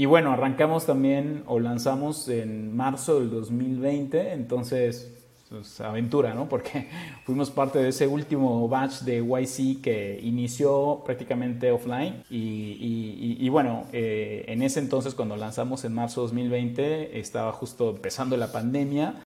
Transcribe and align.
y 0.00 0.06
bueno, 0.06 0.32
arrancamos 0.32 0.86
también 0.86 1.44
o 1.46 1.60
lanzamos 1.60 2.26
en 2.30 2.74
marzo 2.74 3.20
del 3.20 3.28
2020, 3.28 4.32
entonces 4.32 5.12
pues, 5.50 5.78
aventura, 5.82 6.32
¿no? 6.32 6.48
Porque 6.48 6.88
fuimos 7.26 7.50
parte 7.50 7.80
de 7.80 7.90
ese 7.90 8.06
último 8.06 8.66
batch 8.66 9.00
de 9.00 9.18
YC 9.18 9.82
que 9.82 10.18
inició 10.22 11.02
prácticamente 11.04 11.70
offline 11.70 12.24
y, 12.30 13.46
bueno, 13.50 13.84
eh, 13.92 14.46
en 14.48 14.62
ese 14.62 14.80
entonces 14.80 15.14
cuando 15.14 15.36
lanzamos 15.36 15.84
en 15.84 15.92
marzo 15.92 16.22
2020 16.22 17.20
estaba 17.20 17.52
justo 17.52 17.90
empezando 17.90 18.38
la 18.38 18.50
pandemia. 18.50 19.22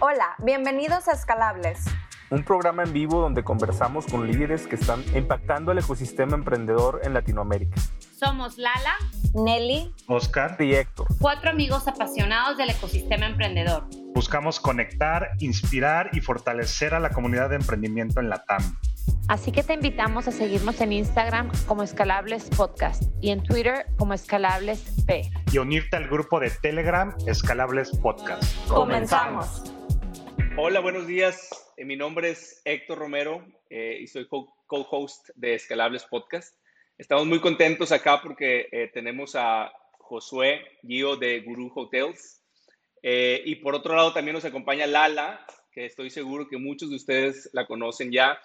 Hola, 0.00 0.34
bienvenidos 0.44 1.08
a 1.08 1.12
Escalables 1.12 1.86
un 2.30 2.42
programa 2.44 2.82
en 2.82 2.92
vivo 2.92 3.20
donde 3.20 3.44
conversamos 3.44 4.06
con 4.06 4.26
líderes 4.26 4.66
que 4.66 4.76
están 4.76 5.04
impactando 5.14 5.72
el 5.72 5.78
ecosistema 5.78 6.34
emprendedor 6.34 7.00
en 7.04 7.14
Latinoamérica. 7.14 7.80
Somos 8.18 8.58
Lala, 8.58 8.94
Nelly, 9.34 9.92
Oscar 10.06 10.56
y 10.60 10.74
Héctor. 10.74 11.06
Cuatro 11.20 11.50
amigos 11.50 11.86
apasionados 11.88 12.56
del 12.56 12.70
ecosistema 12.70 13.26
emprendedor. 13.26 13.86
Buscamos 14.14 14.60
conectar, 14.60 15.30
inspirar 15.40 16.10
y 16.12 16.20
fortalecer 16.20 16.94
a 16.94 17.00
la 17.00 17.10
comunidad 17.10 17.50
de 17.50 17.56
emprendimiento 17.56 18.20
en 18.20 18.30
la 18.30 18.44
TAM. 18.44 18.62
Así 19.28 19.52
que 19.52 19.62
te 19.62 19.74
invitamos 19.74 20.28
a 20.28 20.32
seguirnos 20.32 20.80
en 20.80 20.92
Instagram 20.92 21.50
como 21.66 21.82
Escalables 21.82 22.48
Podcast 22.50 23.02
y 23.20 23.30
en 23.30 23.42
Twitter 23.42 23.86
como 23.98 24.14
Escalables 24.14 24.84
P. 25.06 25.30
Y 25.52 25.58
unirte 25.58 25.96
al 25.96 26.08
grupo 26.08 26.40
de 26.40 26.50
Telegram 26.50 27.14
Escalables 27.26 27.90
Podcast. 27.90 28.44
Comenzamos. 28.68 29.73
Hola, 30.56 30.78
buenos 30.78 31.08
días. 31.08 31.50
Eh, 31.76 31.84
mi 31.84 31.96
nombre 31.96 32.30
es 32.30 32.62
Héctor 32.64 32.98
Romero 32.98 33.44
eh, 33.70 33.98
y 34.00 34.06
soy 34.06 34.28
co-host 34.28 35.30
de 35.34 35.54
Escalables 35.54 36.04
Podcast. 36.04 36.54
Estamos 36.96 37.26
muy 37.26 37.40
contentos 37.40 37.90
acá 37.90 38.22
porque 38.22 38.68
eh, 38.70 38.88
tenemos 38.94 39.34
a 39.34 39.72
Josué 39.98 40.62
Gio 40.86 41.16
de 41.16 41.40
Guru 41.40 41.72
Hotels. 41.74 42.40
y 43.02 43.56
por 43.56 43.74
otro 43.74 43.96
lado 43.96 44.12
también 44.12 44.34
nos 44.34 44.44
acompaña 44.44 44.86
Lala, 44.86 45.44
que 45.72 45.86
estoy 45.86 46.08
seguro 46.08 46.46
que 46.46 46.56
muchos 46.56 46.88
de 46.88 46.96
ustedes 46.96 47.50
la 47.52 47.66
conocen 47.66 48.12
ya. 48.12 48.38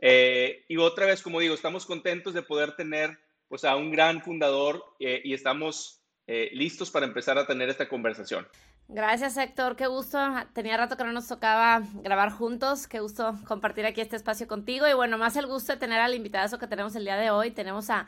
y 0.00 0.76
otra 0.78 1.04
vez, 1.04 1.20
como 1.20 1.40
digo, 1.40 1.54
estamos 1.54 1.84
contentos 1.84 2.32
de 2.32 2.42
poder 2.42 2.74
tener 2.74 3.18
pues, 3.48 3.64
a 3.64 3.76
un 3.76 3.90
gran 3.90 4.22
fundador 4.22 4.82
y 4.98 5.34
estamos 5.34 6.02
listos 6.52 6.90
para 6.90 7.04
empezar 7.04 7.36
a 7.36 7.46
tener 7.46 7.68
esta 7.68 7.86
conversación. 7.86 8.48
Gracias 8.92 9.36
Héctor, 9.36 9.76
qué 9.76 9.86
gusto. 9.86 10.18
Tenía 10.52 10.76
rato 10.76 10.96
que 10.96 11.04
no 11.04 11.12
nos 11.12 11.28
tocaba 11.28 11.80
grabar 12.02 12.32
juntos, 12.32 12.88
qué 12.88 12.98
gusto 12.98 13.36
compartir 13.46 13.86
aquí 13.86 14.00
este 14.00 14.16
espacio 14.16 14.48
contigo 14.48 14.88
y 14.88 14.94
bueno, 14.94 15.16
más 15.16 15.36
el 15.36 15.46
gusto 15.46 15.72
de 15.72 15.78
tener 15.78 16.00
al 16.00 16.12
invitado 16.12 16.58
que 16.58 16.66
tenemos 16.66 16.96
el 16.96 17.04
día 17.04 17.16
de 17.16 17.30
hoy. 17.30 17.52
Tenemos 17.52 17.88
a 17.88 18.06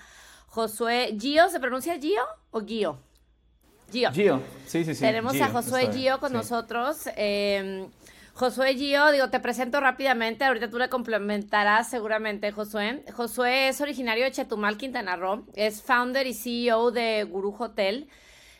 Josué 0.48 1.16
Gio, 1.20 1.48
¿se 1.50 1.60
pronuncia 1.60 2.00
Gio 2.00 2.22
o 2.50 2.60
Gio? 2.62 2.98
Gio. 3.92 4.10
Gio, 4.10 4.42
sí, 4.66 4.84
sí, 4.84 4.97
sí. 4.97 5.00
Tenemos 5.03 5.41
a 5.41 5.50
Josué 5.50 5.88
Gio 5.92 6.19
con 6.19 6.33
nosotros. 6.33 7.08
Em, 7.14 7.88
Josué 8.34 8.75
Gio, 8.75 9.12
digo, 9.12 9.30
te 9.30 9.38
presento 9.38 9.78
rápidamente, 9.78 10.44
ahorita 10.44 10.69
tú 10.69 10.78
le 10.78 10.88
complementarás 10.88 11.91
seguramente, 11.91 12.50
Josué. 12.50 13.05
Josué 13.14 13.69
es 13.69 13.80
originario 13.80 14.25
de 14.25 14.33
Chetumal, 14.33 14.78
Quintana 14.78 15.14
Roo, 15.14 15.47
es 15.55 15.80
founder 15.80 16.27
y 16.27 16.34
CEO 16.34 16.91
de 16.91 17.22
Guru 17.22 17.55
Hotel. 17.56 18.08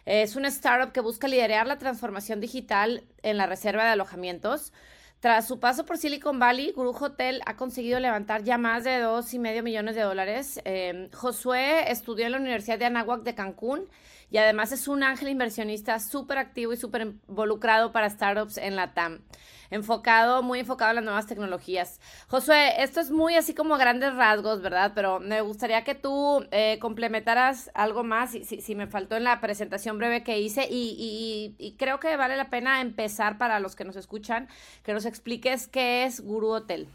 Es 0.05 0.34
una 0.34 0.48
startup 0.48 0.92
que 0.92 1.00
busca 1.00 1.28
liderar 1.28 1.67
la 1.67 1.78
transformación 1.78 2.41
digital 2.41 3.05
en 3.22 3.36
la 3.36 3.47
reserva 3.47 3.84
de 3.84 3.91
alojamientos. 3.91 4.72
Tras 5.20 5.47
su 5.47 5.61
paso 5.61 5.86
por 5.86 5.98
Silicon 5.98 6.41
Valley, 6.41 6.72
Guru 6.72 6.91
Hotel 6.91 7.42
ha 7.47 7.55
conseguido 7.55 8.00
levantar 8.00 8.42
ya 8.42 8.58
más 8.58 8.83
de 8.83 8.98
dos 8.98 9.33
y 9.34 9.39
medio 9.39 9.62
millones 9.62 9.95
de 9.95 10.03
dólares. 10.03 10.61
Em, 10.64 11.08
Josué 11.12 11.92
estudió 11.92 12.27
en 12.27 12.33
la 12.33 12.39
Universidad 12.39 12.77
de 12.77 12.86
Anáhuac 12.86 13.23
de 13.23 13.36
Cancún 13.36 13.89
y 14.33 14.39
además 14.39 14.73
es 14.73 14.89
un 14.89 15.05
ángel 15.05 15.28
inversionista 15.28 16.00
súper 16.00 16.39
activo 16.39 16.73
y 16.73 16.77
súper 16.77 17.03
involucrado 17.03 17.92
para 17.92 18.11
startups 18.11 18.58
en 18.58 18.75
la 18.75 18.95
TAM 18.95 19.20
enfocado, 19.72 20.42
muy 20.42 20.60
enfocado 20.60 20.90
en 20.90 20.96
las 20.96 21.05
nuevas 21.05 21.27
tecnologías. 21.27 21.98
Josué, 22.28 22.83
esto 22.83 23.00
es 23.00 23.10
muy 23.10 23.34
así 23.34 23.55
como 23.55 23.78
grandes 23.78 24.14
rasgos, 24.14 24.60
¿verdad? 24.60 24.92
Pero 24.94 25.18
me 25.18 25.40
gustaría 25.40 25.83
que 25.83 25.94
tú 25.94 26.44
eh, 26.50 26.78
complementaras 26.78 27.70
algo 27.74 28.05
más, 28.05 28.32
si, 28.32 28.44
si, 28.44 28.74
me 28.74 28.86
faltó 28.86 29.16
en 29.16 29.24
la 29.24 29.40
presentación 29.40 29.96
breve 29.98 30.22
que 30.22 30.38
hice, 30.38 30.68
y, 30.70 31.74
creo 31.78 31.98
que 31.98 32.16
vale 32.16 32.36
la 32.36 32.50
pena 32.50 32.80
empezar 32.82 33.38
para 33.38 33.58
los 33.61 33.74
que 33.74 33.84
nos 33.84 33.96
escuchan, 33.96 34.46
que 34.84 34.92
nos 34.92 35.06
expliques 35.06 35.66
qué 35.68 36.05
es 36.05 36.20
Guru 36.20 36.50
Hotel. 36.50 36.86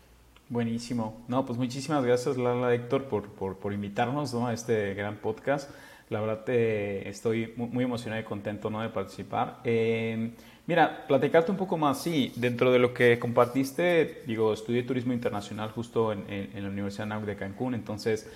Buenísimo. 0.50 1.26
No, 1.28 1.46
pues 1.46 1.58
muchísimas 1.58 2.06
gracias, 2.06 2.38
Lala 2.38 2.74
Héctor, 2.74 3.06
por, 3.06 3.30
por, 3.32 3.58
por 3.58 3.74
invitarnos 3.74 4.34
¿no? 4.34 4.48
a 4.48 4.54
este 4.54 4.94
gran 4.94 5.18
podcast. 5.18 5.70
La 6.10 6.22
verdad, 6.22 6.46
te, 6.46 7.10
estoy 7.10 7.54
muy, 7.58 7.84
emocionado 7.84 8.22
y 8.22 8.24
contento 8.24 8.70
¿no? 8.70 8.82
de 8.82 8.90
participar. 8.90 9.60
Eh, 9.66 10.32
Mira, 10.68 11.08
platicarte 11.08 11.50
un 11.50 11.56
poco 11.56 11.78
más, 11.78 12.04
sí, 12.04 12.34
dentro 12.36 12.74
de 12.74 12.80
lo 12.80 12.94
que 12.94 13.18
compartiste, 13.20 14.24
digo, 14.28 14.54
estudié 14.54 14.84
turismo 14.84 15.14
internacional 15.14 15.72
justo 15.72 16.12
en, 16.12 16.28
la 16.54 16.68
Universidad 16.68 17.06
NAUC 17.06 17.24
de 17.24 17.38
Cancún, 17.38 17.74
entonces 17.74 18.30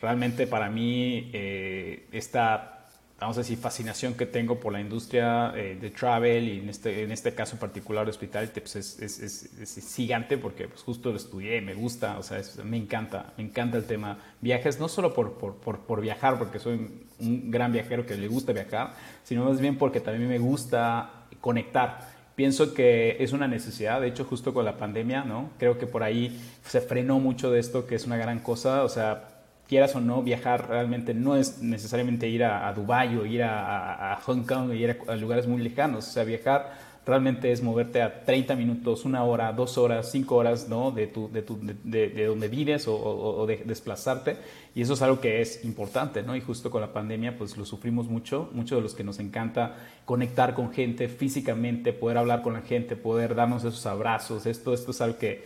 realmente 0.00 0.48
para 0.48 0.68
mí 0.68 1.30
eh, 1.32 2.08
esta, 2.10 2.88
vamos 3.20 3.36
a 3.36 3.42
decir, 3.42 3.56
fascinación 3.56 4.14
que 4.14 4.26
tengo 4.26 4.58
por 4.58 4.72
la 4.72 4.80
industria 4.80 5.52
eh, 5.54 5.78
de 5.80 5.90
travel 5.90 6.48
y 6.48 6.58
en 6.58 6.70
este, 6.70 7.04
en 7.04 7.12
este 7.12 7.36
caso 7.36 7.54
en 7.54 7.60
particular 7.60 8.08
hospitality, 8.08 8.58
pues 8.58 8.74
es, 8.74 8.98
es, 9.00 9.44
es, 9.60 9.94
gigante 9.94 10.38
porque 10.38 10.66
pues 10.66 10.82
justo 10.82 11.12
lo 11.12 11.16
estudié, 11.16 11.60
me 11.60 11.74
gusta, 11.74 12.18
o 12.18 12.22
sea, 12.24 12.42
me 12.64 12.78
encanta, 12.78 13.32
me 13.38 13.44
encanta 13.44 13.76
el 13.76 13.84
tema. 13.84 14.18
Viajes, 14.40 14.80
no 14.80 14.88
solo 14.88 15.14
por, 15.14 15.34
por, 15.34 15.54
por, 15.54 15.78
por 15.78 16.00
viajar, 16.00 16.36
porque 16.36 16.58
soy 16.58 16.90
un 17.20 17.48
gran 17.48 17.70
viajero 17.70 18.04
que 18.04 18.16
le 18.16 18.26
gusta 18.26 18.52
viajar, 18.52 18.94
sino 19.22 19.44
más 19.44 19.60
bien 19.60 19.78
porque 19.78 20.00
también 20.00 20.28
me 20.28 20.40
gusta 20.40 21.25
conectar. 21.46 22.00
Pienso 22.34 22.74
que 22.74 23.18
es 23.20 23.32
una 23.32 23.46
necesidad, 23.46 24.00
de 24.00 24.08
hecho 24.08 24.24
justo 24.24 24.52
con 24.52 24.64
la 24.64 24.76
pandemia, 24.76 25.22
¿no? 25.22 25.50
Creo 25.58 25.78
que 25.78 25.86
por 25.86 26.02
ahí 26.02 26.36
se 26.64 26.80
frenó 26.80 27.20
mucho 27.20 27.52
de 27.52 27.60
esto, 27.60 27.86
que 27.86 27.94
es 27.94 28.04
una 28.04 28.16
gran 28.16 28.40
cosa, 28.40 28.82
o 28.82 28.88
sea, 28.88 29.28
quieras 29.68 29.94
o 29.94 30.00
no, 30.00 30.24
viajar 30.24 30.68
realmente 30.68 31.14
no 31.14 31.36
es 31.36 31.62
necesariamente 31.62 32.28
ir 32.28 32.42
a, 32.42 32.66
a 32.66 32.72
Dubái 32.72 33.16
o 33.16 33.24
ir 33.24 33.44
a, 33.44 34.12
a, 34.12 34.16
Hong 34.22 34.42
Kong 34.42 34.70
o 34.70 34.72
ir 34.72 34.98
a, 35.06 35.14
lugares 35.14 35.46
muy 35.46 35.62
lejanos, 35.62 36.08
o 36.08 36.10
sea, 36.10 36.24
viajar 36.24 36.72
realmente 37.06 37.52
es 37.52 37.62
moverte 37.62 38.02
a 38.02 38.24
30 38.24 38.56
minutos, 38.56 39.04
una 39.04 39.22
hora, 39.22 39.52
dos 39.52 39.78
horas, 39.78 40.10
cinco 40.10 40.34
horas, 40.34 40.68
¿no? 40.68 40.90
De, 40.90 41.06
tu, 41.06 41.30
de, 41.30 41.40
tu, 41.42 41.56
de, 41.62 42.08
de 42.08 42.24
donde 42.26 42.48
vives 42.48 42.88
o, 42.88 42.96
o, 42.96 43.46
de 43.46 43.58
desplazarte. 43.64 44.36
Y 44.74 44.82
eso 44.82 44.94
es 44.94 45.02
algo 45.02 45.20
que 45.20 45.40
es 45.40 45.64
importante, 45.64 46.24
¿no? 46.24 46.34
Y 46.34 46.40
justo 46.40 46.68
con 46.68 46.80
la 46.80 46.92
pandemia, 46.92 47.38
pues 47.38 47.56
lo 47.56 47.64
sufrimos 47.64 48.08
mucho. 48.08 48.50
Muchos 48.52 48.78
de 48.78 48.82
los 48.82 48.94
que 48.94 49.04
nos 49.04 49.20
encanta 49.20 49.76
conectar 50.04 50.54
con 50.54 50.72
gente 50.72 51.08
físicamente, 51.08 51.92
poder 51.92 52.18
hablar 52.18 52.42
con 52.42 52.54
la 52.54 52.62
gente, 52.62 52.96
poder 52.96 53.36
darnos 53.36 53.62
esos 53.62 53.86
abrazos. 53.86 54.44
Esto, 54.44 54.74
esto 54.74 54.90
es 54.90 55.00
algo 55.00 55.16
que 55.16 55.44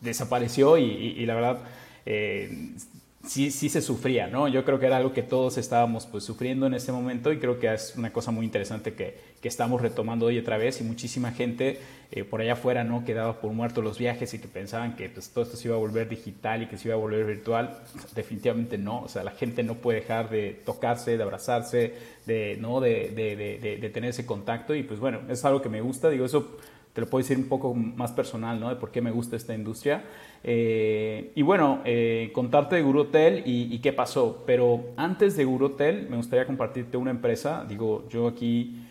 desapareció 0.00 0.78
y, 0.78 0.84
y, 0.84 1.26
la 1.26 1.34
verdad... 1.34 1.58
Eh, 2.06 2.74
sí, 3.26 3.50
sí 3.50 3.68
se 3.68 3.80
sufría, 3.80 4.26
¿no? 4.26 4.48
Yo 4.48 4.64
creo 4.64 4.78
que 4.78 4.86
era 4.86 4.96
algo 4.96 5.12
que 5.12 5.22
todos 5.22 5.58
estábamos 5.58 6.06
pues 6.06 6.24
sufriendo 6.24 6.66
en 6.66 6.74
ese 6.74 6.92
momento 6.92 7.32
y 7.32 7.38
creo 7.38 7.58
que 7.58 7.72
es 7.72 7.94
una 7.96 8.12
cosa 8.12 8.30
muy 8.30 8.44
interesante 8.44 8.94
que, 8.94 9.16
que 9.40 9.48
estamos 9.48 9.80
retomando 9.80 10.26
hoy 10.26 10.38
otra 10.38 10.56
vez 10.56 10.80
y 10.80 10.84
muchísima 10.84 11.32
gente 11.32 11.78
eh, 12.10 12.24
por 12.24 12.40
allá 12.40 12.54
afuera, 12.54 12.84
¿no? 12.84 13.04
Quedaba 13.04 13.40
por 13.40 13.52
muerto 13.52 13.80
los 13.80 13.98
viajes 13.98 14.34
y 14.34 14.38
que 14.38 14.48
pensaban 14.48 14.96
que 14.96 15.08
pues, 15.08 15.30
todo 15.30 15.44
esto 15.44 15.56
se 15.56 15.68
iba 15.68 15.76
a 15.76 15.80
volver 15.80 16.08
digital 16.08 16.62
y 16.62 16.66
que 16.66 16.76
se 16.76 16.88
iba 16.88 16.94
a 16.94 16.98
volver 16.98 17.24
virtual. 17.24 17.78
Definitivamente 18.14 18.78
no, 18.78 19.02
o 19.02 19.08
sea, 19.08 19.24
la 19.24 19.32
gente 19.32 19.62
no 19.62 19.74
puede 19.74 20.00
dejar 20.00 20.28
de 20.28 20.60
tocarse, 20.64 21.16
de 21.16 21.22
abrazarse, 21.22 21.94
de, 22.26 22.56
¿no? 22.60 22.80
De, 22.80 23.10
de, 23.10 23.78
de 23.80 23.90
tener 23.90 24.10
ese 24.10 24.26
contacto 24.26 24.74
y 24.74 24.82
pues 24.82 25.00
bueno, 25.00 25.20
es 25.28 25.44
algo 25.44 25.62
que 25.62 25.68
me 25.68 25.80
gusta, 25.80 26.10
digo, 26.10 26.24
eso 26.24 26.58
te 26.92 27.00
lo 27.00 27.06
puedo 27.06 27.22
decir 27.22 27.38
un 27.38 27.48
poco 27.48 27.74
más 27.74 28.12
personal, 28.12 28.60
¿no? 28.60 28.68
De 28.68 28.76
por 28.76 28.90
qué 28.90 29.00
me 29.00 29.10
gusta 29.10 29.36
esta 29.36 29.54
industria. 29.54 30.04
Eh, 30.44 31.32
y 31.34 31.42
bueno, 31.42 31.80
eh, 31.84 32.30
contarte 32.34 32.76
de 32.76 32.82
Guru 32.82 33.08
y, 33.44 33.78
qué 33.78 33.92
pasó. 33.92 34.44
Pero 34.46 34.92
antes 34.96 35.36
de 35.36 35.44
Guru 35.44 35.74
me 35.78 36.16
gustaría 36.16 36.46
compartirte 36.46 36.96
una 36.96 37.10
empresa. 37.10 37.64
Digo, 37.66 38.06
yo 38.10 38.28
aquí, 38.28 38.82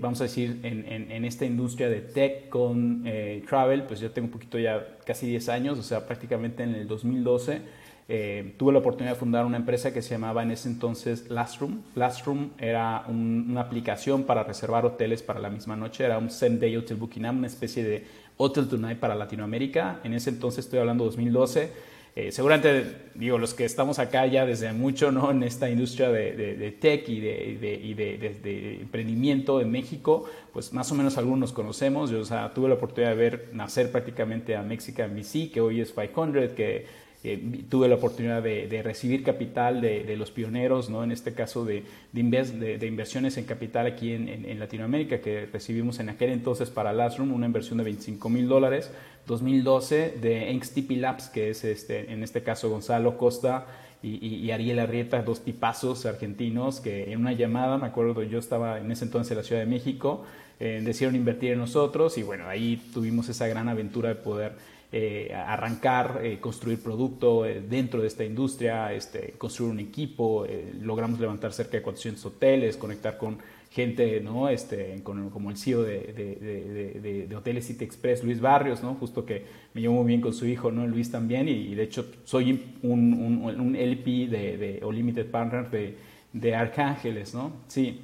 vamos 0.00 0.20
a 0.20 0.24
decir, 0.24 0.60
en, 0.62 1.10
en, 1.10 1.24
esta 1.24 1.46
industria 1.46 1.88
de 1.88 2.00
tech 2.02 2.48
con 2.50 3.02
eh, 3.06 3.42
travel, 3.48 3.84
pues 3.84 4.00
yo 4.00 4.10
tengo 4.10 4.26
un 4.26 4.32
poquito 4.32 4.58
ya 4.58 4.98
casi 5.06 5.26
10 5.26 5.48
años, 5.48 5.78
o 5.78 5.82
sea, 5.82 6.06
prácticamente 6.06 6.62
en 6.62 6.74
el 6.74 6.86
2012. 6.86 7.85
Eh, 8.08 8.54
tuve 8.56 8.72
la 8.72 8.78
oportunidad 8.78 9.14
de 9.14 9.18
fundar 9.18 9.44
una 9.44 9.56
empresa 9.56 9.92
que 9.92 10.00
se 10.00 10.10
llamaba 10.10 10.44
en 10.44 10.52
ese 10.52 10.68
entonces 10.68 11.28
Last 11.28 11.60
Room. 11.60 12.50
era 12.58 13.04
una 13.08 13.60
aplicación 13.60 14.22
para 14.22 14.44
reservar 14.44 14.86
hoteles 14.86 15.22
para 15.22 15.40
la 15.40 15.50
misma 15.50 15.74
noche, 15.74 16.04
era 16.04 16.18
un 16.18 16.30
same 16.30 16.58
day 16.58 16.76
hotel 16.76 16.98
booking 16.98 17.26
una 17.26 17.48
especie 17.48 17.82
de 17.82 18.04
hotel 18.36 18.68
tonight 18.68 18.98
para 18.98 19.14
Latinoamérica. 19.14 20.00
En 20.04 20.14
ese 20.14 20.30
entonces 20.30 20.64
estoy 20.66 20.78
hablando 20.78 21.04
2012. 21.04 21.96
Eh, 22.14 22.32
seguramente, 22.32 23.10
digo, 23.14 23.36
los 23.36 23.52
que 23.52 23.66
estamos 23.66 23.98
acá 23.98 24.24
ya 24.26 24.46
desde 24.46 24.72
mucho, 24.72 25.12
¿no? 25.12 25.30
En 25.32 25.42
esta 25.42 25.68
industria 25.68 26.08
de, 26.10 26.76
tech 26.80 27.06
y, 27.08 27.20
de, 27.20 28.78
emprendimiento 28.80 29.60
en 29.60 29.70
México, 29.70 30.24
pues 30.50 30.72
más 30.72 30.90
o 30.92 30.94
menos 30.94 31.18
algunos 31.18 31.38
nos 31.40 31.52
conocemos. 31.52 32.08
Yo, 32.08 32.20
o 32.20 32.24
sea, 32.24 32.54
tuve 32.54 32.68
la 32.68 32.76
oportunidad 32.76 33.10
de 33.10 33.16
ver 33.16 33.50
nacer 33.52 33.92
prácticamente 33.92 34.56
a 34.56 34.62
Mexican 34.62 35.14
VC, 35.14 35.50
que 35.50 35.60
hoy 35.60 35.82
es 35.82 35.92
500, 35.92 36.52
que 36.52 36.86
eh, 37.24 37.64
tuve 37.68 37.88
la 37.88 37.96
oportunidad 37.96 38.42
de, 38.42 38.82
recibir 38.82 39.22
capital 39.24 39.80
de, 39.80 40.16
los 40.16 40.30
pioneros, 40.30 40.90
¿no? 40.90 41.02
en 41.02 41.12
este 41.12 41.32
caso 41.32 41.64
de, 41.64 41.84
de, 42.12 42.86
inversiones 42.86 43.36
en 43.36 43.44
capital 43.44 43.86
aquí 43.86 44.12
en, 44.12 44.58
Latinoamérica, 44.58 45.20
que 45.20 45.46
recibimos 45.52 45.98
en 45.98 46.08
aquel 46.08 46.30
entonces 46.30 46.70
para 46.70 46.92
Lastrum 46.92 47.32
una 47.32 47.46
inversión 47.46 47.78
de 47.78 47.84
25 47.84 48.28
mil 48.28 48.48
dólares, 48.48 48.90
2012 49.26 50.18
de 50.20 50.60
XTP 50.62 50.92
Labs, 50.98 51.28
que 51.28 51.50
es 51.50 51.64
este, 51.64 52.12
en 52.12 52.22
este 52.22 52.42
caso 52.42 52.70
Gonzalo 52.70 53.18
Costa 53.18 53.66
y, 54.02 54.50
Ariel 54.52 54.78
Arrieta, 54.78 55.22
dos 55.22 55.40
tipazos 55.40 56.06
argentinos, 56.06 56.80
que 56.80 57.10
en 57.12 57.20
una 57.20 57.32
llamada, 57.32 57.76
me 57.76 57.86
acuerdo, 57.86 58.22
yo 58.22 58.38
estaba 58.38 58.78
en 58.78 58.92
ese 58.92 59.04
entonces 59.04 59.32
en 59.32 59.38
la 59.38 59.42
Ciudad 59.42 59.62
de 59.62 59.66
México, 59.66 60.24
eh, 60.60 60.80
decidieron 60.84 61.16
invertir 61.16 61.52
en 61.52 61.58
nosotros 61.58 62.16
y 62.16 62.22
bueno, 62.22 62.46
ahí 62.48 62.80
tuvimos 62.94 63.28
esa 63.28 63.46
gran 63.46 63.68
aventura 63.68 64.10
de 64.10 64.14
poder 64.14 64.52
eh, 64.92 65.34
arrancar, 65.34 66.20
eh, 66.22 66.38
construir 66.38 66.80
producto 66.80 67.44
eh, 67.44 67.60
dentro 67.60 68.00
de 68.00 68.06
esta 68.06 68.24
industria, 68.24 68.92
este, 68.92 69.34
construir 69.36 69.72
un 69.72 69.80
equipo, 69.80 70.46
logramos 70.80 71.18
levantar 71.18 71.52
cerca 71.52 71.72
de 71.72 71.82
400 71.82 72.24
hoteles, 72.24 72.76
conectar 72.76 73.18
con 73.18 73.38
gente, 73.68 74.20
¿no? 74.20 74.48
Este, 74.48 75.02
como 75.02 75.50
el 75.50 75.56
CEO 75.56 75.82
de, 75.82 77.28
Hoteles 77.36 77.66
City 77.66 77.84
Express, 77.84 78.22
Luis 78.22 78.40
Barrios, 78.40 78.82
¿no? 78.82 78.94
Justo 78.94 79.26
que 79.26 79.44
me 79.74 79.80
llevo 79.80 79.94
muy 79.94 80.06
bien 80.06 80.20
con 80.20 80.32
su 80.32 80.46
hijo, 80.46 80.70
¿no? 80.70 80.86
Luis 80.86 81.10
también, 81.10 81.48
y, 81.48 81.74
de 81.74 81.82
hecho 81.82 82.06
soy 82.24 82.76
un, 82.82 83.76
LP 83.76 84.28
de, 84.28 84.80
o 84.84 84.92
Limited 84.92 85.26
Partner 85.26 85.96
de, 86.32 86.54
Arcángeles, 86.54 87.34
¿no? 87.34 87.52
Sí. 87.66 88.02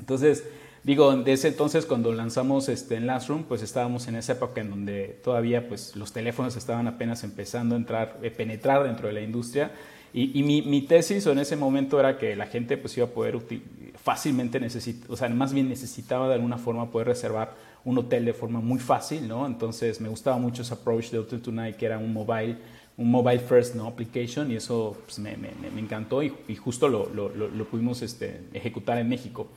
Entonces, 0.00 0.48
Digo, 0.88 1.14
de 1.14 1.34
ese 1.34 1.48
entonces 1.48 1.84
cuando 1.84 2.14
lanzamos 2.14 2.70
este, 2.70 2.94
en 2.94 3.08
Room, 3.28 3.44
pues 3.46 3.60
estábamos 3.60 4.08
en 4.08 4.16
esa 4.16 4.32
época 4.32 4.62
en 4.62 4.70
donde 4.70 5.20
todavía 5.22 5.68
pues, 5.68 5.94
los 5.96 6.14
teléfonos 6.14 6.56
estaban 6.56 6.88
apenas 6.88 7.24
empezando 7.24 7.74
a 7.74 7.78
entrar, 7.78 8.18
eh, 8.22 8.30
penetrar 8.30 8.84
dentro 8.84 9.06
de 9.06 9.12
la 9.12 9.20
industria. 9.20 9.70
Y, 10.14 10.42
mi, 10.42 10.62
mi, 10.62 10.80
tesis 10.80 11.26
en 11.26 11.40
ese 11.40 11.56
momento 11.56 12.00
era 12.00 12.16
que 12.16 12.34
la 12.36 12.46
gente 12.46 12.78
pues, 12.78 12.96
iba 12.96 13.06
a 13.06 13.10
poder 13.10 13.38
fácilmente 14.02 14.58
necesitar, 14.60 15.10
o 15.10 15.16
sea, 15.18 15.28
más 15.28 15.52
bien 15.52 15.68
necesitaba 15.68 16.26
de 16.26 16.36
alguna 16.36 16.56
forma 16.56 16.90
poder 16.90 17.08
reservar 17.08 17.52
un 17.84 17.98
hotel 17.98 18.24
de 18.24 18.32
forma 18.32 18.60
muy 18.60 18.78
fácil, 18.78 19.28
¿no? 19.28 19.46
Entonces 19.46 20.00
me 20.00 20.08
gustaba 20.08 20.38
mucho 20.38 20.62
ese 20.62 20.72
approach 20.72 21.10
de 21.10 21.18
Hotel 21.18 21.42
Tonight, 21.42 21.76
que 21.76 21.84
era 21.84 21.98
un 21.98 22.14
mobile, 22.14 22.56
un 22.96 23.10
mobile 23.10 23.40
first 23.40 23.74
¿no? 23.74 23.86
application, 23.86 24.50
y 24.50 24.56
eso 24.56 24.96
pues, 25.04 25.18
me, 25.18 25.36
me, 25.36 25.50
me, 25.70 25.80
encantó 25.82 26.22
y, 26.22 26.32
y 26.48 26.56
justo 26.56 26.88
lo, 26.88 27.10
lo, 27.10 27.28
lo, 27.28 27.64
pudimos 27.66 28.00
este, 28.00 28.40
ejecutar 28.54 28.96
en 28.96 29.10
México. 29.10 29.48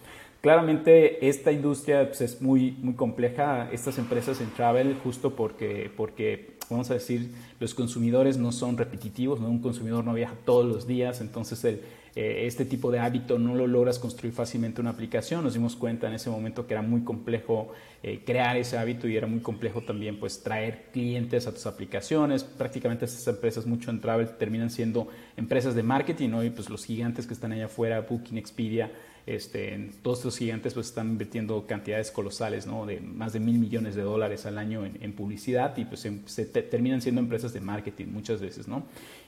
Claramente 0.42 1.28
esta 1.30 1.52
industria 1.52 2.08
pues, 2.08 2.22
es 2.22 2.42
muy, 2.42 2.72
muy 2.82 2.96
compleja, 2.96 3.70
estas 3.72 4.00
empresas 4.00 4.42
en 4.42 4.50
travel, 4.50 4.96
justo 5.04 5.36
porque, 5.36 5.92
porque, 5.96 6.58
vamos 6.68 6.90
a 6.90 6.96
decir, 6.96 7.30
los 7.60 7.76
consumidores 7.76 8.38
no 8.38 8.52
son 8.52 8.76
repetitivos, 8.76 9.40
¿no? 9.40 9.50
un 9.50 9.62
consumidor 9.62 10.04
no 10.04 10.16
viaja 10.16 10.34
todos 10.44 10.66
los 10.66 10.88
días, 10.88 11.22
entonces 11.22 11.64
eh, 11.64 12.48
este 12.48 12.66
tipo 12.66 12.92
de 12.92 12.98
hábito 12.98 13.40
no 13.40 13.56
lo 13.56 13.68
logras 13.68 14.00
construir 14.00 14.34
fácilmente 14.34 14.82
una 14.82 14.90
aplicación. 14.90 15.44
Nos 15.44 15.54
dimos 15.54 15.76
cuenta 15.76 16.08
en 16.08 16.14
ese 16.14 16.30
momento 16.30 16.68
que 16.68 16.74
era 16.74 16.82
muy 16.82 17.02
complejo 17.02 17.72
eh, 18.04 18.22
crear 18.26 18.58
ese 18.58 18.78
hábito 18.78 19.08
y 19.08 19.16
era 19.16 19.28
muy 19.28 19.40
complejo 19.40 19.82
también 19.82 20.20
pues 20.20 20.44
traer 20.44 20.88
clientes 20.92 21.48
a 21.48 21.54
tus 21.54 21.68
aplicaciones. 21.68 22.44
Prácticamente 22.44 23.06
estas 23.06 23.28
empresas 23.28 23.66
mucho 23.66 23.92
en 23.92 24.02
travel 24.02 24.28
terminan 24.38 24.72
siendo 24.72 25.08
empresas 25.38 25.74
de 25.76 25.84
marketing 25.84 26.30
¿no? 26.30 26.44
y 26.44 26.50
pues 26.50 26.70
los 26.70 26.84
gigantes 26.84 27.28
que 27.28 27.34
están 27.34 27.54
allá 27.54 27.66
afuera, 27.66 28.02
Booking, 28.02 28.38
Expedia, 28.38 28.92
este, 29.26 29.92
todos 30.02 30.20
estos 30.20 30.38
gigantes 30.38 30.74
pues 30.74 30.88
están 30.88 31.10
invirtiendo 31.10 31.66
cantidades 31.68 32.12
colosales, 32.12 32.66
de 32.66 33.00
más 33.02 33.34
de 33.34 33.40
mil 33.40 33.60
millones 33.60 33.96
de 33.96 34.02
dólares 34.02 34.46
al 34.46 34.58
año 34.58 34.86
en, 34.86 35.14
publicidad 35.14 35.78
y 35.78 35.86
pues 35.86 36.08
se, 36.26 36.46
terminan 36.46 37.02
siendo 37.02 37.22
empresas 37.22 37.54
de 37.54 37.62
marketing 37.62 38.08
muchas 38.08 38.42
veces. 38.42 38.68
¿no? 38.68 38.84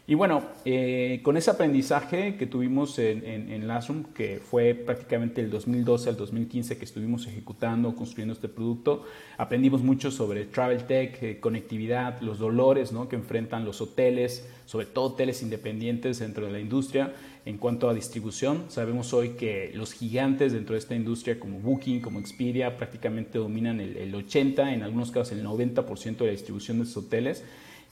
Y 0.06 0.16
bueno, 0.16 0.44
eh, 0.66 1.22
con 1.24 1.38
ese 1.38 1.50
aprendizaje 1.50 2.36
que 2.36 2.46
tuvimos 2.46 3.00
en, 3.00 3.24
en, 3.26 3.50
en 3.52 4.04
que 4.14 4.40
fue 4.40 4.74
prácticamente 4.74 5.40
el 5.40 5.50
2012 5.50 6.10
al 6.10 6.18
2015 6.18 6.78
que 6.78 6.84
estuvimos 6.84 7.26
ejecutando, 7.26 7.96
construyendo 7.96 8.34
este 8.34 8.50
producto, 8.50 9.06
aprendimos 9.38 9.82
mucho 9.82 10.12
sobre 10.12 10.44
travel 10.46 10.84
tech, 10.84 11.24
eh, 11.24 11.40
conectividad, 11.40 12.20
los 12.22 12.40
dolores 12.40 12.92
que 13.10 13.16
enfrentan 13.16 13.64
los 13.64 13.80
hoteles, 13.80 14.46
sobre 14.66 14.88
todo 14.88 15.06
hoteles 15.06 15.42
independientes 15.42 16.20
dentro 16.20 16.46
de 16.46 16.52
la 16.52 16.60
industria. 16.60 17.14
En 17.46 17.58
cuanto 17.58 17.90
a 17.90 17.94
distribución, 17.94 18.66
sabemos 18.70 19.14
hoy 19.14 19.32
que 19.32 19.72
los 19.74 19.92
gigantes 19.92 20.54
dentro 20.54 20.76
de 20.76 20.80
esta 20.80 20.96
industria 20.96 21.40
como 21.40 21.60
Booking, 21.60 22.00
como 22.00 22.20
Expedia, 22.20 22.78
prácticamente 22.78 23.38
dominan 23.38 23.82
el, 23.82 23.98
el 23.98 24.16
80, 24.16 24.74
en 24.74 24.82
algunos 24.82 25.12
casos 25.12 25.34
el 25.34 25.46
90% 25.46 26.18
de 26.20 26.26
la 26.26 26.32
distribución 26.32 26.78
de 26.78 26.84
estos 26.86 27.04
hoteles. 27.06 27.44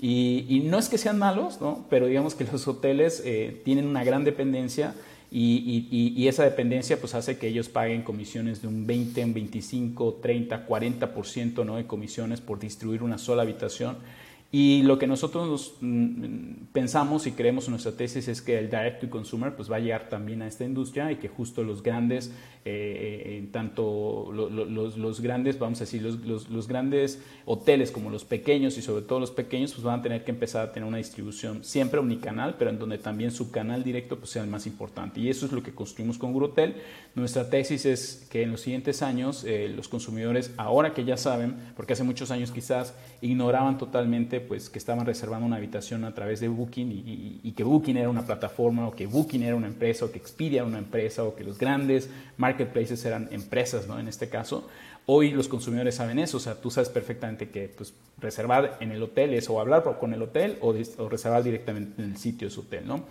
Y, 0.03 0.63
no 0.65 0.79
es 0.79 0.89
que 0.89 0.97
sean 0.97 1.19
malos, 1.19 1.61
¿no? 1.61 1.85
pero 1.87 2.07
digamos 2.07 2.33
que 2.33 2.43
los 2.45 2.67
hoteles 2.67 3.21
eh, 3.23 3.61
tienen 3.63 3.85
una 3.85 4.03
gran 4.03 4.23
dependencia 4.23 4.95
y, 5.29 5.87
y, 5.91 6.27
esa 6.27 6.43
dependencia 6.43 6.99
pues 6.99 7.13
hace 7.13 7.37
que 7.37 7.47
ellos 7.47 7.69
paguen 7.69 8.01
comisiones 8.01 8.63
de 8.63 8.67
un 8.67 8.87
20, 8.87 9.23
un 9.23 9.33
25, 9.33 10.19
30, 10.21 10.67
40% 10.67 11.65
¿no? 11.65 11.75
de 11.75 11.85
comisiones 11.85 12.41
por 12.41 12.59
distribuir 12.59 13.03
una 13.03 13.19
sola 13.19 13.43
habitación 13.43 13.97
y 14.53 14.81
lo 14.83 14.99
que 14.99 15.07
nosotros 15.07 15.75
mm, 15.79 16.65
pensamos 16.73 17.25
y 17.25 17.31
creemos 17.31 17.65
en 17.67 17.71
nuestra 17.71 17.93
tesis 17.93 18.27
es 18.27 18.41
que 18.41 18.59
el 18.59 18.69
direct 18.69 18.99
to 18.99 19.09
consumer 19.09 19.55
pues 19.55 19.71
va 19.71 19.77
a 19.77 19.79
llegar 19.79 20.09
también 20.09 20.41
a 20.41 20.47
esta 20.47 20.65
industria 20.65 21.09
y 21.09 21.15
que 21.15 21.29
justo 21.29 21.63
los 21.63 21.81
grandes, 21.81 22.33
eh, 22.65 23.23
eh 23.25 23.47
tanto 23.53 24.29
los, 24.33 24.97
los, 24.97 25.21
grandes, 25.21 25.57
vamos 25.57 25.79
a 25.79 25.85
decir, 25.85 26.01
los, 26.01 26.49
los, 26.49 26.67
grandes 26.67 27.23
hoteles 27.45 27.91
como 27.91 28.09
los 28.09 28.25
pequeños 28.25 28.77
y 28.77 28.81
sobre 28.81 29.03
todo 29.03 29.21
los 29.21 29.31
pequeños 29.31 29.71
pues 29.71 29.85
van 29.85 30.01
a 30.01 30.03
tener 30.03 30.25
que 30.25 30.31
empezar 30.31 30.67
a 30.67 30.71
tener 30.73 30.87
una 30.87 30.97
distribución 30.97 31.63
siempre 31.63 32.01
unicanal, 32.01 32.55
pero 32.59 32.71
en 32.71 32.79
donde 32.79 32.97
también 32.97 33.31
su 33.31 33.51
canal 33.51 33.85
directo 33.85 34.17
pues 34.17 34.31
sea 34.31 34.43
el 34.43 34.49
más 34.49 34.67
importante. 34.67 35.21
Y 35.21 35.29
eso 35.29 35.45
es 35.45 35.53
lo 35.53 35.63
que 35.63 35.73
construimos 35.73 36.17
con 36.17 36.33
Grutel. 36.33 36.75
Nuestra 37.15 37.49
tesis 37.49 37.85
es 37.85 38.27
que 38.29 38.43
en 38.43 38.51
los 38.51 38.59
siguientes 38.59 39.01
años 39.01 39.45
eh, 39.45 39.71
los 39.73 39.87
consumidores, 39.87 40.53
ahora 40.57 40.93
que 40.93 41.05
ya 41.05 41.15
saben, 41.15 41.55
porque 41.77 41.93
hace 41.93 42.03
muchos 42.03 42.31
años 42.31 42.51
quizás 42.51 42.93
ignoraban 43.21 43.77
totalmente 43.77 44.41
pues 44.41 44.69
que 44.69 44.79
estaban 44.79 45.05
reservando 45.05 45.45
una 45.45 45.57
habitación 45.57 46.03
a 46.05 46.13
través 46.13 46.39
de 46.39 46.47
Booking 46.47 46.91
y, 47.43 47.51
que 47.51 47.63
Booking 47.63 47.97
era 47.97 48.09
una 48.09 48.25
plataforma 48.25 48.87
o 48.87 48.91
que 48.91 49.05
Booking 49.05 49.43
era 49.43 49.55
una 49.55 49.67
empresa 49.67 50.05
o 50.05 50.11
que 50.11 50.17
Expedia 50.17 50.61
era 50.61 50.65
una 50.65 50.79
empresa 50.79 51.23
o 51.23 51.35
que 51.35 51.43
los 51.43 51.57
grandes 51.59 52.09
marketplaces 52.37 53.05
eran 53.05 53.29
empresas, 53.31 53.87
¿no? 53.87 53.99
En 53.99 54.07
este 54.07 54.27
caso, 54.27 54.67
hoy 55.05 55.31
los 55.31 55.47
consumidores 55.47 55.95
saben 55.95 56.17
eso, 56.17 56.37
o 56.37 56.39
sea, 56.39 56.55
tú 56.55 56.71
sabes 56.71 56.89
perfectamente 56.89 57.49
que 57.49 57.67
pues, 57.67 57.93
reservar 58.19 58.77
en 58.79 58.91
el 58.91 59.03
hotel 59.03 59.33
es 59.35 59.49
o 59.49 59.59
hablar 59.59 59.83
con 59.99 60.13
el 60.13 60.21
hotel 60.23 60.57
o, 60.61 60.73
o 60.97 61.09
reservar 61.09 61.43
directamente 61.43 62.01
en 62.01 62.11
el 62.11 62.17
sitio 62.17 62.47
de 62.47 62.53
su 62.53 62.61
hotel, 62.61 62.87
¿no? 62.87 63.05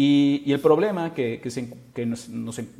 Y, 0.00 0.52
el 0.52 0.60
problema 0.60 1.12
que, 1.12 1.40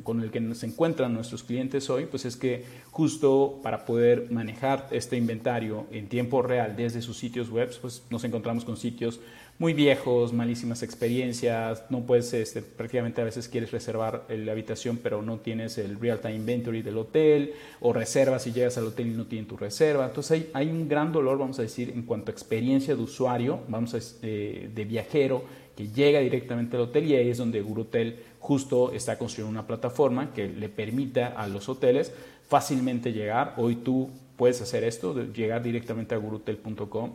con 0.03 0.21
el 0.21 0.31
que 0.31 0.39
nos 0.39 0.63
encuentran 0.63 1.13
nuestros 1.13 1.43
clientes 1.43 1.89
hoy, 1.89 2.05
pues 2.05 2.23
es 2.23 2.37
que 2.37 2.63
justo 2.91 3.59
para 3.61 3.83
poder 3.83 4.31
manejar 4.31 4.87
este 4.91 5.17
inventario 5.17 5.85
en 5.91 6.07
tiempo 6.07 6.41
real 6.41 6.77
desde 6.77 7.01
sus 7.01 7.17
sitios 7.17 7.49
web, 7.49 7.77
pues 7.81 8.03
nos 8.09 8.23
encontramos 8.23 8.63
con 8.63 8.77
sitios 8.77 9.19
muy 9.57 9.73
viejos, 9.73 10.31
malísimas 10.31 10.81
experiencias, 10.81 11.83
no 11.89 12.03
puedes, 12.03 12.33
este, 12.33 12.61
prácticamente 12.61 13.19
a 13.19 13.25
veces 13.25 13.49
quieres 13.49 13.71
reservar 13.71 14.23
la 14.29 14.53
habitación 14.53 14.97
pero 15.03 15.21
no 15.21 15.39
tienes 15.39 15.77
el 15.77 15.99
real-time 15.99 16.35
inventory 16.35 16.81
del 16.81 16.97
hotel, 16.97 17.51
o 17.81 17.91
reservas 17.91 18.47
y 18.47 18.53
llegas 18.53 18.77
al 18.77 18.85
hotel 18.85 19.07
y 19.07 19.17
no 19.17 19.25
tienen 19.25 19.45
tu 19.45 19.57
reserva. 19.57 20.05
Entonces 20.05 20.31
hay, 20.31 20.49
hay 20.53 20.69
un 20.69 20.87
gran 20.87 21.11
dolor, 21.11 21.37
vamos 21.37 21.59
a 21.59 21.63
decir, 21.63 21.91
en 21.93 22.03
cuanto 22.03 22.31
a 22.31 22.33
experiencia 22.33 22.95
de 22.95 23.01
usuario, 23.01 23.59
vamos 23.67 23.93
a, 23.93 23.99
eh, 24.21 24.69
de 24.73 24.85
viajero, 24.85 25.43
que 25.79 25.87
llega 25.87 26.19
directamente 26.19 26.75
al 26.75 26.81
hotel 26.81 27.05
y 27.05 27.15
ahí 27.15 27.29
es 27.29 27.37
donde 27.37 27.61
Gurutel 27.61 28.19
justo 28.41 28.91
está 28.91 29.17
construyendo 29.17 29.49
una 29.49 29.65
plataforma 29.65 30.33
que 30.33 30.49
le 30.49 30.67
permita 30.67 31.27
a 31.27 31.47
los 31.47 31.69
hoteles 31.69 32.11
fácilmente 32.49 33.13
llegar. 33.13 33.53
Hoy 33.55 33.77
tú 33.77 34.09
puedes 34.35 34.61
hacer 34.61 34.83
esto, 34.83 35.15
llegar 35.31 35.63
directamente 35.63 36.13
a 36.13 36.17
gurutel.com 36.17 37.11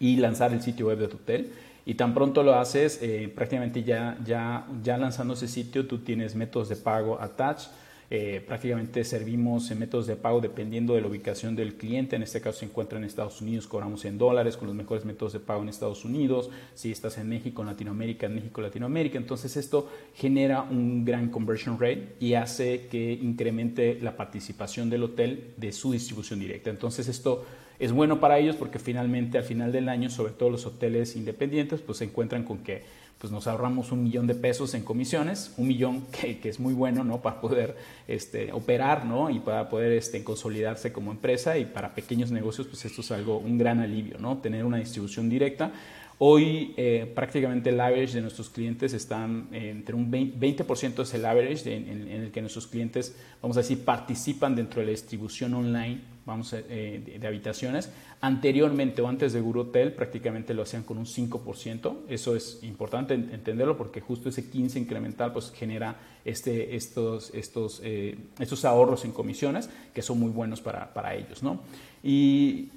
y 0.00 0.16
lanzar 0.16 0.52
el 0.52 0.62
sitio 0.62 0.88
web 0.88 0.98
de 0.98 1.06
tu 1.06 1.18
hotel. 1.18 1.52
Y 1.86 1.94
tan 1.94 2.12
pronto 2.12 2.42
lo 2.42 2.56
haces, 2.56 2.98
eh, 3.02 3.32
prácticamente 3.32 3.84
ya, 3.84 4.18
ya, 4.26 4.66
ya 4.82 4.98
lanzando 4.98 5.34
ese 5.34 5.46
sitio, 5.46 5.86
tú 5.86 5.98
tienes 5.98 6.34
métodos 6.34 6.70
de 6.70 6.74
pago 6.74 7.20
attached 7.20 7.70
eh, 8.12 8.42
prácticamente 8.44 9.04
servimos 9.04 9.70
en 9.70 9.78
métodos 9.78 10.08
de 10.08 10.16
pago 10.16 10.40
dependiendo 10.40 10.94
de 10.94 11.00
la 11.00 11.06
ubicación 11.06 11.54
del 11.54 11.74
cliente. 11.74 12.16
En 12.16 12.24
este 12.24 12.40
caso 12.40 12.58
se 12.58 12.64
encuentra 12.64 12.98
en 12.98 13.04
Estados 13.04 13.40
Unidos, 13.40 13.68
cobramos 13.68 14.04
en 14.04 14.18
dólares 14.18 14.56
con 14.56 14.66
los 14.66 14.74
mejores 14.74 15.04
métodos 15.04 15.32
de 15.32 15.38
pago 15.38 15.62
en 15.62 15.68
Estados 15.68 16.04
Unidos. 16.04 16.50
Si 16.74 16.90
estás 16.90 17.18
en 17.18 17.28
México, 17.28 17.62
en 17.62 17.68
Latinoamérica, 17.68 18.26
en 18.26 18.34
México, 18.34 18.60
Latinoamérica. 18.60 19.16
Entonces 19.16 19.56
esto 19.56 19.88
genera 20.16 20.62
un 20.62 21.04
gran 21.04 21.28
conversion 21.28 21.78
rate 21.78 22.16
y 22.18 22.34
hace 22.34 22.88
que 22.88 23.12
incremente 23.12 23.96
la 24.02 24.16
participación 24.16 24.90
del 24.90 25.04
hotel 25.04 25.52
de 25.56 25.70
su 25.70 25.92
distribución 25.92 26.40
directa. 26.40 26.68
Entonces 26.68 27.06
esto 27.06 27.44
es 27.78 27.92
bueno 27.92 28.18
para 28.18 28.40
ellos 28.40 28.56
porque 28.56 28.80
finalmente 28.80 29.38
al 29.38 29.44
final 29.44 29.70
del 29.70 29.88
año, 29.88 30.10
sobre 30.10 30.32
todo 30.32 30.50
los 30.50 30.66
hoteles 30.66 31.14
independientes, 31.14 31.80
pues 31.80 31.98
se 31.98 32.06
encuentran 32.06 32.42
con 32.42 32.58
que 32.58 32.82
pues 33.20 33.30
nos 33.30 33.46
ahorramos 33.46 33.92
un 33.92 34.02
millón 34.02 34.26
de 34.26 34.34
pesos 34.34 34.72
en 34.72 34.82
comisiones, 34.82 35.52
un 35.58 35.68
millón 35.68 36.06
que, 36.10 36.40
es 36.42 36.58
muy 36.58 36.72
bueno, 36.72 37.04
¿no? 37.04 37.20
Para 37.20 37.40
poder 37.40 37.76
este, 38.08 38.50
operar, 38.50 39.04
¿no? 39.04 39.28
Y 39.28 39.40
para 39.40 39.68
poder 39.68 39.92
este, 39.92 40.24
consolidarse 40.24 40.90
como 40.90 41.10
empresa 41.10 41.58
y 41.58 41.66
para 41.66 41.94
pequeños 41.94 42.30
negocios, 42.30 42.66
pues 42.66 42.82
esto 42.86 43.02
es 43.02 43.10
algo, 43.10 43.36
un 43.36 43.58
gran 43.58 43.80
alivio, 43.80 44.16
¿no? 44.18 44.38
Tener 44.38 44.64
una 44.64 44.78
distribución 44.78 45.28
directa. 45.28 45.70
Hoy 46.16 46.72
eh, 46.78 47.10
prácticamente 47.14 47.70
el 47.70 47.80
average 47.80 48.14
de 48.14 48.22
nuestros 48.22 48.48
clientes 48.48 48.94
están 48.94 49.48
entre 49.52 49.94
un 49.94 50.10
20%, 50.10 51.02
es 51.02 51.14
el 51.14 51.24
average 51.24 51.74
en, 51.74 52.08
el 52.08 52.30
que 52.30 52.40
nuestros 52.40 52.66
clientes, 52.66 53.16
vamos 53.42 53.56
a 53.58 53.60
decir, 53.60 53.84
participan 53.84 54.54
dentro 54.54 54.80
de 54.80 54.86
la 54.86 54.90
distribución 54.92 55.54
online 55.54 56.00
vamos 56.26 56.52
eh, 56.52 57.18
de, 57.20 57.26
habitaciones. 57.26 57.90
Anteriormente 58.20 59.02
o 59.02 59.08
antes 59.08 59.32
de 59.32 59.40
Guru 59.40 59.62
Hotel 59.62 59.92
prácticamente 59.92 60.54
lo 60.54 60.62
hacían 60.62 60.82
con 60.82 60.98
un 60.98 61.06
5%. 61.06 61.96
Eso 62.08 62.36
es 62.36 62.60
importante 62.62 63.14
entenderlo 63.14 63.76
porque 63.76 64.00
justo 64.00 64.28
ese 64.28 64.48
15 64.48 64.78
incremental 64.78 65.32
pues 65.32 65.52
genera 65.52 65.96
este, 66.24 66.76
estos, 66.76 67.34
estos, 67.34 67.80
eh, 67.84 68.18
estos 68.38 68.64
ahorros 68.64 69.04
en 69.04 69.12
comisiones 69.12 69.70
que 69.94 70.02
son 70.02 70.18
muy 70.18 70.30
buenos 70.30 70.60
para, 70.60 70.92
para 70.92 71.14
ellos. 71.14 71.42
¿no? 71.42 71.60
Y, 72.02 72.70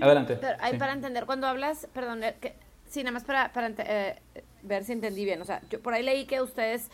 adelante. 0.00 0.36
Pero 0.40 0.56
hay 0.60 0.78
para 0.78 0.92
entender 0.92 1.26
cuando 1.26 1.46
hablas, 1.46 1.86
perdón, 1.92 2.20
que, 2.40 2.54
Sí, 2.88 3.02
nada 3.02 3.12
más 3.12 3.24
para, 3.24 3.52
para 3.52 3.72
eh, 3.78 4.16
ver 4.62 4.84
si 4.84 4.92
entendí 4.92 5.24
bien. 5.24 5.42
O 5.42 5.44
sea, 5.44 5.60
yo 5.70 5.80
por 5.80 5.92
ahí 5.94 6.02
leí 6.02 6.24
que 6.26 6.40
ustedes 6.40 6.88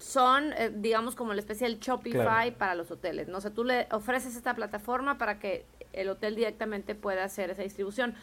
son, 0.00 0.52
eh, 0.54 0.72
digamos, 0.74 1.14
como 1.14 1.34
la 1.34 1.40
especie 1.40 1.68
del 1.68 1.78
Shopify 1.78 2.56
para 2.56 2.74
los 2.74 2.90
hoteles. 2.90 3.28
No 3.28 3.38
o 3.38 3.40
sé, 3.40 3.48
sea, 3.48 3.54
tú 3.54 3.64
le 3.64 3.86
ofreces 3.92 4.34
esta 4.34 4.54
plataforma 4.54 5.18
para 5.18 5.38
que 5.38 5.66
el 5.92 6.08
hotel 6.08 6.34
directamente 6.34 6.94
pueda 6.94 7.24
hacer 7.24 7.50
esa 7.50 7.62
distribución. 7.62 8.14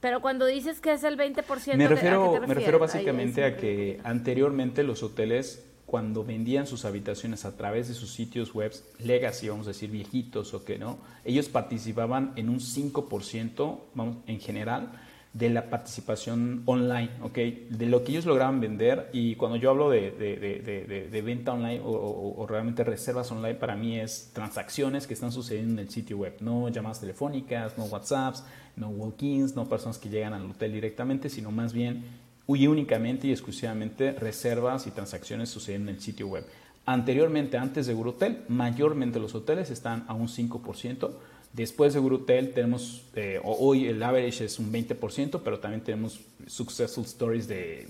Pero 0.00 0.20
cuando 0.20 0.46
dices 0.46 0.80
que 0.80 0.92
es 0.92 1.04
el 1.04 1.16
20%, 1.16 1.76
me 1.76 1.88
refiero, 1.88 2.40
me 2.46 2.54
refiero 2.54 2.78
básicamente 2.78 3.44
a 3.44 3.56
que 3.56 4.00
anteriormente 4.04 4.82
los 4.82 5.02
hoteles, 5.02 5.64
cuando 5.86 6.24
vendían 6.24 6.66
sus 6.66 6.84
habitaciones 6.84 7.44
a 7.44 7.56
través 7.56 7.88
de 7.88 7.94
sus 7.94 8.12
sitios 8.12 8.52
web, 8.52 8.72
legacy, 8.98 9.48
vamos 9.48 9.66
a 9.68 9.70
decir 9.70 9.90
viejitos 9.90 10.54
o 10.54 10.64
que 10.64 10.78
no, 10.78 10.98
ellos 11.24 11.48
participaban 11.48 12.32
en 12.36 12.48
un 12.48 12.58
5%, 12.58 13.78
vamos, 13.94 14.16
en 14.26 14.40
general, 14.40 14.90
de 15.32 15.48
la 15.48 15.70
participación 15.70 16.62
online, 16.66 17.10
¿ok? 17.22 17.38
De 17.70 17.86
lo 17.86 18.04
que 18.04 18.12
ellos 18.12 18.26
lograban 18.26 18.60
vender 18.60 19.08
y 19.12 19.34
cuando 19.36 19.56
yo 19.56 19.70
hablo 19.70 19.88
de, 19.88 21.22
venta 21.24 21.52
online 21.52 21.80
o, 21.84 22.46
realmente 22.48 22.84
reservas 22.84 23.30
online, 23.32 23.54
para 23.54 23.74
mí 23.74 23.98
es 23.98 24.30
transacciones 24.34 25.06
que 25.06 25.14
están 25.14 25.32
sucediendo 25.32 25.80
en 25.80 25.86
el 25.86 25.90
sitio 25.90 26.18
web, 26.18 26.36
no 26.40 26.68
llamadas 26.68 27.00
telefónicas, 27.00 27.78
no 27.78 27.84
WhatsApps, 27.84 28.44
no 28.76 28.88
walk-ins, 28.90 29.54
no 29.54 29.68
personas 29.68 29.98
que 29.98 30.10
llegan 30.10 30.34
al 30.34 30.50
hotel 30.50 30.72
directamente, 30.72 31.30
sino 31.30 31.50
más 31.50 31.72
bien 31.72 32.04
únicamente 32.46 33.28
y 33.28 33.30
exclusivamente 33.30 34.12
reservas 34.12 34.86
y 34.86 34.90
transacciones 34.90 35.48
sucediendo 35.48 35.90
en 35.90 35.96
el 35.96 36.02
sitio 36.02 36.28
web. 36.28 36.44
Anteriormente, 36.84 37.56
antes 37.56 37.86
de 37.86 37.94
Hotel, 37.94 38.42
mayormente 38.48 39.20
los 39.20 39.34
hoteles 39.34 39.70
están 39.70 40.04
a 40.08 40.14
un 40.14 40.26
5%, 40.26 41.10
Después 41.52 41.92
de 41.92 42.00
Gurutel 42.00 42.52
tenemos, 42.52 43.02
eh, 43.14 43.38
hoy 43.44 43.86
el 43.86 44.02
average 44.02 44.46
es 44.46 44.58
un 44.58 44.72
20%, 44.72 45.40
pero 45.44 45.58
también 45.58 45.82
tenemos 45.82 46.20
successful 46.46 47.04
stories 47.04 47.46
de 47.46 47.88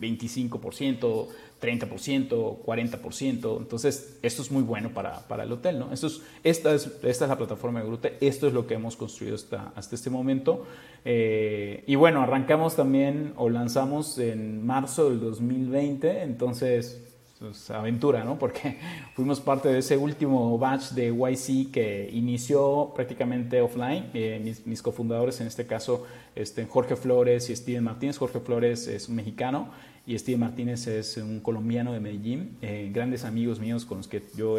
25%, 0.00 1.26
30%, 1.60 2.58
40%. 2.64 3.58
Entonces, 3.58 4.16
esto 4.22 4.42
es 4.42 4.50
muy 4.52 4.62
bueno 4.62 4.90
para, 4.90 5.26
para 5.26 5.42
el 5.42 5.50
hotel, 5.50 5.80
¿no? 5.80 5.92
Esto 5.92 6.06
es, 6.06 6.22
esta, 6.44 6.72
es, 6.74 7.20
la 7.20 7.36
plataforma 7.36 7.80
de 7.80 7.86
Gurutel, 7.86 8.14
esto 8.20 8.46
es 8.46 8.52
lo 8.52 8.68
que 8.68 8.74
hemos 8.74 8.96
construido 8.96 9.34
hasta, 9.34 9.72
hasta 9.74 9.96
este 9.96 10.08
momento. 10.08 10.64
Eh, 11.04 11.82
y 11.88 11.96
bueno, 11.96 12.22
arrancamos 12.22 12.76
también 12.76 13.32
o 13.36 13.48
lanzamos 13.48 14.18
en 14.18 14.64
marzo 14.64 15.10
del 15.10 15.18
2020, 15.18 16.22
entonces 16.22 17.09
pues, 17.40 17.70
aventura, 17.70 18.22
¿no? 18.22 18.38
Porque 18.38 18.78
fuimos 19.14 19.40
parte 19.40 19.70
de 19.70 19.78
ese 19.78 19.96
último 19.96 20.58
batch 20.58 20.90
de 20.90 21.08
YC 21.08 21.72
que 21.72 22.10
inició 22.12 22.92
prácticamente 22.94 23.62
offline. 23.62 24.10
Eh, 24.12 24.54
mis, 24.66 24.82
cofundadores, 24.82 25.40
en 25.40 25.46
este 25.46 25.66
caso, 25.66 26.06
este, 26.34 26.66
Jorge 26.66 26.96
Flores 26.96 27.48
y 27.48 27.56
Steven 27.56 27.82
Martínez. 27.82 28.18
Jorge 28.18 28.40
Flores 28.40 28.86
es 28.86 29.08
un 29.08 29.16
mexicano 29.16 29.70
y 30.06 30.18
Steven 30.18 30.40
Martínez 30.40 30.86
es 30.86 31.16
un 31.16 31.40
colombiano 31.40 31.94
de 31.94 32.00
Medellín. 32.00 32.58
Eh, 32.60 32.90
grandes 32.92 33.24
amigos 33.24 33.58
míos 33.58 33.86
con 33.86 33.98
los 33.98 34.06
que 34.06 34.22
yo 34.36 34.56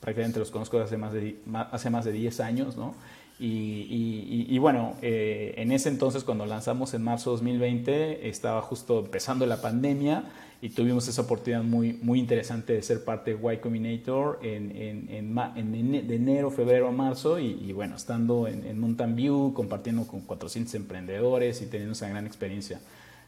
prácticamente 0.00 0.38
los 0.38 0.50
conozco 0.50 0.78
hace 0.78 0.98
más 0.98 1.12
de, 1.12 1.38
hace 1.72 1.90
más 1.90 2.04
de 2.04 2.12
10 2.12 2.40
años, 2.40 2.76
¿no? 2.76 2.94
Y, 3.40 4.58
bueno, 4.58 4.96
eh, 5.00 5.54
en 5.58 5.70
ese 5.70 5.88
entonces, 5.88 6.24
cuando 6.24 6.44
lanzamos 6.44 6.92
en 6.94 7.02
marzo 7.02 7.30
de 7.30 7.36
2020, 7.36 8.28
estaba 8.28 8.60
justo 8.62 8.98
empezando 8.98 9.46
la 9.46 9.62
pandemia 9.62 10.24
y 10.60 10.70
tuvimos 10.70 11.06
esa 11.06 11.22
oportunidad 11.22 11.62
muy, 11.62 11.92
muy 12.02 12.18
interesante 12.18 12.72
de 12.72 12.82
ser 12.82 13.04
parte 13.04 13.34
de 13.34 13.54
Y 13.54 13.56
Combinator 13.58 14.40
en, 14.42 14.76
en, 14.76 15.08
en, 15.08 16.08
de 16.08 16.14
enero, 16.16 16.50
febrero, 16.50 16.90
marzo 16.90 17.38
y, 17.38 17.72
bueno, 17.72 17.96
estando 17.96 18.48
en, 18.48 18.78
Mountain 18.78 19.14
View, 19.14 19.52
compartiendo 19.54 20.06
con 20.06 20.22
400 20.22 20.74
emprendedores 20.74 21.62
y 21.62 21.66
teniendo 21.66 21.92
esa 21.92 22.08
gran 22.08 22.26
experiencia. 22.26 22.80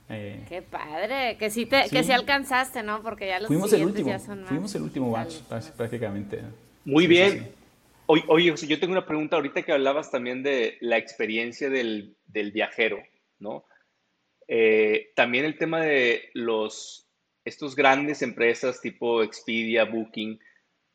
Eh, 0.08 0.44
Qué 0.49 0.60
padre, 0.60 1.37
que 1.38 1.50
sí, 1.50 1.66
te, 1.66 1.88
que 1.88 2.02
sí 2.02 2.10
alcanzaste, 2.10 2.82
¿no? 2.82 3.00
Porque 3.00 3.28
ya 3.28 3.38
los 3.38 3.46
fuimos 3.46 3.72
el 3.72 3.84
último, 3.84 4.18
Fuimos 4.46 4.75
el 4.75 4.82
último 4.82 5.12
batch, 5.12 5.37
prácticamente. 5.76 6.40
Muy 6.84 7.06
bien. 7.06 7.52
Oye, 8.06 8.25
oye, 8.26 8.52
yo 8.66 8.80
tengo 8.80 8.90
una 8.90 9.06
pregunta 9.06 9.37
ahorita 9.37 9.62
que 9.62 9.70
hablabas 9.70 10.10
también 10.10 10.42
de 10.42 10.78
la 10.80 10.99
experiencia 10.99 11.70
del, 11.70 12.16
del 12.26 12.50
viajero, 12.50 13.00
¿no? 13.38 13.66
Eh, 14.49 15.12
también 15.14 15.44
el 15.44 15.56
tema 15.56 15.80
de 15.80 16.28
los 16.34 17.09
estos 17.44 17.76
grandes 17.76 18.23
empresas 18.23 18.80
tipo 18.80 19.23
Expedia, 19.23 19.85
Booking, 19.85 20.38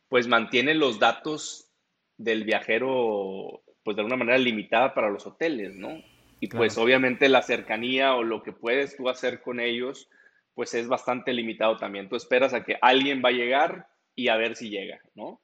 pues 0.07 0.27
mantienen 0.27 0.79
los 0.79 0.99
datos 0.99 1.69
del 2.17 2.43
viajero, 2.43 3.63
pues 3.83 3.95
de 3.95 4.01
alguna 4.01 4.17
manera 4.17 4.37
limitada 4.37 4.93
para 4.93 5.09
los 5.09 5.25
hoteles, 5.25 5.75
¿no? 5.75 6.01
Y 6.39 6.47
pues 6.47 6.77
obviamente 6.77 7.29
la 7.29 7.41
cercanía 7.41 8.13
o 8.13 8.23
lo 8.23 8.43
que 8.43 8.51
puedes 8.51 8.95
tú 8.95 9.09
hacer 9.09 9.41
con 9.41 9.59
ellos, 9.59 10.09
pues 10.53 10.73
es 10.73 10.87
bastante 10.87 11.33
limitado 11.33 11.77
también. 11.77 12.07
Tú 12.07 12.15
esperas 12.15 12.53
a 12.53 12.63
que 12.63 12.77
alguien 12.81 13.21
va 13.23 13.29
a 13.29 13.33
llegar 13.33 13.87
y 14.15 14.27
a 14.27 14.35
ver 14.35 14.55
si 14.55 14.69
llega, 14.69 14.99
¿no? 15.15 15.41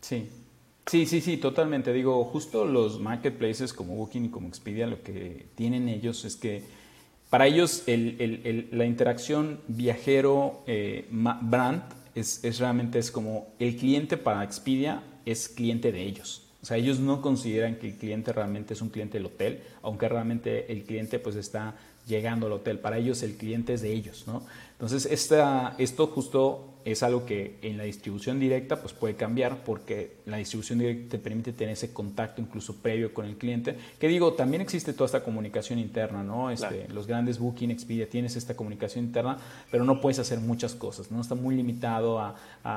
Sí, 0.00 0.28
Sí, 0.86 1.06
sí, 1.06 1.20
sí, 1.20 1.38
totalmente. 1.38 1.92
Digo, 1.92 2.22
justo 2.24 2.66
los 2.66 3.00
marketplaces 3.00 3.72
como 3.72 3.96
Booking 3.96 4.26
y 4.26 4.28
como 4.28 4.48
Expedia, 4.48 4.86
lo 4.86 5.02
que 5.02 5.46
tienen 5.54 5.88
ellos 5.88 6.24
es 6.24 6.36
que 6.36 6.62
para 7.34 7.48
ellos 7.48 7.82
la 7.86 8.84
interacción 8.84 9.58
viajero-brand 9.66 11.82
eh, 11.82 11.84
es, 12.14 12.58
realmente 12.60 13.00
es 13.00 13.10
como 13.10 13.48
el 13.58 13.76
cliente 13.76 14.16
para 14.16 14.44
Expedia 14.44 15.02
es 15.26 15.48
cliente 15.48 15.90
de 15.90 16.02
ellos. 16.02 16.46
O 16.62 16.66
sea, 16.66 16.76
ellos 16.76 17.00
no 17.00 17.20
consideran 17.20 17.74
que 17.74 17.88
el 17.88 17.96
cliente 17.96 18.32
realmente 18.32 18.74
es 18.74 18.82
un 18.82 18.88
cliente 18.88 19.18
del 19.18 19.26
hotel, 19.26 19.64
aunque 19.82 20.08
realmente 20.08 20.70
el 20.70 20.84
cliente 20.84 21.18
pues 21.18 21.34
está 21.34 21.74
llegando 22.06 22.46
al 22.46 22.52
hotel. 22.52 22.78
Para 22.78 22.98
ellos 22.98 23.24
el 23.24 23.36
cliente 23.36 23.74
es 23.74 23.82
de 23.82 23.92
ellos, 23.92 24.28
¿no? 24.28 24.46
Entonces, 24.74 25.06
esta, 25.06 25.74
esto 25.78 26.06
justo 26.08 26.74
es 26.84 27.02
algo 27.02 27.24
que 27.24 27.58
en 27.62 27.78
la 27.78 27.84
distribución 27.84 28.38
directa 28.38 28.80
pues 28.80 28.92
puede 28.92 29.14
cambiar 29.14 29.64
porque 29.64 30.16
la 30.26 30.36
distribución 30.36 30.78
directa 30.78 31.12
te 31.12 31.18
permite 31.18 31.52
tener 31.52 31.72
ese 31.72 31.92
contacto 31.92 32.42
incluso 32.42 32.76
previo 32.76 33.14
con 33.14 33.24
el 33.24 33.36
cliente. 33.36 33.76
Que 33.98 34.06
digo, 34.06 34.34
también 34.34 34.60
existe 34.60 34.92
toda 34.92 35.06
esta 35.06 35.24
comunicación 35.24 35.78
interna, 35.78 36.22
¿no? 36.22 36.50
Este, 36.50 36.86
Los 36.88 37.06
grandes 37.06 37.38
Booking, 37.38 37.70
Expedia, 37.70 38.08
tienes 38.08 38.36
esta 38.36 38.54
comunicación 38.54 39.06
interna, 39.06 39.38
pero 39.70 39.84
no 39.84 40.00
puedes 40.00 40.18
hacer 40.18 40.40
muchas 40.40 40.74
cosas, 40.74 41.10
¿no? 41.10 41.20
Está 41.20 41.34
muy 41.34 41.54
limitado 41.54 42.18
a, 42.18 42.34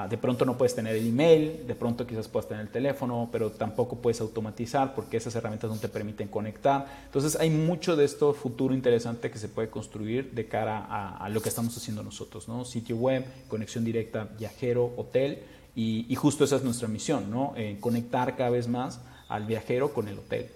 de 0.10 0.18
pronto 0.18 0.46
no 0.46 0.58
puedes 0.58 0.76
tener 0.76 0.96
el 0.96 1.08
email, 1.08 1.68
de 1.68 1.76
pronto 1.76 2.08
quizás 2.08 2.28
puedas 2.28 2.48
tener 2.48 2.64
el 2.64 2.72
teléfono, 2.72 3.30
pero 3.32 3.52
tampoco 3.52 3.98
puedes 3.98 4.22
automatizar 4.22 4.96
porque 4.96 5.18
esas 5.18 5.36
herramientas 5.36 5.70
no 5.70 5.78
te 5.78 5.90
permiten 5.90 6.30
conectar. 6.30 6.88
Entonces 7.06 7.36
hay 7.40 7.50
mucho 7.50 7.96
de 7.96 8.06
esto 8.06 8.34
futuro 8.34 8.74
interesante 8.74 9.30
que 9.32 9.38
se 9.38 9.50
puede 9.50 9.70
construir 9.70 10.32
de 10.32 10.48
cara 10.48 10.86
a, 10.86 11.18
a 11.18 11.30
lo 11.30 11.42
que 11.42 11.50
estamos 11.50 11.76
haciendo 11.76 11.87
nosotros, 11.96 12.48
¿no? 12.48 12.66
Sitio 12.66 12.96
web, 12.96 13.26
conexión 13.48 13.84
directa 13.84 14.26
viajero, 14.38 14.94
hotel, 14.98 15.40
y, 15.76 16.16
justo 16.16 16.44
esa 16.44 16.56
es 16.56 16.64
nuestra 16.64 16.88
misión, 16.88 17.30
¿no? 17.30 17.54
Eh, 17.56 17.78
conectar 17.80 18.36
cada 18.36 18.50
vez 18.50 18.68
más 18.68 19.06
al 19.30 19.46
viajero 19.46 19.94
con 19.94 20.08
el 20.08 20.18
hotel. 20.18 20.50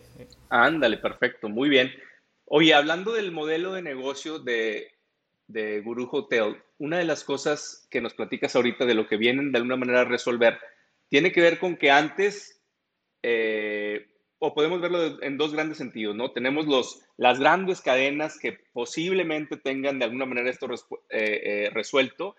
Ándale, 0.49 0.97
perfecto, 0.97 1.47
muy 1.47 1.69
bien. 1.69 1.91
Oye, 2.45 2.73
hablando 2.73 3.13
del 3.13 3.31
modelo 3.31 3.73
de 3.73 3.83
negocio 3.83 4.39
de, 4.39 4.87
de 5.45 5.81
Guru 5.81 6.09
Hotel, 6.11 6.57
una 6.79 6.97
de 6.97 7.05
las 7.05 7.23
cosas 7.23 7.87
que 7.91 8.01
nos 8.01 8.15
platicas 8.15 8.55
ahorita 8.55 8.85
de 8.85 8.95
lo 8.95 9.07
que 9.07 9.17
vienen 9.17 9.51
de 9.51 9.59
alguna 9.59 9.75
manera 9.75 10.01
a 10.01 10.05
resolver, 10.05 10.57
tiene 11.07 11.31
que 11.31 11.41
ver 11.41 11.59
con 11.59 11.77
que 11.77 11.91
antes, 11.91 12.63
eh, 13.21 14.07
o 14.43 14.55
podemos 14.55 14.81
verlo 14.81 15.21
en 15.21 15.37
dos 15.37 15.53
grandes 15.53 15.77
sentidos, 15.77 16.15
¿no? 16.15 16.31
Tenemos 16.31 16.65
los, 16.65 17.05
las 17.15 17.39
grandes 17.39 17.79
cadenas 17.79 18.39
que 18.39 18.57
posiblemente 18.73 19.55
tengan 19.55 19.99
de 19.99 20.05
alguna 20.05 20.25
manera 20.25 20.49
esto 20.49 20.67
eh, 21.11 21.69
resuelto, 21.71 22.35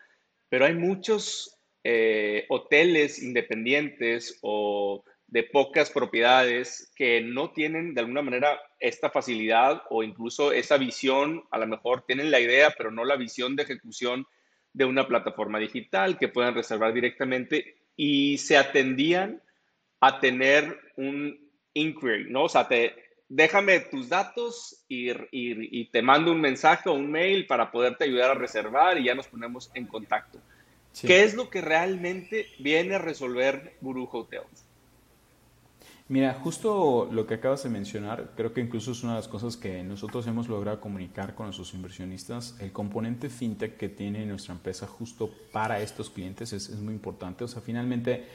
pero 0.48 0.64
hay 0.64 0.74
muchos 0.74 1.60
eh, 1.84 2.44
hoteles 2.48 3.22
independientes 3.22 4.36
o 4.42 5.04
de 5.28 5.44
pocas 5.44 5.90
propiedades 5.90 6.92
que 6.96 7.20
no 7.20 7.52
tienen 7.52 7.94
de 7.94 8.00
alguna 8.00 8.22
manera 8.22 8.60
esta 8.80 9.08
facilidad 9.08 9.82
o 9.88 10.02
incluso 10.02 10.50
esa 10.50 10.78
visión, 10.78 11.44
a 11.52 11.58
lo 11.58 11.68
mejor 11.68 12.04
tienen 12.04 12.32
la 12.32 12.40
idea, 12.40 12.74
pero 12.76 12.90
no 12.90 13.04
la 13.04 13.14
visión 13.14 13.54
de 13.54 13.62
ejecución 13.62 14.26
de 14.72 14.86
una 14.86 15.06
plataforma 15.06 15.60
digital 15.60 16.18
que 16.18 16.26
puedan 16.26 16.56
reservar 16.56 16.92
directamente 16.92 17.76
y 17.94 18.38
se 18.38 18.56
atendían 18.56 19.40
a 20.00 20.18
tener 20.18 20.80
un 20.96 21.51
inquiry, 21.74 22.30
¿no? 22.30 22.44
O 22.44 22.48
sea, 22.48 22.68
te, 22.68 22.94
déjame 23.28 23.80
tus 23.80 24.08
datos 24.08 24.84
y, 24.88 25.10
y, 25.30 25.86
te 25.86 26.02
mando 26.02 26.32
un 26.32 26.40
mensaje 26.40 26.90
o 26.90 26.92
un 26.92 27.10
mail 27.10 27.46
para 27.46 27.70
poderte 27.70 28.04
ayudar 28.04 28.30
a 28.30 28.34
reservar 28.34 28.98
y 28.98 29.04
ya 29.04 29.14
nos 29.14 29.26
ponemos 29.26 29.70
en 29.74 29.86
contacto. 29.86 30.38
¿Qué 31.00 31.24
es 31.24 31.34
lo 31.34 31.48
que 31.48 31.62
realmente 31.62 32.46
viene 32.58 32.96
a 32.96 32.98
resolver 32.98 33.76
Guru 33.80 34.06
Hotels? 34.12 34.66
Mira, 36.08 36.34
justo 36.34 37.08
lo 37.10 37.26
que 37.26 37.34
acabas 37.34 37.62
de 37.62 37.70
mencionar, 37.70 38.32
creo 38.36 38.52
que 38.52 38.60
incluso 38.60 38.92
es 38.92 39.02
una 39.02 39.12
de 39.12 39.20
las 39.20 39.28
cosas 39.28 39.56
que 39.56 39.82
nosotros 39.82 40.26
hemos 40.26 40.48
logrado 40.48 40.78
comunicar 40.78 41.34
con 41.34 41.46
nuestros 41.46 41.72
inversionistas. 41.72 42.54
El 42.60 42.70
componente 42.70 43.30
fintech 43.30 43.78
que 43.78 43.88
tiene 43.88 44.26
nuestra 44.26 44.52
empresa 44.52 44.86
justo 44.86 45.30
para 45.52 45.80
estos 45.80 46.10
clientes 46.10 46.52
es, 46.52 46.68
es 46.68 46.80
muy 46.80 46.92
importante. 46.92 47.44
O 47.44 47.48
sea, 47.48 47.62
finalmente 47.62 48.26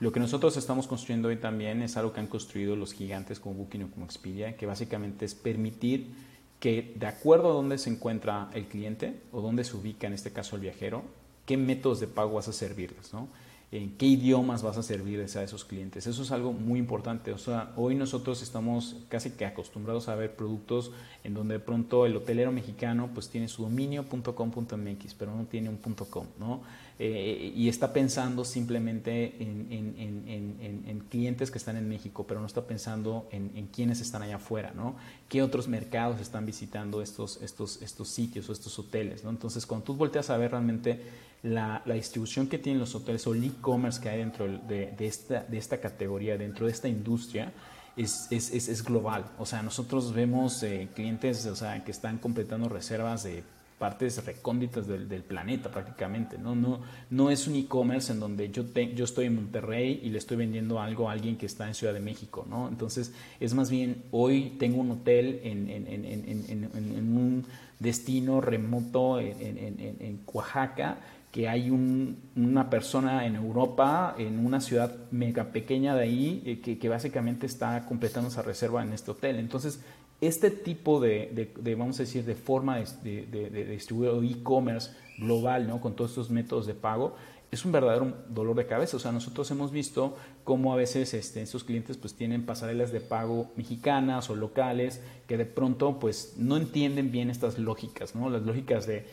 lo 0.00 0.12
que 0.12 0.20
nosotros 0.20 0.56
estamos 0.56 0.86
construyendo 0.86 1.28
hoy 1.28 1.36
también 1.36 1.82
es 1.82 1.96
algo 1.96 2.12
que 2.12 2.20
han 2.20 2.26
construido 2.26 2.76
los 2.76 2.92
gigantes 2.92 3.40
como 3.40 3.54
Booking 3.56 3.84
o 3.84 3.90
como 3.90 4.04
Expedia, 4.04 4.56
que 4.56 4.66
básicamente 4.66 5.24
es 5.24 5.34
permitir 5.34 6.12
que 6.60 6.94
de 6.96 7.06
acuerdo 7.06 7.50
a 7.50 7.54
dónde 7.54 7.78
se 7.78 7.90
encuentra 7.90 8.50
el 8.54 8.66
cliente 8.66 9.20
o 9.32 9.40
dónde 9.40 9.64
se 9.64 9.76
ubica 9.76 10.06
en 10.06 10.12
este 10.12 10.32
caso 10.32 10.56
el 10.56 10.62
viajero, 10.62 11.02
qué 11.44 11.56
métodos 11.56 12.00
de 12.00 12.06
pago 12.08 12.34
vas 12.34 12.48
a 12.48 12.52
servirles, 12.52 13.12
¿no? 13.12 13.28
en 13.72 13.96
qué 13.96 14.06
idiomas 14.06 14.62
vas 14.62 14.78
a 14.78 14.82
servirles 14.82 15.34
a 15.36 15.42
esos 15.42 15.64
clientes. 15.64 16.06
Eso 16.06 16.22
es 16.22 16.30
algo 16.30 16.52
muy 16.52 16.78
importante. 16.78 17.32
O 17.32 17.38
sea, 17.38 17.72
hoy 17.76 17.94
nosotros 17.94 18.42
estamos 18.42 18.96
casi 19.08 19.30
que 19.30 19.44
acostumbrados 19.44 20.08
a 20.08 20.14
ver 20.14 20.36
productos 20.36 20.92
en 21.24 21.34
donde 21.34 21.54
de 21.54 21.60
pronto 21.60 22.06
el 22.06 22.16
hotelero 22.16 22.52
mexicano 22.52 23.10
pues 23.12 23.28
tiene 23.28 23.48
su 23.48 23.62
dominio.com.mx, 23.62 25.14
pero 25.14 25.34
no 25.34 25.44
tiene 25.46 25.68
un 25.68 25.78
.com, 25.78 26.26
¿no? 26.38 26.60
Eh, 26.98 27.52
y 27.54 27.68
está 27.68 27.92
pensando 27.92 28.42
simplemente 28.42 29.36
en, 29.38 31.04
clientes 31.10 31.50
que 31.50 31.58
están 31.58 31.76
en 31.76 31.88
México, 31.88 32.24
pero 32.26 32.40
no 32.40 32.46
está 32.46 32.66
pensando 32.66 33.28
en, 33.30 33.66
quienes 33.66 34.00
están 34.00 34.22
allá 34.22 34.36
afuera, 34.36 34.72
¿no? 34.74 34.96
¿Qué 35.28 35.42
otros 35.42 35.68
mercados 35.68 36.20
están 36.20 36.46
visitando 36.46 37.02
estos, 37.02 37.42
estos, 37.42 37.82
estos 37.82 38.08
sitios 38.08 38.48
o 38.48 38.52
estos 38.52 38.78
hoteles, 38.78 39.24
¿no? 39.24 39.30
Entonces, 39.30 39.66
cuando 39.66 39.84
tú 39.84 39.94
volteas 39.94 40.30
a 40.30 40.36
ver 40.38 40.52
realmente 40.52 41.00
la, 41.42 41.82
distribución 41.84 42.48
que 42.48 42.58
tienen 42.58 42.80
los 42.80 42.94
hoteles 42.94 43.26
o 43.26 43.34
el 43.34 43.44
e-commerce 43.44 44.00
que 44.00 44.08
hay 44.08 44.18
dentro 44.18 44.46
de, 44.46 44.94
esta, 45.00 45.44
de 45.44 45.58
esta 45.58 45.78
categoría, 45.78 46.38
dentro 46.38 46.66
de 46.66 46.72
esta 46.72 46.88
industria, 46.88 47.52
es, 47.96 48.26
es, 48.30 48.50
es, 48.52 48.84
global. 48.84 49.30
O 49.38 49.46
sea, 49.46 49.62
nosotros 49.62 50.12
vemos 50.12 50.62
eh, 50.62 50.88
clientes 50.94 51.46
o 51.46 51.56
sea, 51.56 51.82
que 51.84 51.90
están 51.90 52.18
completando 52.18 52.68
reservas 52.68 53.24
de 53.24 53.42
partes 53.78 54.24
recónditas 54.24 54.86
del, 54.86 55.08
del, 55.08 55.22
planeta 55.22 55.70
prácticamente. 55.70 56.38
¿no? 56.38 56.54
No, 56.54 56.80
no 57.10 57.30
es 57.30 57.46
un 57.46 57.56
e-commerce 57.56 58.12
en 58.12 58.20
donde 58.20 58.50
yo, 58.50 58.64
yo 58.94 59.04
estoy 59.04 59.26
en 59.26 59.36
Monterrey 59.36 60.00
y 60.02 60.10
le 60.10 60.18
estoy 60.18 60.36
vendiendo 60.36 60.80
algo 60.80 61.08
a 61.08 61.12
alguien 61.12 61.36
que 61.36 61.46
está 61.46 61.68
en 61.68 61.74
Ciudad 61.74 61.92
de 61.92 62.00
México. 62.00 62.46
¿no? 62.48 62.68
Entonces, 62.68 63.12
es 63.38 63.54
más 63.54 63.70
bien, 63.70 64.04
hoy 64.10 64.56
tengo 64.58 64.80
un 64.80 64.92
hotel 64.92 65.40
en, 65.42 65.68
en, 65.68 65.86
en, 65.86 66.70
en 66.74 67.16
un 67.16 67.46
destino 67.78 68.40
remoto 68.40 69.20
en, 69.20 70.20
Oaxaca 70.32 70.98
que 71.32 71.48
hay 71.48 71.70
una 71.70 72.70
persona 72.70 73.26
en 73.26 73.36
Europa, 73.36 74.14
en 74.16 74.44
una 74.44 74.58
ciudad 74.58 74.96
mega 75.10 75.44
pequeña 75.52 75.94
de 75.94 76.02
ahí, 76.02 76.42
eh, 76.46 76.60
que, 76.60 76.78
que, 76.78 76.88
básicamente 76.88 77.44
está 77.44 77.84
completando 77.84 78.30
esa 78.30 78.40
reserva 78.40 78.82
en 78.82 78.94
este 78.94 79.10
hotel. 79.10 79.36
Entonces, 79.36 79.80
este 80.20 80.50
tipo 80.50 81.00
de, 81.00 81.50
vamos 81.76 81.98
a 82.00 82.02
decir, 82.04 82.24
de 82.24 82.34
forma 82.34 82.78
de, 82.78 83.26
de 83.26 83.64
distribuir 83.66 84.10
e-commerce 84.30 84.90
global, 85.18 85.66
¿no? 85.66 85.80
Con 85.80 85.94
todos 85.94 86.10
estos 86.12 86.30
métodos 86.30 86.66
de 86.66 86.74
pago, 86.74 87.16
es 87.50 87.64
un 87.64 87.72
verdadero 87.72 88.12
dolor 88.28 88.56
de 88.56 88.66
cabeza. 88.66 88.96
O 88.96 89.00
sea, 89.00 89.12
nosotros 89.12 89.50
hemos 89.50 89.70
visto 89.70 90.16
cómo 90.44 90.72
a 90.72 90.76
veces 90.76 91.14
este, 91.14 91.42
estos 91.42 91.64
clientes 91.64 91.96
pues 91.96 92.14
tienen 92.14 92.44
pasarelas 92.44 92.92
de 92.92 93.00
pago 93.00 93.50
mexicanas 93.56 94.30
o 94.30 94.36
locales 94.36 95.00
que 95.26 95.36
de 95.36 95.46
pronto 95.46 95.98
pues 95.98 96.34
no 96.36 96.56
entienden 96.56 97.12
bien 97.12 97.30
estas 97.30 97.58
lógicas, 97.58 98.14
¿no? 98.14 98.30
Las 98.30 98.42
lógicas 98.42 98.86
de 98.86 99.06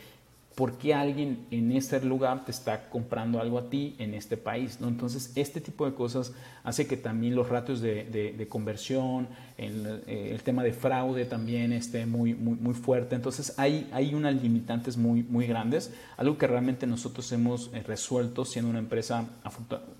por 0.56 0.78
qué 0.78 0.94
alguien 0.94 1.48
en 1.52 1.72
ese 1.72 2.00
lugar 2.02 2.46
te 2.46 2.52
está 2.52 2.90
comprando 2.90 3.40
algo 3.40 3.58
a 3.58 3.70
ti 3.70 3.96
en 3.98 4.14
este 4.14 4.38
país. 4.38 4.80
¿no? 4.80 4.88
Entonces, 4.88 5.32
este 5.36 5.62
tipo 5.62 5.86
de 5.86 5.96
cosas 5.96 6.34
hace 6.64 6.88
que 6.88 6.98
también 6.98 7.36
los 7.36 7.50
ratios 7.50 7.82
de, 7.82 8.48
conversión, 8.50 9.28
el, 9.58 10.04
eh, 10.08 10.32
el, 10.32 10.42
tema 10.44 10.64
de 10.64 10.74
fraude 10.74 11.26
también 11.26 11.74
esté 11.74 12.06
muy, 12.06 12.34
muy, 12.34 12.56
muy 12.56 12.74
fuerte. 12.74 13.16
Entonces, 13.16 13.54
hay, 13.58 13.90
hay 13.92 14.16
unas 14.16 14.42
limitantes 14.42 14.98
muy, 14.98 15.24
muy 15.24 15.46
grandes, 15.46 15.92
algo 16.18 16.38
que 16.38 16.48
realmente 16.48 16.88
nosotros 16.88 17.32
hemos 17.32 17.70
eh, 17.74 17.84
resuelto 17.84 18.46
siendo 18.46 18.70
una 18.70 18.80
empresa, 18.80 19.26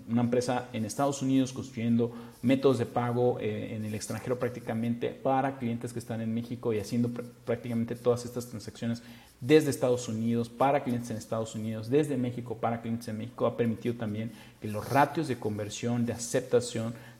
una 0.08 0.22
empresa 0.22 0.68
en 0.72 0.84
Estados 0.84 1.22
Unidos 1.22 1.52
construyendo 1.52 2.12
métodos 2.42 2.78
de 2.78 2.86
pago 2.86 3.38
eh, 3.40 3.74
en 3.74 3.84
el 3.84 3.94
extranjero 3.94 4.38
prácticamente 4.38 5.10
para 5.10 5.58
clientes 5.58 5.92
que 5.92 5.98
están 5.98 6.20
en 6.20 6.32
México 6.34 6.72
y 6.72 6.78
haciendo 6.78 7.10
prácticamente 7.44 7.94
todas 7.94 8.24
estas 8.24 8.46
transacciones 8.48 9.02
desde 9.40 9.70
Estados 9.70 10.08
Unidos 10.08 10.48
para 10.48 10.82
clientes 10.82 11.10
en 11.10 11.18
Estados 11.18 11.54
Unidos, 11.54 11.90
desde 11.90 12.16
México 12.16 12.56
para 12.56 12.80
clientes 12.80 13.08
en 13.08 13.18
México, 13.18 13.46
ha 13.46 13.56
permitido 13.56 13.94
también 13.94 14.32
que 14.60 14.68
los 14.68 14.88
ratios 14.88 15.28
de 15.28 15.38
conversión, 15.38 16.06
de 16.06 16.14
aceptación 16.14 16.53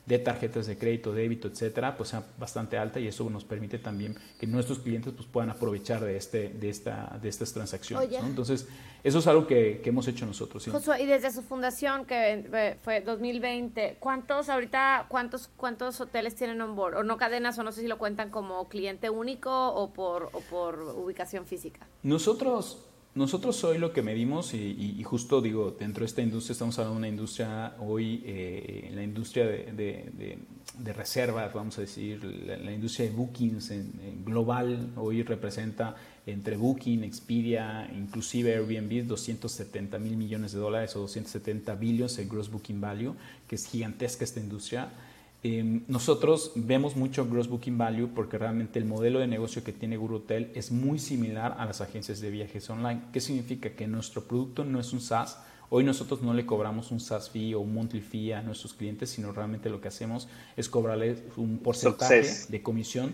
de 0.05 0.19
tarjetas 0.19 0.67
de 0.67 0.77
crédito, 0.77 1.13
débito, 1.13 1.47
etcétera, 1.47 1.97
pues 1.97 2.09
sea 2.09 2.23
bastante 2.37 2.77
alta 2.77 2.99
y 2.99 3.07
eso 3.07 3.27
nos 3.29 3.43
permite 3.43 3.79
también 3.79 4.15
que 4.39 4.45
nuestros 4.45 4.79
clientes 4.79 5.13
pues, 5.13 5.27
puedan 5.27 5.49
aprovechar 5.49 6.03
de, 6.03 6.15
este, 6.15 6.49
de, 6.49 6.69
esta, 6.69 7.17
de 7.21 7.27
estas 7.27 7.53
transacciones. 7.53 8.11
Entonces, 8.23 8.67
eso 9.03 9.19
es 9.19 9.27
algo 9.27 9.47
que, 9.47 9.81
hemos 9.83 10.07
hecho 10.07 10.25
nosotros. 10.25 10.63
¿sí? 10.63 10.71
Josué, 10.71 11.01
y 11.01 11.05
desde 11.07 11.31
su 11.31 11.41
fundación, 11.41 12.05
que 12.05 12.45
eh, 12.53 12.77
fue 12.83 13.01
2020, 13.01 13.97
¿cuántos 13.99 14.49
ahorita, 14.49 15.07
cuántos, 15.09 15.49
cuántos 15.57 15.99
hoteles 15.99 16.35
tienen 16.35 16.61
on 16.61 16.75
board? 16.75 16.97
O 16.97 17.03
no 17.03 17.17
cadenas, 17.17 17.57
o 17.57 17.63
no 17.63 17.71
sé 17.71 17.81
si 17.81 17.87
lo 17.87 17.97
cuentan 17.97 18.29
como 18.29 18.67
cliente 18.69 19.09
único 19.09 19.69
o 19.73 19.91
por, 19.91 20.29
o 20.33 20.39
por 20.41 20.79
ubicación 20.79 21.47
física. 21.47 21.87
Nosotros 22.03 22.85
nosotros 23.15 23.63
hoy 23.63 23.77
lo 23.77 23.93
que 23.93 24.01
medimos, 24.01 24.53
y, 24.53 25.01
justo 25.03 25.41
digo, 25.41 25.75
dentro 25.79 26.01
de 26.01 26.07
esta 26.07 26.21
industria 26.21 26.51
estamos 26.51 26.77
hablando 26.77 26.95
de 26.95 26.99
una 26.99 27.07
industria 27.07 27.75
hoy, 27.79 28.21
eh, 28.25 28.91
la 28.93 29.03
industria 29.03 29.45
de, 29.45 30.37
reservas, 30.93 31.53
vamos 31.53 31.77
a 31.77 31.81
decir, 31.81 32.21
la, 32.23 32.71
industria 32.73 33.09
de 33.09 33.15
bookings 33.15 33.71
en, 33.71 34.25
global 34.25 34.89
hoy 34.97 35.23
representa 35.23 35.95
entre 36.25 36.57
Booking, 36.57 37.05
Expedia, 37.05 37.89
inclusive 37.95 38.53
Airbnb, 38.53 39.07
270 39.07 39.97
mil 39.97 40.17
millones 40.17 40.51
de 40.51 40.59
dólares 40.59 40.95
o 40.97 40.99
270 40.99 41.73
billones 41.75 42.17
en 42.17 42.27
gross 42.27 42.51
booking 42.51 42.81
value, 42.81 43.15
que 43.47 43.55
es 43.55 43.65
gigantesca 43.65 44.25
esta 44.25 44.41
industria. 44.41 44.89
Em, 45.47 45.83
nosotros 45.87 46.53
vemos 46.55 46.95
mucho 46.95 47.23
Gross 47.29 47.47
Booking 47.47 47.77
Value 47.77 48.09
porque 48.15 48.39
realmente 48.39 48.79
el 48.79 48.85
modelo 48.85 49.19
de 49.19 49.27
negocio 49.27 49.63
que 49.63 49.71
tiene 49.71 49.95
Guru 49.95 50.15
Hotel 50.15 50.51
es 50.55 50.71
muy 50.71 50.97
similar 50.97 51.55
a 51.59 51.67
las 51.67 51.81
agencias 51.81 52.19
de 52.19 52.31
viajes 52.31 52.67
online. 52.71 53.03
¿Qué 53.13 53.21
significa? 53.21 53.69
Que 53.69 53.85
nuestro 53.85 54.23
producto 54.23 54.65
no 54.65 54.79
es 54.79 54.91
un 54.91 55.01
SaaS. 55.01 55.37
Hoy 55.69 55.83
nosotros 55.83 56.23
no 56.23 56.33
le 56.33 56.47
cobramos 56.47 56.89
un 56.89 56.99
SaaS 56.99 57.29
fee 57.29 57.53
o 57.53 57.59
un 57.59 57.75
monthly 57.75 58.01
fee 58.01 58.31
a 58.31 58.41
nuestros 58.41 58.73
clientes, 58.73 59.11
sino 59.11 59.31
realmente 59.33 59.69
lo 59.69 59.79
que 59.79 59.87
hacemos 59.87 60.27
es 60.57 60.67
cobrarles 60.67 61.19
un 61.37 61.59
porcentaje 61.59 62.25
de 62.49 62.63
comisión, 62.63 63.13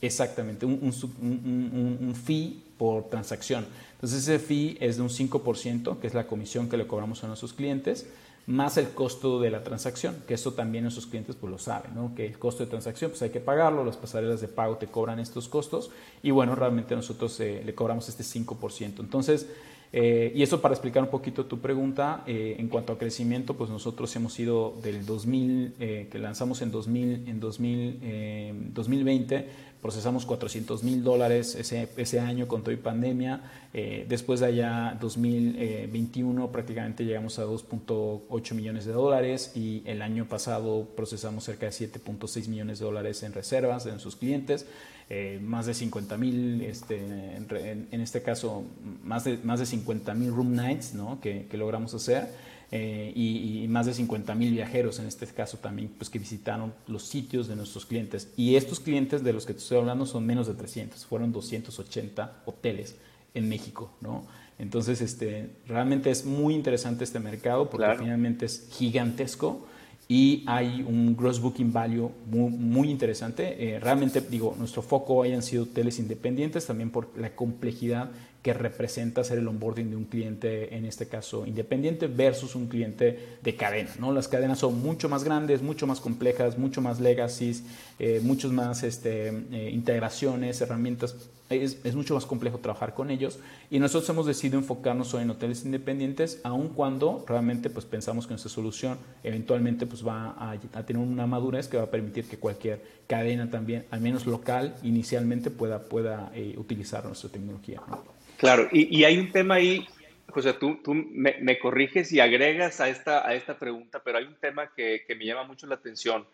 exactamente, 0.00 0.64
un, 0.64 0.80
un, 0.80 1.98
un 2.00 2.14
fee 2.14 2.62
por 2.78 3.10
transacción. 3.10 3.66
Entonces 3.96 4.22
ese 4.22 4.38
fee 4.38 4.78
es 4.80 4.96
de 4.96 5.02
un 5.02 5.10
5%, 5.10 5.98
que 5.98 6.06
es 6.06 6.14
la 6.14 6.26
comisión 6.26 6.70
que 6.70 6.78
le 6.78 6.86
cobramos 6.86 7.22
a 7.22 7.26
nuestros 7.26 7.52
clientes 7.52 8.06
más 8.46 8.76
el 8.76 8.90
costo 8.90 9.40
de 9.40 9.50
la 9.50 9.64
transacción, 9.64 10.22
que 10.26 10.34
eso 10.34 10.52
también 10.52 10.84
nuestros 10.84 11.06
clientes 11.06 11.34
pues 11.34 11.50
lo 11.50 11.58
saben, 11.58 11.92
que 12.14 12.26
el 12.26 12.38
costo 12.38 12.62
de 12.64 12.70
transacción 12.70 13.10
pues 13.10 13.20
hay 13.22 13.30
que 13.30 13.40
pagarlo, 13.40 13.84
las 13.84 13.96
pasarelas 13.96 14.40
de 14.40 14.46
pago 14.46 14.76
te 14.76 14.86
cobran 14.86 15.18
estos 15.18 15.48
costos 15.48 15.90
y 16.22 16.30
bueno, 16.30 16.54
realmente 16.54 16.94
nosotros 16.94 17.38
eh, 17.40 17.62
le 17.64 17.74
cobramos 17.74 18.08
este 18.08 18.22
5%. 18.22 19.00
Entonces, 19.00 19.48
eh, 19.92 20.32
y 20.34 20.42
eso 20.42 20.60
para 20.60 20.74
explicar 20.74 21.02
un 21.02 21.10
poquito 21.10 21.46
tu 21.46 21.58
pregunta, 21.58 22.22
eh, 22.26 22.54
en 22.58 22.68
cuanto 22.68 22.92
a 22.92 22.98
crecimiento, 22.98 23.54
pues 23.54 23.68
nosotros 23.68 24.14
hemos 24.14 24.38
ido 24.38 24.76
del 24.80 25.04
2000, 25.04 25.74
que 26.10 26.18
lanzamos 26.20 26.62
en, 26.62 26.70
2000, 26.70 27.28
en 27.28 27.40
2000, 27.40 28.72
2020, 28.72 29.48
procesamos 29.86 30.26
400 30.26 30.82
mil 30.82 31.04
dólares 31.04 31.54
ese, 31.54 31.88
ese, 31.96 32.18
año 32.18 32.48
con 32.48 32.62
toda 32.62 32.74
y 32.74 32.76
pandemia. 32.76 33.40
Eh, 33.72 34.04
después 34.08 34.40
de 34.40 34.46
allá, 34.46 34.98
2021, 35.00 36.50
prácticamente 36.50 37.04
llegamos 37.04 37.38
a 37.38 37.44
2.8 37.46 38.54
millones 38.54 38.84
de 38.84 38.92
dólares 38.92 39.52
y 39.54 39.84
el 39.86 40.02
año 40.02 40.24
pasado 40.24 40.88
procesamos 40.96 41.44
cerca 41.44 41.66
de 41.66 41.72
7.6 41.72 42.48
millones 42.48 42.80
de 42.80 42.84
dólares 42.84 43.22
en 43.22 43.32
reservas 43.32 43.84
de 43.84 43.92
nuestros 43.92 44.16
clientes. 44.16 44.66
Eh, 45.08 45.38
más 45.40 45.66
de 45.66 45.74
50 45.74 46.16
mil, 46.16 46.62
este, 46.62 46.98
en, 47.36 48.00
este 48.00 48.22
caso, 48.22 48.64
más 49.04 49.22
de, 49.22 49.38
más 49.44 49.60
de 49.60 49.66
50 49.66 50.14
mil 50.14 50.32
room 50.32 50.56
nights 50.56 50.94
¿no? 50.94 51.20
que, 51.20 51.46
que 51.48 51.56
logramos 51.56 51.94
hacer. 51.94 52.26
Eh, 52.72 53.12
y, 53.14 53.66
más 53.68 53.86
de 53.86 53.94
50 53.94 54.34
mil 54.34 54.52
viajeros 54.52 54.98
en 54.98 55.06
este 55.06 55.26
caso 55.26 55.58
también 55.58 55.88
pues 55.96 56.10
que 56.10 56.18
visitaron 56.18 56.72
los 56.88 57.04
sitios 57.04 57.46
de 57.46 57.56
nuestros 57.56 57.86
clientes. 57.86 58.32
Y 58.36 58.56
estos 58.56 58.80
clientes 58.80 59.22
de 59.22 59.32
los 59.32 59.46
que 59.46 59.52
te 59.52 59.60
estoy 59.60 59.78
hablando 59.78 60.06
son 60.06 60.26
menos 60.26 60.46
de 60.46 60.54
300 60.54 61.04
fueron 61.04 61.32
280 61.32 62.42
hoteles 62.46 62.96
en 63.34 63.48
México 63.50 63.90
no 64.00 64.24
entonces 64.58 65.02
este 65.02 65.50
realmente 65.66 66.10
es 66.10 66.24
muy 66.24 66.54
interesante 66.54 67.04
este 67.04 67.20
mercado 67.20 67.68
porque 67.68 67.96
finalmente 67.98 68.46
es 68.46 68.68
gigantesco 68.70 69.66
y 70.08 70.44
hay 70.46 70.84
un 70.86 71.16
gross 71.16 71.40
booking 71.40 71.72
value 71.72 72.10
muy, 72.30 72.50
muy 72.50 72.90
interesante. 72.90 73.74
Eh, 73.74 73.80
realmente, 73.80 74.20
digo, 74.20 74.54
nuestro 74.56 74.82
foco 74.82 75.22
hayan 75.22 75.42
sido 75.42 75.64
hoteles 75.64 75.98
independientes, 75.98 76.66
también 76.66 76.90
por 76.90 77.08
la 77.18 77.34
complejidad 77.34 78.10
que 78.46 78.54
representa 78.54 79.22
hacer 79.22 79.38
el 79.38 79.48
onboarding 79.48 79.90
de 79.90 79.96
un 79.96 80.04
cliente, 80.04 80.76
en 80.76 80.84
este 80.84 81.08
caso 81.08 81.44
independiente, 81.46 82.06
versus 82.06 82.54
un 82.54 82.68
cliente 82.68 83.38
de 83.42 83.56
cadena. 83.56 83.90
¿no? 83.98 84.12
Las 84.12 84.28
cadenas 84.28 84.60
son 84.60 84.80
mucho 84.80 85.08
más 85.08 85.24
grandes, 85.24 85.62
mucho 85.62 85.88
más 85.88 85.98
complejas, 85.98 86.56
mucho 86.56 86.80
más 86.80 87.00
legacies, 87.00 87.64
eh, 87.98 88.20
muchos 88.22 88.52
más 88.52 88.84
este, 88.84 89.30
eh, 89.50 89.70
integraciones, 89.72 90.60
herramientas. 90.60 91.16
Es, 91.50 91.78
es, 91.82 91.96
mucho 91.96 92.14
más 92.14 92.24
complejo 92.24 92.58
trabajar 92.58 92.94
con 92.94 93.10
ellos 93.10 93.38
y 93.70 93.78
nosotros 93.80 94.08
hemos 94.10 94.26
decidido 94.26 94.58
enfocarnos 94.58 95.14
en 95.14 95.30
hoteles 95.30 95.64
independientes, 95.64 96.40
aun 96.44 96.68
cuando 96.68 97.24
realmente 97.28 97.68
pues, 97.68 97.84
pensamos 97.84 98.26
que 98.26 98.32
nuestra 98.32 98.50
solución 98.50 98.98
eventualmente 99.24 99.86
pues, 99.86 100.06
va 100.06 100.36
a, 100.38 100.56
tener 100.84 101.02
una 101.02 101.26
madurez 101.26 101.66
que 101.66 101.78
va 101.78 101.84
a 101.84 101.90
permitir 101.90 102.28
que 102.28 102.36
cualquier 102.36 102.80
cadena 103.08 103.50
también, 103.50 103.86
al 103.90 104.00
menos 104.00 104.24
local, 104.24 104.76
inicialmente 104.84 105.50
pueda, 105.50 105.80
pueda 105.80 106.30
eh, 106.34 106.54
utilizar 106.56 107.04
nuestra 107.04 107.28
tecnología. 107.28 107.80
¿no? 107.88 108.15
Claro, 108.38 108.68
y, 108.70 109.04
hay 109.04 109.18
un 109.18 109.32
tema 109.32 109.54
ahí, 109.54 109.86
José, 110.28 110.52
tú, 110.54 110.78
me, 110.86 111.58
corriges 111.58 112.12
y 112.12 112.20
agregas 112.20 112.80
a 112.80 112.88
esta, 112.88 113.26
a 113.26 113.34
esta 113.34 113.58
pregunta, 113.58 114.02
pero 114.04 114.18
hay 114.18 114.24
un 114.24 114.36
tema 114.36 114.72
que, 114.74 115.04
que 115.06 115.14
me 115.14 115.24
llama 115.24 115.44
mucho 115.44 115.66
la 115.66 115.76
atención. 115.76 116.26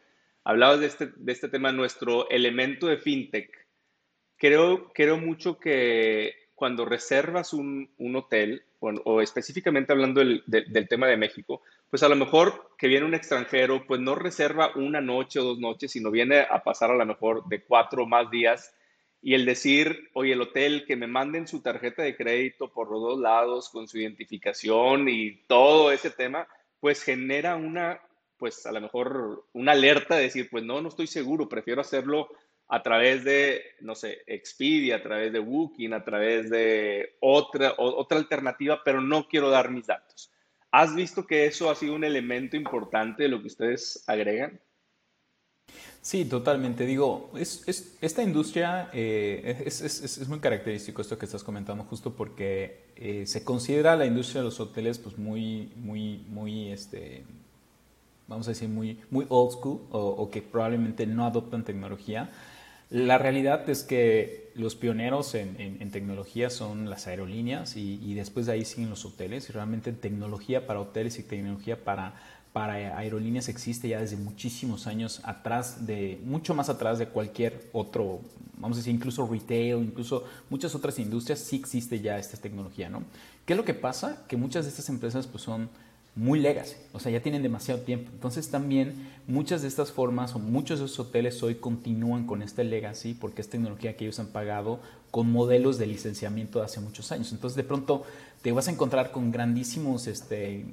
Hablabas 0.45 0.81
de 0.81 0.87
este, 0.87 1.11
de 1.15 1.33
este 1.33 1.49
tema, 1.49 1.71
nuestro 1.71 2.29
elemento 2.29 2.89
de 2.89 2.99
fintech. 2.99 3.51
Creo, 4.37 4.93
creo 4.93 5.19
mucho 5.19 5.61
que 5.61 6.35
cuando 6.57 6.85
reservas 6.85 7.53
un, 7.53 7.93
un 7.99 8.17
hotel, 8.17 8.65
o, 8.81 9.21
específicamente 9.21 9.93
hablando 9.93 10.19
del, 10.19 10.43
de, 10.47 10.63
del 10.63 10.89
tema 10.89 11.07
de 11.07 11.17
México, 11.17 11.63
pues 11.89 12.03
a 12.03 12.09
lo 12.09 12.17
mejor 12.17 12.73
que 12.77 12.89
viene 12.89 13.07
un 13.07 13.15
extranjero, 13.15 13.87
pues 13.87 14.01
no 14.01 14.17
reserva 14.17 14.73
una 14.75 15.01
noche 15.01 15.39
o 15.39 15.45
dos 15.45 15.61
noches, 15.61 15.93
sino 15.93 16.11
viene 16.11 16.41
a 16.41 16.65
pasar 16.65 16.91
a 16.91 16.97
lo 16.97 17.07
mejor 17.07 17.47
de 17.49 17.63
cuatro 17.63 18.03
o 18.03 18.07
más 18.07 18.29
días 18.31 18.75
y 19.23 19.35
el 19.35 19.47
decir, 19.47 20.11
oye, 20.15 20.33
el 20.33 20.41
hotel, 20.41 20.85
que 20.85 20.97
me 20.97 21.07
manden 21.07 21.47
su 21.47 21.63
tarjeta 21.63 22.03
de 22.03 22.17
crédito 22.17 22.73
por 22.73 22.91
los 22.91 23.01
dos 23.01 23.21
lados 23.21 23.69
con 23.71 23.87
su 23.87 23.99
identificación 23.99 25.09
y 25.09 25.45
todo 25.47 25.93
ese 25.93 26.11
tema, 26.11 26.49
pues 26.81 27.05
genera 27.05 27.55
una, 27.55 28.01
pues 28.37 28.67
a 28.67 28.73
lo 28.73 28.81
mejor 28.81 29.47
una 29.53 29.73
alerta 29.73 30.17
de 30.17 30.25
decir, 30.25 30.51
pues 30.51 30.65
no, 30.65 30.83
no 30.83 30.89
estoy 30.89 31.07
seguro, 31.07 31.49
prefiero 31.49 31.81
hacerlo 31.81 32.29
a 32.67 32.83
través 32.83 33.23
de, 33.23 33.63
no 33.81 33.95
sé, 33.95 34.23
Expedia, 34.27 34.97
a 34.97 35.03
través 35.03 35.33
de 35.33 35.39
Booking, 35.39 35.93
a 35.93 36.03
través 36.03 36.51
de 36.51 37.17
otra, 37.21 37.75
otra 37.79 38.19
alternativa, 38.19 38.83
pero 38.85 39.01
no 39.01 39.29
quiero 39.29 39.51
dar 39.51 39.71
mis 39.71 39.87
datos. 39.87 40.33
¿Has 40.73 40.97
visto 40.97 41.27
que 41.27 41.47
eso 41.47 41.71
ha 41.71 41.77
sido 41.77 41.95
un 41.95 42.03
elemento 42.03 42.57
importante 42.57 43.25
de 43.25 43.29
lo 43.29 43.41
que 43.41 43.49
ustedes 43.49 44.03
agregan? 44.09 44.59
Sí, 46.03 46.25
totalmente. 46.25 46.85
Digo, 46.85 47.31
es, 47.37 47.63
es 47.69 47.97
esta 48.01 48.25
industria 48.25 48.91
eh, 48.93 49.63
es, 49.65 50.29
muy 50.29 50.41
característico 50.41 51.01
esto 51.01 51.17
que 51.17 51.27
estás 51.27 51.45
comentando, 51.45 51.85
justo 51.85 52.15
porque 52.15 52.87
eh, 52.97 53.25
se 53.27 53.45
considera 53.45 53.95
la 53.95 54.05
industria 54.05 54.41
de 54.41 54.47
los 54.47 54.59
hoteles 54.59 54.99
pues 54.99 55.17
muy, 55.17 55.71
muy, 55.77 56.27
muy, 56.29 56.73
este, 56.73 57.23
vamos 58.27 58.49
a 58.49 58.51
decir, 58.51 58.69
muy, 58.69 58.99
muy 59.11 59.27
old 59.29 59.53
school 59.53 59.83
o, 59.93 60.29
que 60.29 60.43
probablemente 60.43 61.07
no 61.07 61.25
adoptan 61.25 61.65
tecnología. 61.65 62.33
La 62.91 63.17
realidad 63.17 63.71
es 63.71 63.85
que 63.85 64.51
los 64.57 64.75
pioneros 64.75 65.35
en 65.37 65.91
tecnología 65.93 66.51
son 66.51 66.91
las 66.91 67.07
aerolíneas 67.07 67.77
y, 67.77 68.01
y, 68.03 68.15
después 68.15 68.47
de 68.47 68.53
ahí 68.53 68.65
siguen 68.65 68.91
los 68.91 69.05
hoteles. 69.07 69.49
Y 69.49 69.53
realmente 69.53 69.93
tecnología 69.93 70.67
para 70.67 70.81
hoteles 70.81 71.19
y 71.19 71.23
tecnología 71.23 71.85
para 71.85 72.17
para 72.53 72.99
aerolíneas 72.99 73.49
existe 73.49 73.89
ya 73.89 74.01
desde 74.01 74.17
muchísimos 74.17 74.87
años 74.87 75.21
atrás 75.25 75.87
de, 75.87 76.21
mucho 76.25 76.55
más 76.55 76.69
atrás 76.69 76.99
de 76.99 77.07
cualquier 77.09 77.71
otro, 77.73 78.21
vamos 78.59 78.77
a 78.77 78.81
decir, 78.81 78.95
incluso 78.95 79.27
retail, 79.27 79.79
incluso 79.79 80.25
muchas 80.51 80.75
otras 80.75 80.99
industrias, 80.99 81.39
sí 81.39 81.57
existe 81.57 82.01
ya 82.01 82.19
esta 82.19 82.37
tecnología, 82.37 82.91
¿no? 82.91 83.05
¿Qué 83.47 83.55
es 83.55 83.57
lo 83.57 83.65
que 83.65 83.75
pasa? 83.75 84.25
Que 84.29 84.37
muchas 84.37 84.65
de 84.65 84.71
estas 84.71 84.89
empresas 84.91 85.27
pues 85.27 85.43
son 85.43 85.71
muy 86.15 86.41
legacy, 86.41 86.77
o 86.93 87.01
sea, 87.01 87.11
ya 87.11 87.23
tienen 87.23 87.43
demasiado 87.43 87.81
tiempo. 87.81 88.11
Entonces 88.13 88.51
también 88.51 89.09
muchas 89.27 89.63
de 89.63 89.69
estas 89.69 89.93
formas 89.93 90.35
o 90.35 90.39
muchos 90.39 90.79
de 90.79 90.85
esos 90.85 91.01
hoteles 91.01 91.43
hoy 91.43 91.55
continúan 91.55 92.27
con 92.27 92.43
este 92.43 92.65
legacy 92.65 93.15
porque 93.15 93.41
es 93.41 93.49
tecnología 93.49 93.97
que 93.97 94.05
ellos 94.05 94.19
han 94.19 94.27
pagado 94.27 94.81
con 95.11 95.33
modelos 95.33 95.79
de 95.79 95.87
licenciamiento 95.87 96.59
de 96.59 96.67
hace 96.67 96.81
muchos 96.81 97.13
años. 97.13 97.33
Entonces 97.33 97.57
de 97.57 97.65
pronto 97.65 98.05
te 98.43 98.51
vas 98.51 98.67
a 98.67 98.73
encontrar 98.73 99.13
con 99.13 99.31
grandísimos 99.31 100.09
este, 100.09 100.67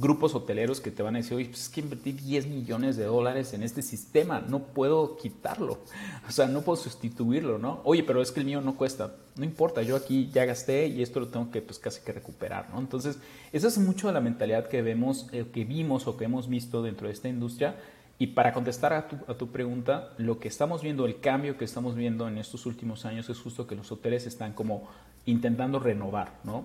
grupos 0.00 0.34
hoteleros 0.34 0.80
que 0.80 0.90
te 0.90 1.04
van 1.04 1.14
a 1.14 1.18
decir, 1.18 1.36
oye, 1.36 1.46
pues 1.46 1.62
es 1.62 1.68
que 1.68 1.80
invertí 1.80 2.12
10 2.12 2.48
millones 2.48 2.96
de 2.96 3.04
dólares 3.04 3.54
en 3.54 3.62
este 3.62 3.80
sistema, 3.80 4.40
no 4.40 4.64
puedo 4.64 5.16
quitarlo, 5.16 5.78
o 6.28 6.32
sea, 6.32 6.48
no 6.48 6.62
puedo 6.62 6.76
sustituirlo, 6.76 7.58
¿no? 7.58 7.80
Oye, 7.84 8.02
pero 8.02 8.20
es 8.20 8.32
que 8.32 8.40
el 8.40 8.46
mío 8.46 8.60
no 8.60 8.76
cuesta, 8.76 9.14
no 9.36 9.44
importa, 9.44 9.82
yo 9.82 9.94
aquí 9.94 10.30
ya 10.32 10.44
gasté 10.44 10.88
y 10.88 11.00
esto 11.00 11.20
lo 11.20 11.28
tengo 11.28 11.50
que 11.52 11.62
pues 11.62 11.78
casi 11.78 12.02
que 12.02 12.12
recuperar, 12.12 12.70
¿no? 12.70 12.80
Entonces, 12.80 13.18
esa 13.52 13.68
es 13.68 13.78
mucho 13.78 14.08
de 14.08 14.14
la 14.14 14.20
mentalidad 14.20 14.68
que 14.68 14.82
vemos, 14.82 15.28
eh, 15.32 15.46
que 15.52 15.64
vimos 15.64 16.08
o 16.08 16.16
que 16.16 16.24
hemos 16.24 16.48
visto 16.48 16.82
dentro 16.82 17.06
de 17.06 17.12
esta 17.12 17.28
industria. 17.28 17.76
Y 18.18 18.28
para 18.28 18.52
contestar 18.52 18.92
a 18.92 19.08
tu, 19.08 19.16
a 19.26 19.34
tu, 19.34 19.50
pregunta, 19.50 20.12
lo 20.16 20.38
que 20.38 20.46
estamos 20.46 20.82
viendo, 20.82 21.06
el 21.06 21.18
cambio 21.18 21.56
que 21.56 21.64
estamos 21.64 21.96
viendo 21.96 22.28
en 22.28 22.38
estos 22.38 22.66
últimos 22.66 23.04
años 23.04 23.28
es 23.28 23.38
justo 23.38 23.66
que 23.66 23.74
los 23.74 23.90
hoteles 23.90 24.26
están 24.26 24.52
como 24.52 24.88
intentando 25.26 25.78
renovar, 25.78 26.34
¿no? 26.44 26.64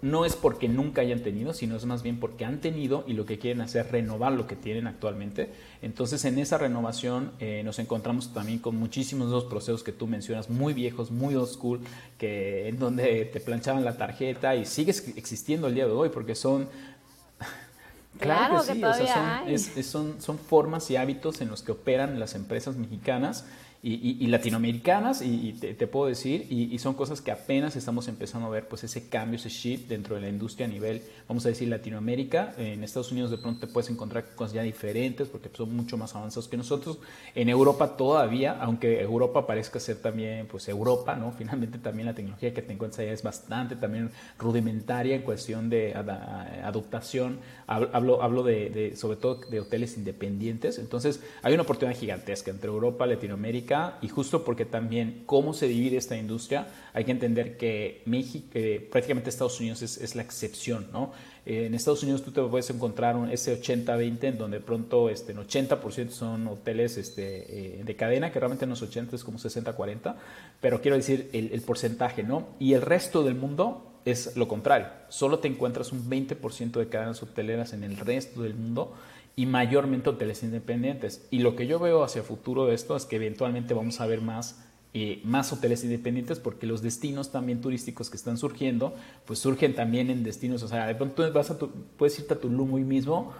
No 0.00 0.24
es 0.24 0.36
porque 0.36 0.68
nunca 0.68 1.00
hayan 1.00 1.20
tenido, 1.20 1.52
sino 1.52 1.76
es 1.76 1.84
más 1.86 2.04
bien 2.04 2.20
porque 2.20 2.44
han 2.44 2.60
tenido 2.60 3.04
y 3.06 3.14
lo 3.14 3.26
que 3.26 3.38
quieren 3.38 3.60
hacer 3.62 3.86
es 3.86 3.92
renovar 3.92 4.32
lo 4.32 4.46
que 4.46 4.54
tienen 4.54 4.86
actualmente. 4.86 5.50
Entonces, 5.82 6.24
en 6.24 6.38
esa 6.38 6.56
renovación 6.58 7.32
eh, 7.40 7.62
nos 7.64 7.80
encontramos 7.80 8.32
también 8.32 8.60
con 8.60 8.76
muchísimos 8.76 9.28
de 9.28 9.34
los 9.34 9.44
procesos 9.44 9.82
que 9.82 9.90
tú 9.90 10.06
mencionas, 10.06 10.50
muy 10.50 10.72
viejos, 10.72 11.10
muy 11.10 11.34
old 11.34 11.48
school, 11.48 11.80
que, 12.16 12.68
en 12.68 12.78
donde 12.78 13.24
te 13.24 13.40
planchaban 13.40 13.84
la 13.84 13.96
tarjeta 13.96 14.54
y 14.54 14.66
sigue 14.66 14.92
existiendo 15.16 15.66
el 15.66 15.74
día 15.74 15.86
de 15.86 15.92
hoy 15.92 16.10
porque 16.10 16.34
son 16.34 16.68
Claro, 18.18 18.62
claro, 18.62 18.66
que, 18.66 18.74
sí, 18.74 18.84
o 18.84 18.94
sea, 18.94 19.40
son, 19.40 19.50
es, 19.50 19.76
es, 19.76 19.86
son, 19.86 20.20
son, 20.20 20.38
formas 20.38 20.88
y 20.90 20.96
hábitos 20.96 21.40
en 21.40 21.48
los 21.48 21.62
que 21.62 21.72
operan 21.72 22.20
las 22.20 22.34
empresas 22.34 22.76
mexicanas 22.76 23.46
y, 23.84 23.94
y, 23.94 24.24
y 24.24 24.26
latinoamericanas, 24.28 25.22
y, 25.22 25.54
te, 25.54 25.74
te, 25.74 25.88
puedo 25.88 26.06
decir, 26.06 26.46
y, 26.48 26.78
son 26.78 26.94
cosas 26.94 27.20
que 27.20 27.32
apenas 27.32 27.74
estamos 27.74 28.06
empezando 28.06 28.46
a 28.46 28.50
ver, 28.50 28.68
pues 28.68 28.84
ese 28.84 29.08
cambio, 29.08 29.36
ese 29.36 29.48
shift 29.48 29.88
dentro 29.88 30.14
de 30.14 30.20
la 30.20 30.28
industria 30.28 30.66
a 30.66 30.70
nivel, 30.70 31.02
vamos 31.26 31.44
a 31.46 31.48
decir, 31.48 31.66
Latinoamérica. 31.66 32.54
En 32.58 32.84
Estados 32.84 33.10
Unidos 33.10 33.32
de 33.32 33.38
pronto 33.38 33.66
te 33.66 33.72
puedes 33.72 33.90
encontrar 33.90 34.36
cosas 34.36 34.54
ya 34.54 34.62
diferentes 34.62 35.26
porque 35.28 35.50
son 35.52 35.74
mucho 35.74 35.96
más 35.96 36.14
avanzados 36.14 36.46
que 36.46 36.56
nosotros. 36.56 37.00
En 37.34 37.48
Europa 37.48 37.96
todavía, 37.96 38.56
aunque 38.60 39.00
Europa 39.00 39.48
parezca 39.48 39.80
ser 39.80 39.96
también, 39.96 40.46
pues 40.46 40.68
Europa, 40.68 41.16
¿no? 41.16 41.32
Finalmente 41.36 41.78
también 41.78 42.06
la 42.06 42.14
tecnología 42.14 42.54
que 42.54 42.62
te 42.62 42.72
encuentras 42.72 43.00
allá 43.00 43.12
es 43.12 43.24
bastante 43.24 43.74
también 43.74 44.12
rudimentaria 44.38 45.16
en 45.16 45.22
cuestión 45.22 45.68
de 45.68 45.92
adaptación. 45.94 47.40
Hablo, 47.66 48.22
hablo 48.22 48.44
de, 48.44 48.70
de, 48.70 48.96
sobre 48.96 49.16
todo 49.16 49.40
de 49.50 49.58
hoteles 49.58 49.96
independientes. 49.96 50.78
Entonces, 50.78 51.20
hay 51.42 51.54
una 51.54 51.62
oportunidad 51.62 51.98
gigantesca 51.98 52.50
entre 52.50 52.68
Europa, 52.68 53.06
Latinoamérica, 53.06 53.71
y 54.00 54.08
justo 54.08 54.44
porque 54.44 54.64
también 54.64 55.22
cómo 55.26 55.54
se 55.54 55.66
divide 55.66 55.96
esta 55.96 56.16
industria, 56.16 56.68
hay 56.92 57.04
que 57.04 57.12
entender 57.12 57.56
que 57.56 58.02
México, 58.04 58.58
prácticamente 58.90 59.30
Estados 59.30 59.58
Unidos 59.60 59.82
es, 59.82 60.14
la 60.14 60.22
excepción, 60.22 60.88
¿no? 60.92 61.12
En 61.44 61.74
Estados 61.74 62.02
Unidos 62.02 62.22
tú 62.22 62.30
te 62.30 62.42
puedes 62.42 62.70
encontrar 62.70 63.16
un, 63.16 63.30
ese 63.30 63.60
80-20 63.60 64.24
en 64.24 64.38
donde 64.38 64.60
pronto 64.60 65.08
este, 65.08 65.32
en 65.32 65.38
80% 65.38 66.10
son 66.10 66.46
hoteles 66.46 66.96
este, 66.98 67.80
eh, 67.80 67.84
de 67.84 67.96
cadena, 67.96 68.30
que 68.30 68.38
realmente 68.38 68.66
no 68.66 68.74
es 68.74 68.82
80, 68.82 69.16
es 69.16 69.24
como 69.24 69.38
60-40, 69.38 70.14
pero 70.60 70.80
quiero 70.80 70.96
decir 70.96 71.30
el, 71.32 71.50
el 71.52 71.62
porcentaje, 71.62 72.22
¿no? 72.22 72.48
Y 72.60 72.74
el 72.74 72.82
resto 72.82 73.24
del 73.24 73.34
mundo 73.34 73.88
es 74.04 74.36
lo 74.36 74.48
contrario, 74.48 74.88
solo 75.08 75.38
te 75.38 75.48
encuentras 75.48 75.92
un 75.92 76.08
20% 76.08 76.72
de 76.72 76.88
cadenas 76.88 77.22
hoteleras 77.22 77.72
en 77.72 77.84
el 77.84 77.96
resto 77.96 78.42
del 78.42 78.54
mundo 78.54 78.94
y 79.36 79.46
mayormente 79.46 80.10
hoteles 80.10 80.42
independientes. 80.42 81.26
Y 81.30 81.38
lo 81.38 81.56
que 81.56 81.66
yo 81.66 81.78
veo 81.78 82.02
hacia 82.02 82.20
el 82.20 82.26
futuro 82.26 82.66
de 82.66 82.74
esto 82.74 82.96
es 82.96 83.06
que 83.06 83.16
eventualmente 83.16 83.74
vamos 83.74 84.00
a 84.00 84.06
ver 84.06 84.20
más, 84.20 84.62
eh, 84.94 85.20
más 85.24 85.52
hoteles 85.52 85.84
independientes 85.84 86.38
porque 86.38 86.66
los 86.66 86.82
destinos 86.82 87.32
también 87.32 87.60
turísticos 87.60 88.10
que 88.10 88.16
están 88.16 88.36
surgiendo, 88.36 88.94
pues 89.26 89.38
surgen 89.38 89.74
también 89.74 90.10
en 90.10 90.22
destinos, 90.22 90.62
o 90.62 90.68
sea, 90.68 90.86
de 90.86 90.94
pronto 90.94 91.30
vas 91.32 91.50
a 91.50 91.58
tu, 91.58 91.70
puedes 91.96 92.18
irte 92.18 92.34
a 92.34 92.40
Tulum 92.40 92.74
hoy 92.74 92.84
mismo. 92.84 93.32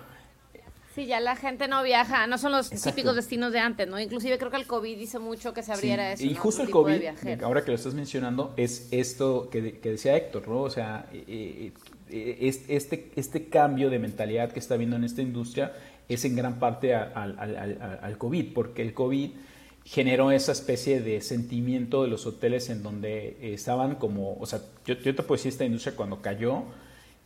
Sí, 0.94 1.07
ya 1.07 1.20
la 1.20 1.37
gente 1.37 1.68
no 1.68 1.83
viaja, 1.83 2.26
no 2.26 2.37
son 2.37 2.52
los 2.52 2.70
Exacto. 2.70 2.96
típicos 2.96 3.16
destinos 3.16 3.50
de 3.52 3.61
antes, 3.61 3.88
¿no? 3.88 3.98
Inclusive 3.98 4.37
creo 4.37 4.50
que 4.50 4.59
el 4.59 4.66
COVID 4.66 4.98
hizo 4.98 5.20
mucho 5.20 5.55
que 5.55 5.62
se 5.62 5.72
abriera 5.72 6.14
sí. 6.16 6.24
eso. 6.24 6.33
Y 6.33 6.35
¿no? 6.35 6.40
justo 6.42 6.62
el 6.62 6.70
COVID, 6.70 7.42
ahora 7.42 7.64
que 7.64 7.70
lo 7.70 7.76
estás 7.76 7.94
mencionando, 7.94 8.52
es 8.59 8.88
esto 8.90 9.48
que, 9.50 9.78
que 9.78 9.90
decía 9.90 10.14
Héctor, 10.16 10.48
¿no? 10.48 10.61
O 10.61 10.70
sea, 10.70 11.07
eh, 11.12 11.72
este, 12.12 13.11
este 13.16 13.48
cambio 13.48 13.90
de 13.90 13.98
mentalidad 13.98 14.53
que 14.53 14.59
está 14.59 14.77
viendo 14.77 14.96
en 14.96 15.05
esta 15.05 15.22
industria 15.22 15.72
es 16.09 16.25
en 16.25 16.37
gran 16.37 16.59
parte 16.59 16.94
al, 16.94 17.38
al, 17.38 17.57
al, 17.57 17.98
al, 18.03 18.18
COVID, 18.18 18.53
porque 18.53 18.83
el 18.83 18.94
COVID 18.94 19.31
generó 19.85 20.31
esa 20.31 20.53
especie 20.53 21.01
de 21.01 21.20
sentimiento 21.20 22.03
de 22.03 22.09
los 22.09 22.27
hoteles 22.27 22.70
en 22.70 22.83
donde 22.83 23.37
estaban 23.55 23.96
como, 23.96 24.35
o 24.35 24.46
sea, 24.46 24.61
yo, 24.87 24.94
yo 24.94 25.14
te 25.14 25.22
puedo 25.22 25.38
decir, 25.38 25.53
esta 25.53 25.64
industria 25.64 25.96
cuando 25.96 26.20
cayó, 26.20 26.64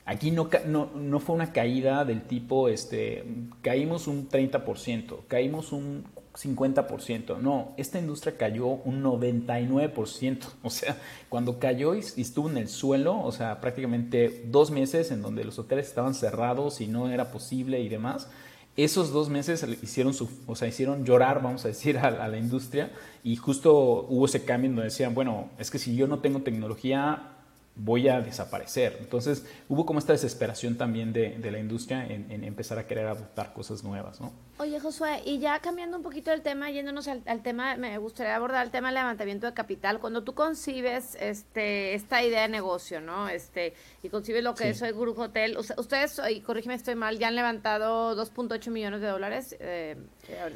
Aquí 0.08 0.30
no, 0.30 0.48
no, 0.66 0.92
no, 0.94 1.18
fue 1.18 1.34
una 1.34 1.52
caída 1.52 2.04
del 2.04 2.22
tipo, 2.22 2.68
este, 2.68 3.24
caímos 3.60 4.06
un 4.06 4.28
30%, 4.28 5.26
caímos 5.26 5.72
un 5.72 6.04
50%. 6.36 7.38
No, 7.38 7.72
esta 7.76 7.98
industria 7.98 8.36
cayó 8.36 8.66
un 8.66 9.02
99%. 9.02 10.46
O 10.62 10.70
sea, 10.70 10.96
cuando 11.28 11.58
cayó 11.58 11.94
y, 11.94 12.00
estuvo 12.00 12.50
en 12.50 12.58
el 12.58 12.68
suelo, 12.68 13.20
o 13.20 13.32
sea, 13.32 13.60
prácticamente 13.60 14.44
dos 14.48 14.70
meses 14.70 15.10
en 15.10 15.22
donde 15.22 15.44
los 15.44 15.58
hoteles 15.58 15.86
estaban 15.86 16.14
cerrados 16.14 16.80
y 16.80 16.88
no 16.88 17.10
era 17.10 17.30
posible 17.30 17.80
y 17.80 17.88
demás, 17.88 18.28
esos 18.76 19.10
dos 19.10 19.30
meses 19.30 19.66
hicieron, 19.82 20.12
su, 20.12 20.28
o 20.46 20.54
sea, 20.54 20.68
hicieron 20.68 21.04
llorar, 21.04 21.40
vamos 21.42 21.64
a 21.64 21.68
decir, 21.68 21.98
a, 22.02 22.10
la 22.10 22.36
industria 22.36 22.90
y 23.22 23.36
justo 23.36 24.06
hubo 24.08 24.26
ese 24.26 24.44
cambio 24.44 24.70
en 24.70 24.76
donde 24.76 24.90
decían, 24.90 25.14
bueno, 25.14 25.50
es 25.58 25.70
que 25.70 25.78
si 25.78 25.96
yo 25.96 26.06
no 26.06 26.18
tengo 26.18 26.40
tecnología, 26.40 27.35
voy 27.76 28.08
a 28.08 28.20
desaparecer. 28.20 28.96
Entonces 29.00 29.44
hubo 29.68 29.84
como 29.84 29.98
esta 29.98 30.12
desesperación 30.12 30.76
también 30.76 31.12
de, 31.12 31.36
de 31.38 31.50
la 31.50 31.58
industria 31.58 32.06
en, 32.06 32.44
empezar 32.44 32.78
a 32.78 32.86
querer 32.86 33.06
adoptar 33.06 33.52
cosas 33.52 33.84
nuevas, 33.84 34.20
¿no? 34.20 34.32
Oye, 34.58 34.80
Josué, 34.80 35.20
y 35.26 35.38
ya 35.38 35.58
cambiando 35.60 35.98
un 35.98 36.02
poquito 36.02 36.32
el 36.32 36.40
tema, 36.40 36.70
yéndonos 36.70 37.06
al, 37.08 37.42
tema, 37.42 37.76
me 37.76 37.98
gustaría 37.98 38.34
abordar 38.34 38.64
el 38.64 38.70
tema 38.70 38.88
del 38.88 38.94
levantamiento 38.94 39.46
de 39.46 39.52
capital. 39.52 40.00
Cuando 40.00 40.24
tú 40.24 40.34
concibes 40.34 41.16
este, 41.20 41.94
esta 41.94 42.24
idea 42.24 42.42
de 42.42 42.48
negocio, 42.48 43.00
¿no? 43.02 43.28
Este, 43.28 43.74
y 44.02 44.08
concibes 44.08 44.42
lo 44.42 44.54
que 44.54 44.70
es 44.70 44.80
el 44.80 44.94
Grupo 44.94 45.22
Hotel, 45.22 45.58
ustedes, 45.58 46.20
y 46.30 46.40
corrígeme 46.40 46.74
estoy 46.74 46.94
mal, 46.94 47.18
ya 47.18 47.28
han 47.28 47.36
levantado 47.36 48.16
2.8 48.16 48.70
millones 48.70 49.02
de 49.02 49.08
dólares. 49.08 49.54
Eh, 49.60 49.96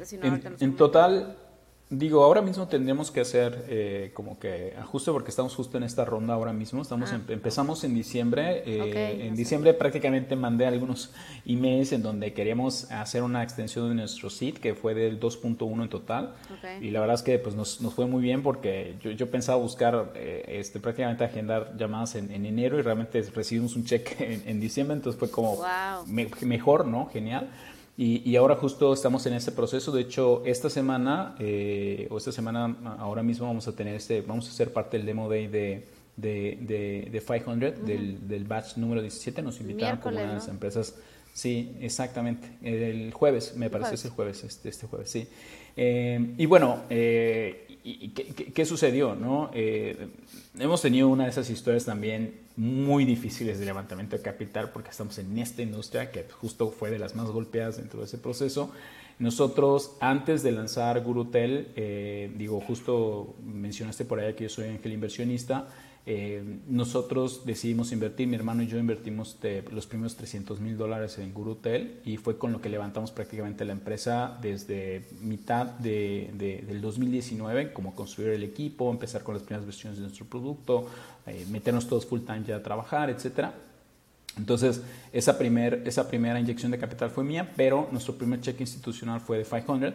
si 0.03 0.17
no, 0.17 0.25
en, 0.25 0.55
en 0.59 0.75
total 0.75 1.37
Digo, 1.93 2.23
ahora 2.23 2.41
mismo 2.41 2.69
tendríamos 2.69 3.11
que 3.11 3.19
hacer 3.19 3.65
eh, 3.67 4.11
como 4.13 4.39
que 4.39 4.73
ajuste 4.79 5.11
porque 5.11 5.29
estamos 5.29 5.53
justo 5.53 5.75
en 5.75 5.83
esta 5.83 6.05
ronda 6.05 6.33
ahora 6.35 6.53
mismo. 6.53 6.81
Estamos 6.81 7.11
ah. 7.11 7.19
empezamos 7.27 7.83
en 7.83 7.93
diciembre. 7.93 8.63
Eh, 8.65 9.27
en 9.27 9.35
diciembre 9.35 9.73
prácticamente 9.73 10.37
mandé 10.37 10.65
algunos 10.65 11.11
emails 11.45 11.91
en 11.91 12.01
donde 12.01 12.31
queríamos 12.31 12.89
hacer 12.91 13.23
una 13.23 13.43
extensión 13.43 13.89
de 13.89 13.95
nuestro 13.95 14.29
sitio 14.29 14.61
que 14.61 14.73
fue 14.73 14.93
del 14.93 15.19
2.1 15.19 15.83
en 15.83 15.89
total. 15.89 16.33
Y 16.79 16.91
la 16.91 17.01
verdad 17.01 17.15
es 17.15 17.23
que 17.23 17.37
pues 17.39 17.55
nos, 17.55 17.81
nos 17.81 17.93
fue 17.93 18.07
muy 18.07 18.23
bien 18.23 18.41
porque 18.41 18.95
yo, 19.01 19.11
yo 19.11 19.29
pensaba 19.29 19.57
buscar 19.57 20.13
eh, 20.15 20.45
este, 20.47 20.79
prácticamente 20.79 21.25
agendar 21.25 21.75
llamadas 21.77 22.15
en, 22.15 22.31
enero 22.31 22.79
y 22.79 22.83
realmente 22.83 23.21
recibimos 23.35 23.75
un 23.75 23.83
cheque 23.83 24.41
en, 24.45 24.61
diciembre. 24.61 24.95
Entonces 24.95 25.19
fue 25.19 25.29
como 25.29 25.57
mejor, 26.07 26.87
¿no? 26.87 27.07
Genial. 27.07 27.49
Y, 28.03 28.35
ahora 28.35 28.55
justo 28.55 28.93
estamos 28.93 29.27
en 29.27 29.33
ese 29.33 29.51
proceso. 29.51 29.91
De 29.91 30.01
hecho, 30.01 30.41
esta 30.43 30.71
semana, 30.71 31.35
eh, 31.37 32.07
o 32.09 32.17
esta 32.17 32.31
semana 32.31 32.75
ahora 32.97 33.21
mismo 33.21 33.45
vamos 33.45 33.67
a 33.67 33.75
tener 33.75 33.93
este, 33.93 34.21
vamos 34.21 34.49
a 34.49 34.51
ser 34.51 34.73
parte 34.73 34.97
del 34.97 35.05
demo 35.05 35.29
day 35.29 35.45
de, 35.45 35.85
de, 36.17 36.57
de, 37.11 37.21
500, 37.21 37.85
del, 37.85 38.27
del, 38.27 38.43
batch 38.45 38.77
número 38.77 39.03
17. 39.03 39.43
Nos 39.43 39.61
invitaron 39.61 39.99
como 39.99 40.19
unas 40.19 40.47
empresas. 40.47 40.95
Sí, 41.31 41.75
exactamente. 41.79 42.49
El 42.63 43.13
jueves, 43.13 43.55
me 43.55 43.69
parece, 43.69 43.93
es 43.93 44.05
el 44.05 44.11
jueves, 44.11 44.43
este, 44.45 44.69
este 44.69 44.87
jueves, 44.87 45.07
sí. 45.07 45.27
Eh, 45.77 46.33
y 46.39 46.47
bueno, 46.47 46.81
eh, 46.89 47.70
y, 47.83 48.09
¿qué, 48.09 48.65
sucedió? 48.65 49.15
No? 49.15 49.49
Eh, 49.53 50.07
hemos 50.59 50.81
tenido 50.81 51.07
una 51.07 51.23
de 51.25 51.31
esas 51.31 51.49
historias 51.49 51.85
también 51.85 52.41
muy 52.55 53.05
difíciles 53.05 53.59
de 53.59 53.65
levantamiento 53.65 54.15
de 54.15 54.21
capital 54.21 54.71
porque 54.71 54.89
estamos 54.91 55.17
en 55.17 55.37
esta 55.37 55.61
industria 55.61 56.11
que 56.11 56.25
justo 56.29 56.69
fue 56.69 56.91
de 56.91 56.99
las 56.99 57.15
más 57.15 57.29
golpeadas 57.29 57.77
dentro 57.77 57.99
de 57.99 58.05
ese 58.05 58.17
proceso. 58.17 58.71
Nosotros, 59.19 59.97
antes 59.99 60.43
de 60.43 60.51
lanzar 60.51 61.01
Gurutel, 61.01 61.69
eh, 61.75 62.31
digo, 62.35 62.59
justo 62.59 63.35
mencionaste 63.43 64.05
por 64.05 64.19
ahí 64.19 64.33
que 64.33 64.43
yo 64.43 64.49
soy 64.49 64.69
ángel 64.69 64.93
inversionista, 64.93 65.67
eh, 66.07 66.43
nosotros 66.67 67.45
decidimos 67.45 67.91
invertir, 67.91 68.27
mi 68.27 68.35
hermano 68.35 68.63
y 68.63 68.67
yo 68.67 68.79
invertimos 68.79 69.37
los 69.71 69.85
primeros 69.85 70.15
300 70.15 70.59
mil 70.59 70.75
dólares 70.75 71.19
en 71.19 71.31
Gurutel 71.31 71.99
y 72.05 72.17
fue 72.17 72.39
con 72.39 72.51
lo 72.51 72.59
que 72.59 72.69
levantamos 72.69 73.11
prácticamente 73.11 73.65
la 73.65 73.73
empresa 73.73 74.37
desde 74.41 75.05
mitad 75.21 75.67
de, 75.67 76.31
del 76.65 76.81
2019, 76.81 77.71
como 77.73 77.93
construir 77.93 78.31
el 78.31 78.43
equipo, 78.43 78.89
empezar 78.89 79.21
con 79.23 79.35
las 79.35 79.43
primeras 79.43 79.65
versiones 79.65 79.99
de 79.99 80.03
nuestro 80.03 80.25
producto, 80.25 80.87
eh, 81.27 81.45
meternos 81.51 81.87
todos 81.87 82.05
full 82.07 82.21
time 82.21 82.43
ya 82.47 82.55
a 82.55 82.63
trabajar, 82.63 83.11
etcétera. 83.11 83.53
Entonces, 84.37 84.81
esa, 85.11 85.37
primer, 85.37 85.83
esa 85.85 86.07
primera 86.07 86.39
inyección 86.39 86.71
de 86.71 86.79
capital 86.79 87.11
fue 87.11 87.23
mía, 87.23 87.51
pero 87.55 87.89
nuestro 87.91 88.15
primer 88.15 88.41
cheque 88.41 88.63
institucional 88.63 89.19
fue 89.19 89.37
de 89.37 89.43
500 89.43 89.93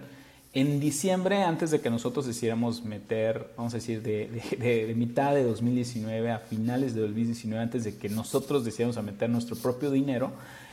en 0.57 0.81
diciembre, 0.81 1.43
antes 1.43 1.71
de 1.71 1.83
que 1.83 1.91
nosotros 1.91 2.25
decidiéramos 2.25 2.83
meter, 2.83 3.51
vamos 3.59 3.75
a 3.75 3.77
decir, 3.77 4.01
de, 4.01 4.95
mitad 4.97 5.35
de 5.35 5.45
2019 5.45 6.31
a 6.31 6.39
finales 6.39 6.95
de 6.95 7.03
2019, 7.03 7.63
antes 7.63 7.85
de 7.85 7.99
que 7.99 8.09
nosotros 8.09 8.65
decidiéramos 8.65 8.97
a 8.97 9.03
meter 9.03 9.29
nuestro 9.29 9.55
propio 9.57 9.91
dinero, 9.91 10.33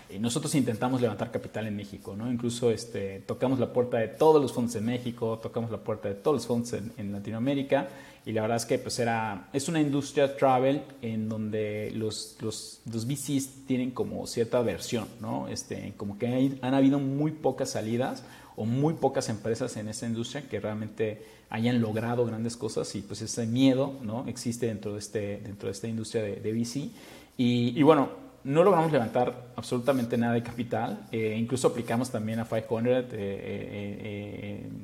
eh, 0.10 0.20
nosotros 0.20 0.56
intentamos 0.56 1.02
levantar 1.02 1.32
capital 1.32 1.68
en 1.68 1.76
México, 1.76 2.16
¿no? 2.16 2.32
Incluso 2.32 2.72
este, 2.72 3.20
tocamos 3.28 3.60
la 3.60 3.74
puerta 3.74 3.98
de 3.98 4.08
todos 4.08 4.42
los 4.42 4.54
fondos 4.54 4.74
en 4.78 4.86
México, 4.86 5.38
tocamos 5.44 5.70
la 5.70 5.80
puerta 5.80 6.08
de 6.08 6.16
todos 6.16 6.38
los 6.38 6.48
fondos 6.48 6.72
en, 6.72 7.12
Latinoamérica 7.12 7.90
y 8.26 8.32
la 8.32 8.44
verdad 8.44 8.56
es 8.56 8.66
que 8.66 8.80
pues 8.80 8.98
era, 9.00 9.50
es 9.52 9.68
una 9.68 9.82
industria 9.82 10.38
travel 10.38 10.84
en 11.02 11.28
donde 11.28 11.92
los, 11.94 12.38
los, 12.40 12.80
los 12.90 13.06
VCs 13.06 13.66
tienen 13.68 13.92
como 13.92 14.28
cierta 14.28 14.62
versión, 14.62 15.10
¿no? 15.20 15.50
Este, 15.50 15.94
como 15.98 16.18
que 16.18 16.58
han 16.62 16.74
habido 16.74 17.00
muy 17.00 17.32
pocas 17.32 17.72
salidas 17.72 18.24
o 18.56 18.66
muy 18.66 18.94
pocas 18.94 19.30
empresas 19.30 19.76
en 19.78 19.88
esta 19.88 20.06
industria 20.06 20.48
que 20.48 20.60
realmente 20.60 21.26
hayan 21.50 21.82
logrado 21.82 22.26
grandes 22.26 22.58
cosas 22.58 22.94
y 22.96 23.02
pues 23.02 23.22
ese 23.22 23.46
miedo 23.46 23.94
¿no? 24.02 24.26
existe 24.28 24.68
dentro 24.68 24.94
de, 24.94 25.00
este, 25.00 25.38
dentro 25.44 25.68
de 25.68 25.72
esta 25.72 25.88
industria 25.88 26.24
de, 26.24 26.38
de 26.38 26.52
VC. 26.52 26.90
Y, 27.38 27.82
bueno, 27.82 28.10
no 28.44 28.64
logramos 28.64 28.92
levantar 28.92 29.54
absolutamente 29.56 30.18
nada 30.18 30.34
de 30.34 30.44
capital, 30.44 31.08
eh, 31.12 31.36
incluso 31.38 31.68
aplicamos 31.68 32.12
también 32.12 32.40
a 32.40 32.46
500 32.46 32.84
eh, 32.86 33.08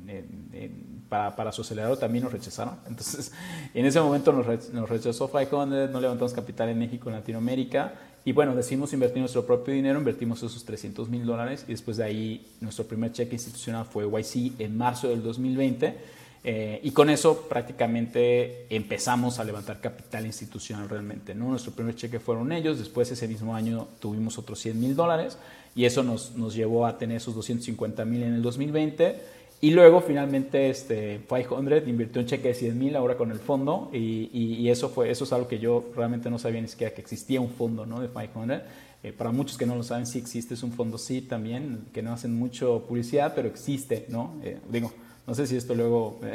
eh, 0.08 0.70
para, 1.08 1.34
para, 1.36 1.52
su 1.52 1.62
acelerador, 1.62 1.98
también 1.98 2.24
nos 2.24 2.32
rechazaron. 2.32 2.76
Entonces, 2.88 3.32
en 3.74 3.86
ese 3.86 4.00
momento 4.00 4.32
nos, 4.32 4.72
nos 4.72 4.88
rechazó 4.88 5.30
500, 5.30 5.90
no 5.90 6.00
levantamos 6.00 6.32
capital 6.32 6.70
en 6.70 6.78
México, 6.78 7.08
en 7.08 7.16
Latinoamérica 7.16 7.94
y 8.24 8.32
bueno, 8.32 8.54
decidimos 8.54 8.92
invertir 8.92 9.20
nuestro 9.20 9.46
propio 9.46 9.72
dinero, 9.72 9.98
invertimos 9.98 10.42
esos 10.42 10.64
300 10.64 11.08
mil 11.08 11.24
dólares 11.24 11.64
y 11.66 11.70
después 11.70 11.96
de 11.96 12.04
ahí 12.04 12.46
nuestro 12.60 12.84
primer 12.84 13.12
cheque 13.12 13.34
institucional 13.34 13.86
fue 13.86 14.04
YC 14.04 14.60
en 14.60 14.76
marzo 14.76 15.08
del 15.08 15.22
2020. 15.22 16.20
Eh, 16.42 16.80
y 16.82 16.92
con 16.92 17.10
eso 17.10 17.46
prácticamente 17.50 18.66
empezamos 18.74 19.38
a 19.38 19.44
levantar 19.44 19.80
capital 19.80 20.24
institucional 20.24 20.88
realmente. 20.88 21.34
¿no? 21.34 21.48
Nuestro 21.48 21.72
primer 21.72 21.94
cheque 21.94 22.18
fueron 22.18 22.52
ellos, 22.52 22.78
después 22.78 23.10
ese 23.10 23.28
mismo 23.28 23.54
año 23.54 23.88
tuvimos 24.00 24.38
otros 24.38 24.58
100 24.60 24.80
mil 24.80 24.96
dólares 24.96 25.36
y 25.74 25.84
eso 25.84 26.02
nos, 26.02 26.36
nos 26.36 26.54
llevó 26.54 26.86
a 26.86 26.98
tener 26.98 27.18
esos 27.18 27.34
250 27.34 28.04
mil 28.04 28.22
en 28.22 28.34
el 28.34 28.42
2020 28.42 29.39
y 29.62 29.72
luego 29.72 30.00
finalmente 30.00 30.70
este 30.70 31.20
500 31.28 31.86
invirtió 31.86 32.22
un 32.22 32.26
cheque 32.26 32.48
de 32.48 32.54
100 32.54 32.78
mil 32.78 32.96
ahora 32.96 33.16
con 33.16 33.30
el 33.30 33.38
fondo 33.38 33.90
y, 33.92 34.30
y, 34.32 34.68
eso 34.70 34.88
fue 34.88 35.10
eso 35.10 35.24
es 35.24 35.32
algo 35.32 35.48
que 35.48 35.58
yo 35.58 35.84
realmente 35.94 36.30
no 36.30 36.38
sabía 36.38 36.62
ni 36.62 36.68
siquiera 36.68 36.94
que 36.94 37.02
existía 37.02 37.40
un 37.40 37.50
fondo 37.50 37.84
¿no? 37.84 38.00
de 38.00 38.08
500. 38.08 38.62
Eh, 39.02 39.12
para 39.12 39.32
muchos 39.32 39.56
que 39.56 39.64
no 39.64 39.76
lo 39.76 39.82
saben, 39.82 40.06
sí 40.06 40.18
existe, 40.18 40.52
es 40.52 40.62
un 40.62 40.72
fondo 40.72 40.98
sí 40.98 41.22
también, 41.22 41.86
que 41.92 42.02
no 42.02 42.12
hacen 42.12 42.34
mucho 42.34 42.84
publicidad, 42.86 43.32
pero 43.34 43.48
existe, 43.48 44.04
¿no? 44.10 44.34
Eh, 44.44 44.58
digo, 44.70 44.92
no 45.26 45.34
sé 45.34 45.46
si 45.46 45.56
esto 45.56 45.74
luego 45.74 46.18
me 46.22 46.28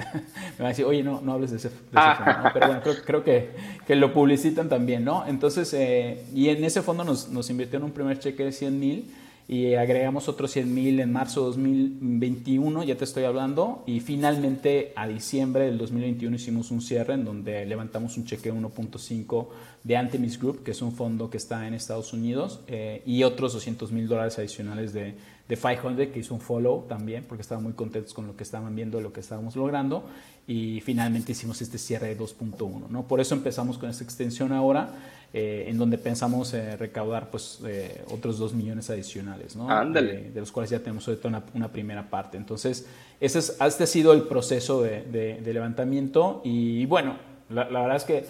va 0.64 0.66
a 0.66 0.70
decir, 0.70 0.84
oye, 0.84 1.04
no, 1.04 1.22
no 1.22 1.34
hables 1.34 1.52
de 1.52 1.58
ese, 1.58 1.70
de 1.70 1.76
ese 1.76 2.16
fondo, 2.24 2.42
¿no? 2.42 2.50
pero 2.54 2.66
bueno, 2.66 2.82
creo, 2.82 2.96
creo, 3.06 3.24
que, 3.24 3.50
que, 3.86 3.96
lo 3.96 4.12
publicitan 4.12 4.68
también, 4.68 5.06
¿no? 5.06 5.28
Entonces, 5.28 5.72
eh, 5.76 6.26
y 6.34 6.50
en 6.50 6.64
ese 6.64 6.82
fondo 6.82 7.04
nos, 7.04 7.30
nos 7.30 7.48
invirtieron 7.52 7.86
un 7.86 7.92
primer 7.92 8.18
cheque 8.18 8.44
de 8.44 8.52
100 8.52 8.80
mil 8.80 9.14
y 9.48 9.76
agregamos 9.76 10.28
otros 10.28 10.52
100 10.52 10.74
mil 10.74 11.00
en 11.00 11.12
marzo 11.12 11.42
de 11.42 11.48
2021, 11.48 12.84
ya 12.84 12.96
te 12.96 13.04
estoy 13.04 13.26
hablando, 13.26 13.84
y 13.86 14.00
finalmente 14.00 14.92
a 14.96 15.08
diciembre 15.08 15.66
del 15.66 15.78
2021 15.78 16.36
hicimos 16.36 16.72
un 16.72 16.82
cierre 16.82 17.14
en 17.14 17.26
donde 17.26 17.66
levantamos 17.66 18.18
un 18.18 18.26
cheque 18.26 18.52
1.5 18.52 19.48
de 19.84 19.98
Antemis 19.98 20.40
Group, 20.40 20.64
que 20.64 20.72
es 20.72 20.82
un 20.82 20.94
fondo 20.94 21.30
que 21.30 21.38
está 21.38 21.68
en 21.68 21.76
Estados 21.76 22.12
Unidos, 22.14 22.62
eh, 22.68 23.04
y 23.06 23.24
otros 23.24 23.54
200 23.54 23.92
mil 23.92 24.08
dólares 24.08 24.40
adicionales 24.40 24.94
de, 24.94 25.14
de 25.48 25.56
500, 25.56 26.08
que 26.08 26.20
hizo 26.20 26.34
un 26.34 26.42
follow 26.42 26.86
también, 26.88 27.26
porque 27.28 27.42
estaban 27.42 27.64
muy 27.64 27.74
contentos 27.74 28.14
con 28.14 28.28
lo 28.28 28.36
que 28.36 28.44
estaban 28.44 28.76
viendo, 28.76 29.00
lo 29.02 29.14
que 29.14 29.20
estábamos 29.20 29.56
logrando, 29.56 30.06
y 30.48 30.82
finalmente 30.82 31.34
hicimos 31.34 31.62
este 31.62 31.78
cierre 31.78 32.08
de 32.08 32.18
2.1. 32.18 32.90
¿no? 32.90 33.08
Por 33.08 33.20
eso 33.20 33.36
empezamos 33.36 33.78
con 33.78 33.90
esta 33.90 34.04
extensión 34.04 34.52
ahora 34.52 34.90
eh, 35.38 35.66
en 35.68 35.78
donde 35.78 35.98
pensamos 35.98 36.54
eh, 36.54 36.78
recaudar 36.78 37.30
pues 37.30 37.60
eh, 37.66 38.06
otros 38.10 38.38
2 38.38 38.54
millones 38.54 38.90
adicionales, 38.90 39.58
¿no? 39.58 39.68
De, 39.92 40.32
los 40.34 40.50
cuales 40.50 40.70
ya 40.70 40.80
tenemos 40.80 41.06
ahorita 41.10 41.28
una, 41.28 41.44
una, 41.54 41.68
primera 41.74 42.10
parte. 42.10 42.38
Entonces, 42.38 42.88
ese 43.20 43.40
es, 43.40 43.58
este 43.60 43.84
ha 43.84 43.88
sido 43.88 44.14
el 44.14 44.22
proceso 44.30 44.82
de, 44.82 45.02
de, 45.02 45.54
levantamiento 45.54 46.40
y 46.46 46.86
bueno, 46.86 47.18
la, 47.50 47.66
verdad 47.66 47.98
es 47.98 48.06
que 48.06 48.26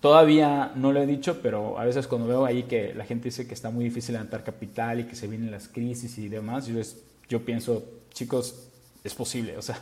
todavía 0.00 0.72
no 0.74 0.92
lo 0.92 1.00
he 1.00 1.06
dicho, 1.06 1.40
pero 1.42 1.78
a 1.78 1.84
veces 1.84 2.06
cuando 2.06 2.26
veo 2.26 2.44
ahí 2.44 2.64
que 2.64 2.92
la 2.94 3.04
gente 3.04 3.26
dice 3.26 3.46
que 3.46 3.54
está 3.54 3.70
muy 3.70 3.84
difícil 3.84 4.14
levantar 4.14 4.44
capital 4.44 5.00
y 5.00 5.04
que 5.04 5.16
se 5.16 5.28
vienen 5.28 5.50
las 5.50 5.68
crisis 5.68 6.18
y 6.18 6.28
demás, 6.28 6.66
yo, 6.66 6.80
yo 7.28 7.44
pienso, 7.44 7.84
chicos, 8.12 8.68
es 9.04 9.14
posible, 9.14 9.56
o 9.58 9.62
sea, 9.62 9.78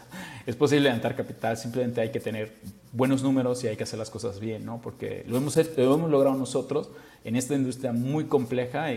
es 0.47 0.57
posible 0.57 0.85
levantar 0.85 1.17
capital, 1.17 1.57
simplemente 1.57 2.01
hay 2.01 2.11
que 2.11 2.21
tener 2.21 2.53
buenos 2.93 3.23
números 3.23 3.65
y 3.65 3.69
hay 3.69 3.77
que 3.77 3.85
hacer 3.85 3.99
las 3.99 4.11
cosas 4.11 4.41
bien, 4.41 4.65
¿no? 4.65 4.81
Porque 4.83 5.25
lo 5.27 5.37
hemos, 5.37 5.57
lo 5.57 5.95
hemos 5.95 6.11
logrado 6.11 6.37
nosotros 6.37 6.91
en 7.25 7.37
esta 7.37 7.55
industria 7.55 7.93
muy 7.93 8.25
compleja, 8.25 8.89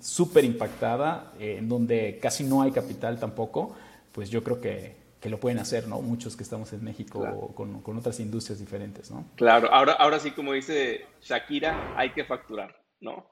súper 0.00 0.44
impactada, 0.44 1.32
eh, 1.38 1.56
en 1.58 1.68
donde 1.68 2.18
casi 2.20 2.44
no 2.44 2.62
hay 2.62 2.70
capital 2.70 3.18
tampoco, 3.18 3.74
pues 4.12 4.30
yo 4.30 4.42
creo 4.42 4.60
que, 4.60 5.05
que 5.26 5.30
lo 5.30 5.40
pueden 5.40 5.58
hacer, 5.58 5.88
¿no? 5.88 6.00
Muchos 6.00 6.36
que 6.36 6.44
estamos 6.44 6.72
en 6.72 6.84
México 6.84 7.52
con, 7.56 7.82
con, 7.82 7.98
otras 7.98 8.20
industrias 8.20 8.60
diferentes, 8.60 9.10
¿no? 9.10 9.24
Claro, 9.34 9.68
ahora, 9.74 9.94
ahora 9.94 10.20
sí, 10.20 10.30
como 10.30 10.52
dice 10.52 11.04
Shakira, 11.20 11.94
hay 11.96 12.10
que 12.10 12.24
facturar, 12.24 12.80
¿no? 13.00 13.26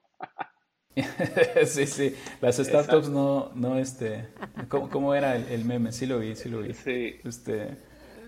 sí, 1.66 1.87
sí, 1.87 2.16
las 2.40 2.57
startups 2.57 3.09
no, 3.09 3.52
no, 3.54 3.78
este, 3.78 4.28
¿cómo, 4.68 4.90
cómo 4.90 5.14
era 5.14 5.37
el, 5.37 5.46
el, 5.46 5.64
meme? 5.64 5.92
Sí 5.92 6.07
lo 6.07 6.18
vi, 6.18 6.35
sí 6.35 6.48
lo 6.48 6.62
vi. 6.62 6.74
Sí. 6.74 7.20
Este, 7.22 7.76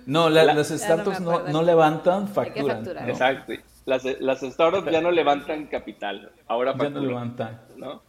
no, 0.06 0.30
las 0.30 0.68
startups 0.68 1.18
no, 1.20 1.48
no, 1.48 1.62
levantan, 1.64 2.28
facturan. 2.28 2.86
Exacto. 3.08 3.52
Las, 3.84 4.04
las, 4.20 4.42
startups 4.42 4.92
ya 4.92 5.00
no 5.00 5.10
levantan 5.10 5.66
capital, 5.66 6.30
ahora 6.46 6.70
facturan. 6.70 6.94
Ya 6.94 7.00
no 7.00 7.06
levantan. 7.08 7.60
¿no? 7.76 8.02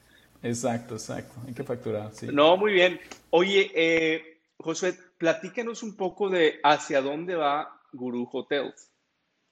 Exacto, 0.44 0.94
exacto. 0.94 1.34
Hay 1.48 1.56
que 1.56 1.64
facturar, 1.64 2.12
sí. 2.14 2.28
No, 2.32 2.58
muy 2.58 2.74
bien. 2.74 3.00
Oye, 3.32 3.72
eh, 3.74 4.38
José, 4.60 5.07
platícanos 5.18 5.84
un 5.84 5.96
poco 5.96 6.30
de 6.30 6.60
hacia 6.64 7.02
dónde 7.02 7.36
va 7.36 7.82
Guru 7.92 8.28
Hotels. 8.32 8.92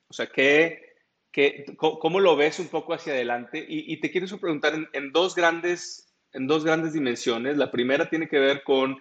O 0.08 0.14
sea, 0.14 0.28
¿qué, 0.28 0.96
qué, 1.32 1.66
cómo 1.78 2.20
lo 2.20 2.36
ves 2.36 2.60
un 2.60 2.68
poco 2.68 2.94
hacia 2.94 3.14
adelante? 3.14 3.64
Y, 3.68 3.98
te 3.98 4.12
quiero 4.12 4.28
preguntar 4.38 4.76
en, 4.76 4.88
en, 4.94 5.12
dos 5.12 5.36
grandes, 5.36 6.14
en 6.34 6.48
dos 6.48 6.64
grandes 6.64 6.94
dimensiones. 6.94 7.58
La 7.58 7.72
primera 7.72 8.10
tiene 8.10 8.28
que 8.28 8.40
ver 8.40 8.64
con 8.64 9.00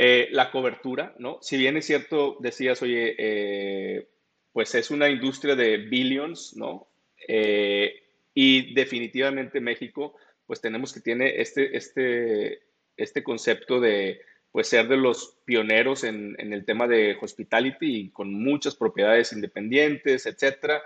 eh, 0.00 0.28
la 0.30 0.52
cobertura, 0.52 1.12
¿no? 1.18 1.38
Si 1.42 1.56
bien 1.56 1.76
es 1.76 1.86
cierto, 1.86 2.36
decías, 2.38 2.80
oye, 2.82 3.16
eh, 3.18 4.08
pues 4.52 4.72
es 4.76 4.92
una 4.92 5.08
industria 5.08 5.56
de 5.56 5.76
billions, 5.78 6.56
¿no? 6.56 6.86
Eh, 7.26 8.04
y 8.32 8.74
definitivamente 8.74 9.60
México, 9.60 10.14
pues 10.46 10.60
tenemos 10.60 10.92
que 10.92 11.00
tiene 11.00 11.40
este, 11.40 11.76
este, 11.76 12.62
este 12.96 13.24
concepto 13.24 13.80
de 13.80 14.20
pues 14.52 14.68
ser 14.68 14.88
de 14.88 14.96
los 14.96 15.36
pioneros 15.44 16.04
en, 16.04 16.36
en 16.38 16.52
el 16.52 16.64
tema 16.64 16.86
de 16.86 17.16
hospitality 17.20 17.96
y 17.96 18.10
con 18.10 18.32
muchas 18.32 18.74
propiedades 18.74 19.32
independientes, 19.32 20.26
etcétera. 20.26 20.82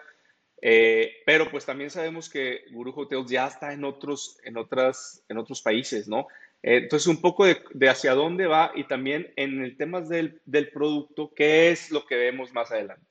pero 0.60 1.50
pues 1.50 1.64
también 1.64 1.90
sabemos 1.90 2.28
que 2.28 2.64
Guru 2.70 2.92
Hotels 2.94 3.30
ya 3.30 3.46
está 3.46 3.72
en 3.72 3.84
otros, 3.84 4.38
en 4.44 4.56
otras, 4.56 5.24
en 5.28 5.38
otros 5.38 5.62
países, 5.62 6.08
¿no? 6.08 6.28
Eh, 6.62 6.76
entonces, 6.76 7.08
un 7.08 7.20
poco 7.20 7.44
de, 7.44 7.88
hacia 7.88 8.14
dónde 8.14 8.46
va 8.46 8.72
y 8.74 8.84
también 8.84 9.32
en 9.36 9.62
el 9.62 9.76
tema 9.76 10.00
del, 10.00 10.40
del, 10.46 10.70
producto, 10.70 11.32
¿qué 11.34 11.70
es 11.70 11.90
lo 11.90 12.06
que 12.06 12.14
vemos 12.14 12.52
más 12.52 12.70
adelante? 12.70 13.04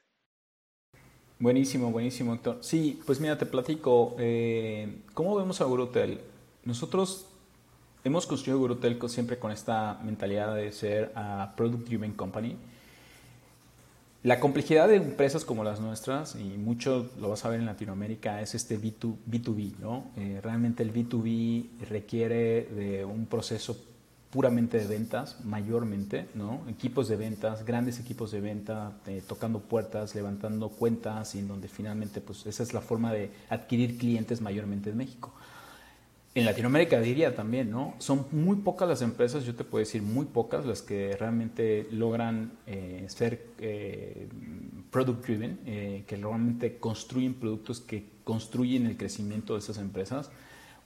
Buenísimo, 1.38 1.92
buenísimo, 1.92 2.34
Héctor. 2.34 2.60
Sí, 2.62 3.02
pues 3.06 3.20
mira, 3.20 3.38
te 3.38 3.46
platico. 3.46 4.16
Eh, 4.20 4.88
¿Cómo 5.14 5.36
vemos 5.36 5.60
a 5.60 5.66
Gurutel? 5.66 6.22
Nosotros 6.64 7.31
hemos 8.04 8.26
construido 8.26 8.60
Gurutel 8.60 9.00
siempre 9.10 9.38
con 9.38 9.52
esta 9.52 10.00
mentalidad 10.04 10.56
de 10.56 10.72
ser 10.72 11.12
a 11.16 11.54
Product 11.56 11.88
Driven 11.88 12.14
Company. 12.14 12.58
La 14.24 14.40
complejidad 14.40 14.88
de 14.88 14.98
empresas 14.98 15.46
como 15.46 15.64
las 15.64 15.80
nuestras, 15.80 16.36
y 16.36 16.58
mucho 16.58 17.10
lo 17.20 17.30
vas 17.30 17.44
a 17.44 17.50
ver 17.50 17.60
en 17.60 17.66
Latinoamérica, 17.66 18.40
es 18.42 18.54
este 18.54 18.80
B2, 18.80 19.16
B2B, 19.28 19.80
¿no? 19.80 20.12
Eh, 20.16 20.40
realmente 20.44 20.84
el 20.84 20.94
B2B 20.94 21.88
requiere 21.90 22.66
de 22.66 23.04
un 23.04 23.26
proceso 23.26 23.76
puramente 24.30 24.78
de 24.78 24.86
ventas, 24.86 25.44
mayormente, 25.44 26.28
¿no? 26.36 26.62
Equipos 26.70 27.08
de 27.08 27.16
ventas, 27.16 27.66
grandes 27.66 28.00
equipos 28.00 28.32
de 28.32 28.42
venta, 28.42 28.92
eh, 29.08 29.24
tocando 29.28 29.60
puertas, 29.60 30.14
levantando 30.14 30.70
cuentas, 30.70 31.34
y 31.34 31.40
en 31.40 31.48
donde 31.48 31.68
finalmente, 31.68 32.22
pues 32.22 32.46
esa 32.46 32.62
es 32.62 32.74
la 32.74 32.82
forma 32.82 33.12
de 33.12 33.32
adquirir 33.50 33.98
clientes 33.98 34.40
mayormente 34.40 34.92
en 34.92 34.98
México. 34.98 35.34
En 36.34 36.46
Latinoamérica 36.46 37.02
diría 37.02 37.36
también, 37.36 37.70
¿no? 37.70 37.94
Son 37.98 38.26
muy 38.32 38.56
pocas 38.58 38.88
las 38.88 39.02
empresas, 39.02 39.44
yo 39.44 39.54
te 39.54 39.66
puedo 39.66 39.82
decir 39.82 40.02
muy 40.02 40.26
pocas, 40.26 40.66
las 40.66 40.82
que 40.82 41.18
realmente 41.18 41.88
logran 41.92 42.54
eh, 42.68 43.04
ser 43.10 43.48
eh, 43.60 44.30
product 44.92 45.26
driven, 45.26 45.60
eh, 45.66 46.04
que 46.08 46.16
realmente 46.16 46.78
construyen 46.78 47.34
productos 47.34 47.82
que 47.82 48.06
construyen 48.24 48.86
el 48.86 48.96
crecimiento 48.96 49.54
de 49.54 49.60
esas 49.60 49.78
empresas. 49.78 50.32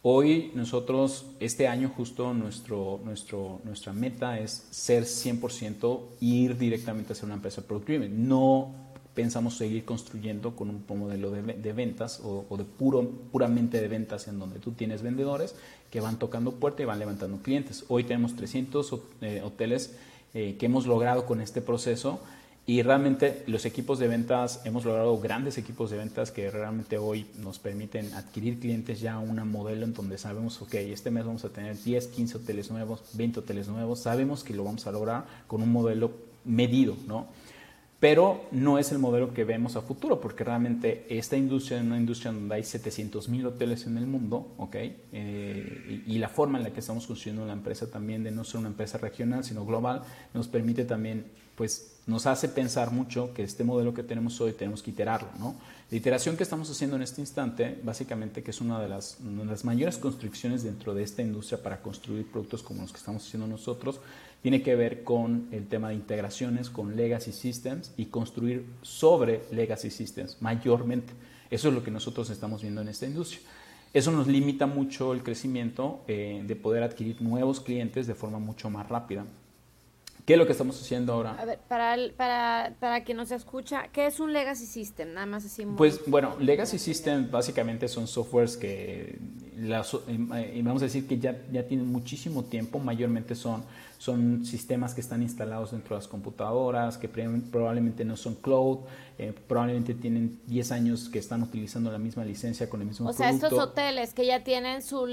Hoy 0.02 0.52
nosotros, 0.56 1.28
este 1.40 1.68
año 1.68 1.90
justo 1.96 2.34
nuestro, 2.34 3.00
nuestro, 3.06 3.62
nuestra 3.66 3.94
meta 3.94 4.40
es 4.40 4.68
ser 4.72 5.04
100% 5.04 6.02
ir 6.22 6.58
directamente 6.58 7.14
a 7.14 7.16
ser 7.16 7.26
una 7.26 7.36
empresa 7.36 7.62
product 7.62 7.88
driven, 7.88 8.28
no 8.28 8.85
pensamos 9.16 9.58
seguir 9.58 9.86
construyendo 9.86 10.56
con 10.56 10.70
un 10.70 10.84
modelo 10.88 11.32
de, 11.32 11.74
ventas 11.74 12.22
o, 12.24 12.46
de 12.58 12.66
puro, 12.66 13.10
puramente 13.32 13.82
de 13.82 13.88
ventas 13.88 14.28
en 14.28 14.38
donde 14.38 14.60
tú 14.60 14.74
tienes 14.74 15.02
vendedores 15.02 15.56
que 15.90 16.02
van 16.02 16.20
tocando 16.20 16.52
puerta 16.52 16.84
y 16.84 16.86
van 16.86 17.00
levantando 17.00 17.38
clientes. 17.38 17.86
Hoy 17.88 18.04
tenemos 18.04 18.36
300 18.36 18.94
eh, 19.22 19.42
hoteles 19.44 19.96
eh, 20.34 20.58
que 20.60 20.66
hemos 20.66 20.86
logrado 20.86 21.26
con 21.26 21.40
este 21.40 21.62
proceso 21.62 22.20
y 22.68 22.82
realmente 22.82 23.44
los 23.46 23.66
equipos 23.66 24.00
de 24.00 24.08
ventas, 24.08 24.62
hemos 24.66 24.86
logrado 24.86 25.18
grandes 25.20 25.58
equipos 25.60 25.92
de 25.92 25.98
ventas 25.98 26.32
que 26.32 26.50
realmente 26.50 26.98
hoy 26.98 27.28
nos 27.40 27.60
permiten 27.60 28.12
adquirir 28.16 28.60
clientes 28.60 29.00
ya 29.00 29.20
un 29.20 29.36
modelo 29.50 29.86
en 29.86 29.94
donde 29.94 30.18
sabemos, 30.18 30.62
ok, 30.64 30.74
este 30.74 31.12
mes 31.12 31.26
vamos 31.26 31.46
a 31.46 31.50
tener 31.50 31.78
10, 31.82 32.08
15 32.08 32.38
hoteles 32.38 32.72
nuevos, 32.72 33.02
20 33.14 33.42
hoteles 33.42 33.68
nuevos, 33.68 34.00
sabemos 34.00 34.44
que 34.44 34.56
lo 34.56 34.64
vamos 34.64 34.88
a 34.88 34.92
lograr 34.92 35.26
con 35.48 35.62
un 35.62 35.72
modelo 35.72 36.12
medido, 36.44 36.98
¿no? 37.08 37.28
Pero 38.06 38.46
no 38.52 38.78
es 38.78 38.92
el 38.92 39.00
modelo 39.00 39.34
que 39.34 39.46
vemos 39.46 39.76
a 39.76 39.82
futuro, 39.82 40.22
porque 40.22 40.44
realmente 40.44 41.08
esta 41.10 41.38
industria 41.38 41.80
es 41.80 41.84
una 41.84 41.98
industria 41.98 42.32
donde 42.32 42.54
hay 42.54 42.64
700 42.64 43.30
mil 43.30 43.48
hoteles 43.48 43.88
en 43.88 43.98
el 43.98 44.06
mundo, 44.06 44.54
¿ok? 44.60 44.76
Eh, 44.76 46.04
y, 46.06 46.20
la 46.20 46.30
forma 46.30 46.60
en 46.60 46.66
la 46.66 46.70
que 46.70 46.82
estamos 46.82 47.08
construyendo 47.08 47.48
la 47.48 47.54
empresa 47.54 47.90
también, 47.90 48.24
de 48.24 48.30
no 48.30 48.44
ser 48.44 48.60
una 48.60 48.68
empresa 48.68 49.00
regional, 49.00 49.44
sino 49.44 49.66
global, 49.66 50.04
nos 50.36 50.48
permite 50.48 50.86
también, 50.86 51.26
pues, 51.56 51.96
nos 52.06 52.28
hace 52.28 52.48
pensar 52.48 52.92
mucho 52.92 53.34
que 53.34 53.42
este 53.42 53.64
modelo 53.64 53.96
que 53.96 54.04
tenemos 54.04 54.40
hoy 54.40 54.54
tenemos 54.54 54.84
que 54.84 54.92
iterarlo, 54.92 55.30
¿no? 55.40 55.56
La 55.90 55.98
iteración 55.98 56.38
que 56.38 56.44
estamos 56.44 56.70
haciendo 56.70 56.98
en 56.98 57.02
este 57.02 57.22
instante, 57.22 57.80
básicamente, 57.84 58.44
que 58.44 58.52
es 58.52 58.62
una 58.62 58.80
de 58.80 58.88
las, 58.88 59.18
una 59.26 59.46
de 59.46 59.50
las 59.50 59.66
mayores 59.66 59.98
construcciones 59.98 60.62
dentro 60.62 60.94
de 60.94 61.02
esta 61.02 61.24
industria 61.24 61.64
para 61.64 61.82
construir 61.82 62.28
productos 62.28 62.62
como 62.62 62.84
los 62.84 62.92
que 62.92 63.00
estamos 63.00 63.26
haciendo 63.26 63.48
nosotros, 63.48 64.00
tiene 64.42 64.62
que 64.62 64.76
ver 64.76 65.04
con 65.04 65.48
el 65.52 65.68
tema 65.68 65.90
de 65.90 65.96
integraciones 65.96 66.70
con 66.70 66.96
legacy 66.96 67.32
systems 67.32 67.94
y 67.98 68.06
construir 68.06 68.66
sobre 68.82 69.42
legacy 69.52 69.90
systems 69.90 70.42
mayormente. 70.42 71.14
Eso 71.50 71.70
es 71.70 71.74
lo 71.74 71.84
que 71.84 71.92
nosotros 71.92 72.30
estamos 72.30 72.62
viendo 72.62 72.82
en 72.82 72.90
esta 72.90 73.06
industria. 73.06 73.42
Eso 73.94 74.12
nos 74.12 74.28
limita 74.28 74.66
mucho 74.66 75.14
el 75.14 75.24
crecimiento 75.24 76.04
eh, 76.08 76.44
de 76.46 76.56
poder 76.56 76.84
adquirir 76.84 77.22
nuevos 77.22 77.62
clientes 77.62 78.08
de 78.08 78.14
forma 78.14 78.40
mucho 78.40 78.70
más 78.70 78.90
rápida. 78.90 79.26
¿Qué 80.26 80.34
es 80.34 80.40
lo 80.40 80.48
que 80.48 80.54
estamos 80.54 80.82
haciendo 80.82 81.14
ahora? 81.14 81.36
A 81.40 81.46
ver, 81.46 81.60
para, 81.68 81.96
para, 82.18 82.74
para 82.80 83.04
quien 83.04 83.16
nos 83.16 83.30
escucha, 83.32 83.90
¿qué 83.94 84.08
es 84.08 84.20
un 84.20 84.34
legacy 84.34 84.66
system? 84.66 85.14
Nada 85.14 85.28
más 85.28 85.46
así. 85.46 85.66
Pues 85.78 86.02
bueno, 86.08 86.36
legacy 86.40 86.80
system 86.80 87.30
básicamente 87.30 87.88
son 87.88 88.08
softwares 88.08 88.58
que, 88.58 89.20
eh, 89.56 90.62
vamos 90.64 90.82
a 90.82 90.86
decir 90.86 91.08
que 91.08 91.20
ya, 91.20 91.40
ya 91.52 91.68
tienen 91.68 91.88
muchísimo 91.88 92.44
tiempo, 92.44 92.80
mayormente 92.80 93.36
son 93.36 93.64
son 94.06 94.46
sistemas 94.46 94.94
que 94.94 95.02
están 95.02 95.24
instalados 95.24 95.72
dentro 95.72 95.96
de 95.96 96.02
las 96.02 96.08
computadoras, 96.08 97.00
que 97.00 97.10
probablemente 97.10 98.06
no 98.06 98.16
son 98.16 98.36
cloud, 98.36 98.82
eh, 99.18 99.34
probablemente 99.48 99.96
tienen 99.96 100.40
10 100.46 100.72
años 100.74 101.10
que 101.10 101.18
están 101.18 101.42
utilizando 101.42 101.92
la 101.92 101.98
misma 101.98 102.24
licencia 102.24 102.70
con 102.70 102.82
el 102.82 102.88
mismo 102.88 103.10
o 103.10 103.14
producto. 103.16 103.36
O 103.36 103.40
sea, 103.40 103.48
estos 103.48 103.60
hoteles 103.60 104.14
que 104.14 104.28
ya 104.28 104.44
tienen 104.44 104.84
su, 104.84 105.08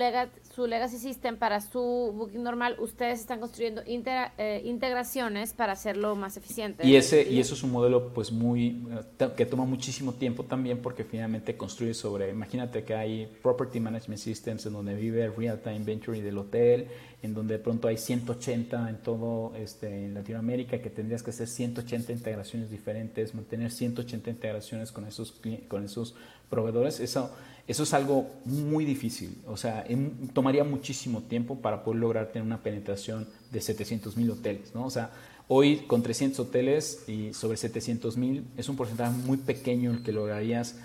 su 0.54 0.66
legacy 0.66 0.98
system 0.98 1.36
para 1.36 1.60
su 1.60 1.80
booking 2.14 2.42
normal, 2.42 2.76
ustedes 2.78 3.20
están 3.20 3.40
construyendo 3.40 3.82
eh, 3.86 4.62
integraciones 4.64 5.54
para 5.54 5.72
hacerlo 5.72 6.14
más 6.14 6.36
eficiente. 6.36 6.86
Y 6.86 6.96
ese 6.96 7.26
y 7.28 7.40
eso 7.40 7.54
es 7.54 7.62
un 7.62 7.72
modelo 7.72 8.12
pues 8.12 8.30
muy 8.30 8.86
eh, 9.18 9.28
que 9.36 9.46
toma 9.46 9.64
muchísimo 9.64 10.12
tiempo 10.12 10.44
también 10.44 10.78
porque 10.78 11.04
finalmente 11.04 11.56
construye 11.56 11.94
sobre, 11.94 12.30
imagínate 12.30 12.84
que 12.84 12.94
hay 12.94 13.26
property 13.42 13.80
management 13.80 14.20
systems 14.20 14.66
en 14.66 14.74
donde 14.74 14.94
vive 14.94 15.28
real 15.30 15.60
time 15.60 15.76
inventory 15.76 16.20
del 16.20 16.36
hotel, 16.36 16.88
en 17.22 17.34
donde 17.34 17.56
de 17.56 17.60
pronto 17.62 17.88
hay 17.88 17.96
180 17.96 18.90
en 18.90 18.96
todo 18.98 19.54
este, 19.56 20.04
en 20.04 20.14
Latinoamérica, 20.14 20.80
que 20.80 20.90
tendrías 20.90 21.22
que 21.22 21.30
hacer 21.30 21.48
180 21.48 22.12
integraciones 22.12 22.70
diferentes, 22.70 23.34
mantener 23.34 23.70
180 23.70 24.28
integraciones 24.28 24.92
con 24.92 25.07
esos, 25.07 25.40
con 25.68 25.84
esos 25.84 26.14
proveedores, 26.50 27.00
eso, 27.00 27.30
eso 27.66 27.82
es 27.84 27.94
algo 27.94 28.30
muy 28.44 28.84
difícil. 28.84 29.38
O 29.46 29.56
sea, 29.56 29.84
tomaría 30.32 30.64
muchísimo 30.64 31.22
tiempo 31.22 31.56
para 31.56 31.84
poder 31.84 32.00
lograr 32.00 32.32
tener 32.32 32.44
una 32.46 32.62
penetración 32.62 33.28
de 33.50 33.60
700 33.60 34.16
mil 34.16 34.30
hoteles, 34.30 34.74
¿no? 34.74 34.84
O 34.84 34.90
sea, 34.90 35.10
hoy 35.48 35.78
con 35.86 36.02
300 36.02 36.40
hoteles 36.40 37.08
y 37.08 37.32
sobre 37.34 37.56
700 37.56 38.16
mil 38.16 38.44
es 38.56 38.68
un 38.68 38.76
porcentaje 38.76 39.12
muy 39.12 39.36
pequeño 39.38 39.90
el 39.92 40.02
que 40.02 40.12
lograrías 40.12 40.76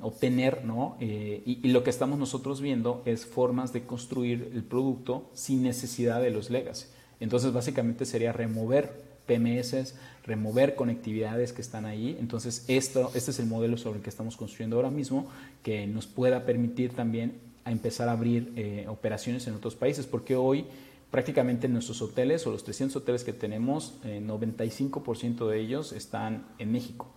obtener, 0.00 0.64
¿no? 0.64 0.96
Eh, 1.00 1.42
y, 1.44 1.68
lo 1.68 1.84
que 1.84 1.90
estamos 1.90 2.18
nosotros 2.18 2.62
viendo 2.62 3.02
es 3.04 3.26
formas 3.26 3.74
de 3.74 3.82
construir 3.82 4.50
el 4.54 4.62
producto 4.62 5.28
sin 5.34 5.62
necesidad 5.62 6.22
de 6.22 6.30
los 6.30 6.48
legacy. 6.48 6.86
Entonces, 7.20 7.52
básicamente 7.52 8.06
sería 8.06 8.32
remover 8.32 9.05
PMS, 9.26 9.94
remover 10.24 10.74
conectividades 10.74 11.52
que 11.52 11.62
están 11.62 11.84
ahí. 11.84 12.16
Entonces, 12.20 12.64
esto, 12.68 13.10
este 13.14 13.30
es 13.30 13.38
el 13.38 13.46
modelo 13.46 13.76
sobre 13.76 13.98
el 13.98 14.02
que 14.02 14.10
estamos 14.10 14.36
construyendo 14.36 14.76
ahora 14.76 14.90
mismo, 14.90 15.28
que 15.62 15.86
nos 15.86 16.06
pueda 16.06 16.44
permitir 16.46 16.92
también 16.92 17.34
a 17.64 17.72
empezar 17.72 18.08
a 18.08 18.12
abrir 18.12 18.52
eh, 18.56 18.86
operaciones 18.88 19.46
en 19.46 19.54
otros 19.54 19.74
países, 19.74 20.06
porque 20.06 20.36
hoy 20.36 20.66
prácticamente 21.10 21.66
en 21.66 21.72
nuestros 21.72 22.02
hoteles 22.02 22.46
o 22.46 22.50
los 22.50 22.64
300 22.64 22.96
hoteles 22.96 23.24
que 23.24 23.32
tenemos, 23.32 23.94
95% 24.04 25.48
de 25.48 25.60
ellos 25.60 25.92
están 25.92 26.46
en 26.58 26.72
México. 26.72 27.08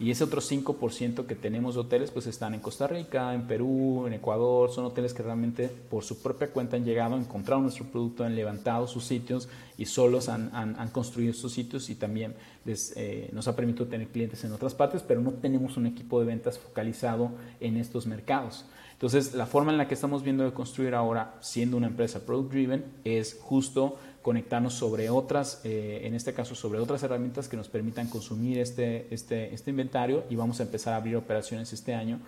Y 0.00 0.12
ese 0.12 0.22
otro 0.22 0.40
5% 0.40 1.26
que 1.26 1.34
tenemos 1.34 1.74
de 1.74 1.80
hoteles, 1.80 2.12
pues 2.12 2.28
están 2.28 2.54
en 2.54 2.60
Costa 2.60 2.86
Rica, 2.86 3.34
en 3.34 3.48
Perú, 3.48 4.06
en 4.06 4.12
Ecuador. 4.12 4.70
Son 4.70 4.84
hoteles 4.84 5.12
que 5.12 5.24
realmente 5.24 5.68
por 5.68 6.04
su 6.04 6.22
propia 6.22 6.50
cuenta 6.50 6.76
han 6.76 6.84
llegado, 6.84 7.16
han 7.16 7.22
encontrado 7.22 7.60
nuestro 7.60 7.84
producto, 7.86 8.22
han 8.22 8.36
levantado 8.36 8.86
sus 8.86 9.04
sitios 9.04 9.48
y 9.76 9.86
solos 9.86 10.28
han, 10.28 10.90
construido 10.92 11.32
estos 11.32 11.52
sitios 11.52 11.90
y 11.90 11.96
también 11.96 12.34
eh, 12.64 13.30
nos 13.32 13.48
ha 13.48 13.56
permitido 13.56 13.86
tener 13.86 14.06
clientes 14.08 14.44
en 14.44 14.52
otras 14.52 14.74
partes, 14.74 15.02
pero 15.02 15.20
no 15.20 15.32
tenemos 15.32 15.76
un 15.76 15.86
equipo 15.86 16.20
de 16.20 16.26
ventas 16.26 16.58
focalizado 16.58 17.32
en 17.58 17.76
estos 17.76 18.06
mercados. 18.06 18.66
Entonces, 18.92 19.34
la 19.34 19.46
forma 19.46 19.70
en 19.70 19.78
la 19.78 19.86
que 19.86 19.94
estamos 19.94 20.24
viendo 20.24 20.42
de 20.42 20.52
construir 20.52 20.94
ahora, 20.94 21.36
siendo 21.40 21.76
una 21.76 21.86
empresa 21.86 22.26
product 22.26 22.50
driven, 22.50 22.84
es 23.04 23.38
justo 23.40 23.96
conectarnos 24.22 24.74
sobre 24.74 25.10
otras, 25.10 25.60
eh, 25.64 26.00
en 26.04 26.14
este 26.14 26.34
caso 26.34 26.54
sobre 26.54 26.78
otras 26.78 27.02
herramientas 27.02 27.48
que 27.48 27.56
nos 27.56 27.68
permitan 27.68 28.08
consumir 28.08 28.58
este, 28.58 29.12
este, 29.12 29.54
este 29.54 29.70
inventario 29.70 30.24
y 30.28 30.36
vamos 30.36 30.60
a 30.60 30.64
empezar 30.64 30.94
a 30.94 30.96
abrir 30.96 31.16
operaciones 31.16 31.72
este 31.72 31.94
año, 31.94 32.20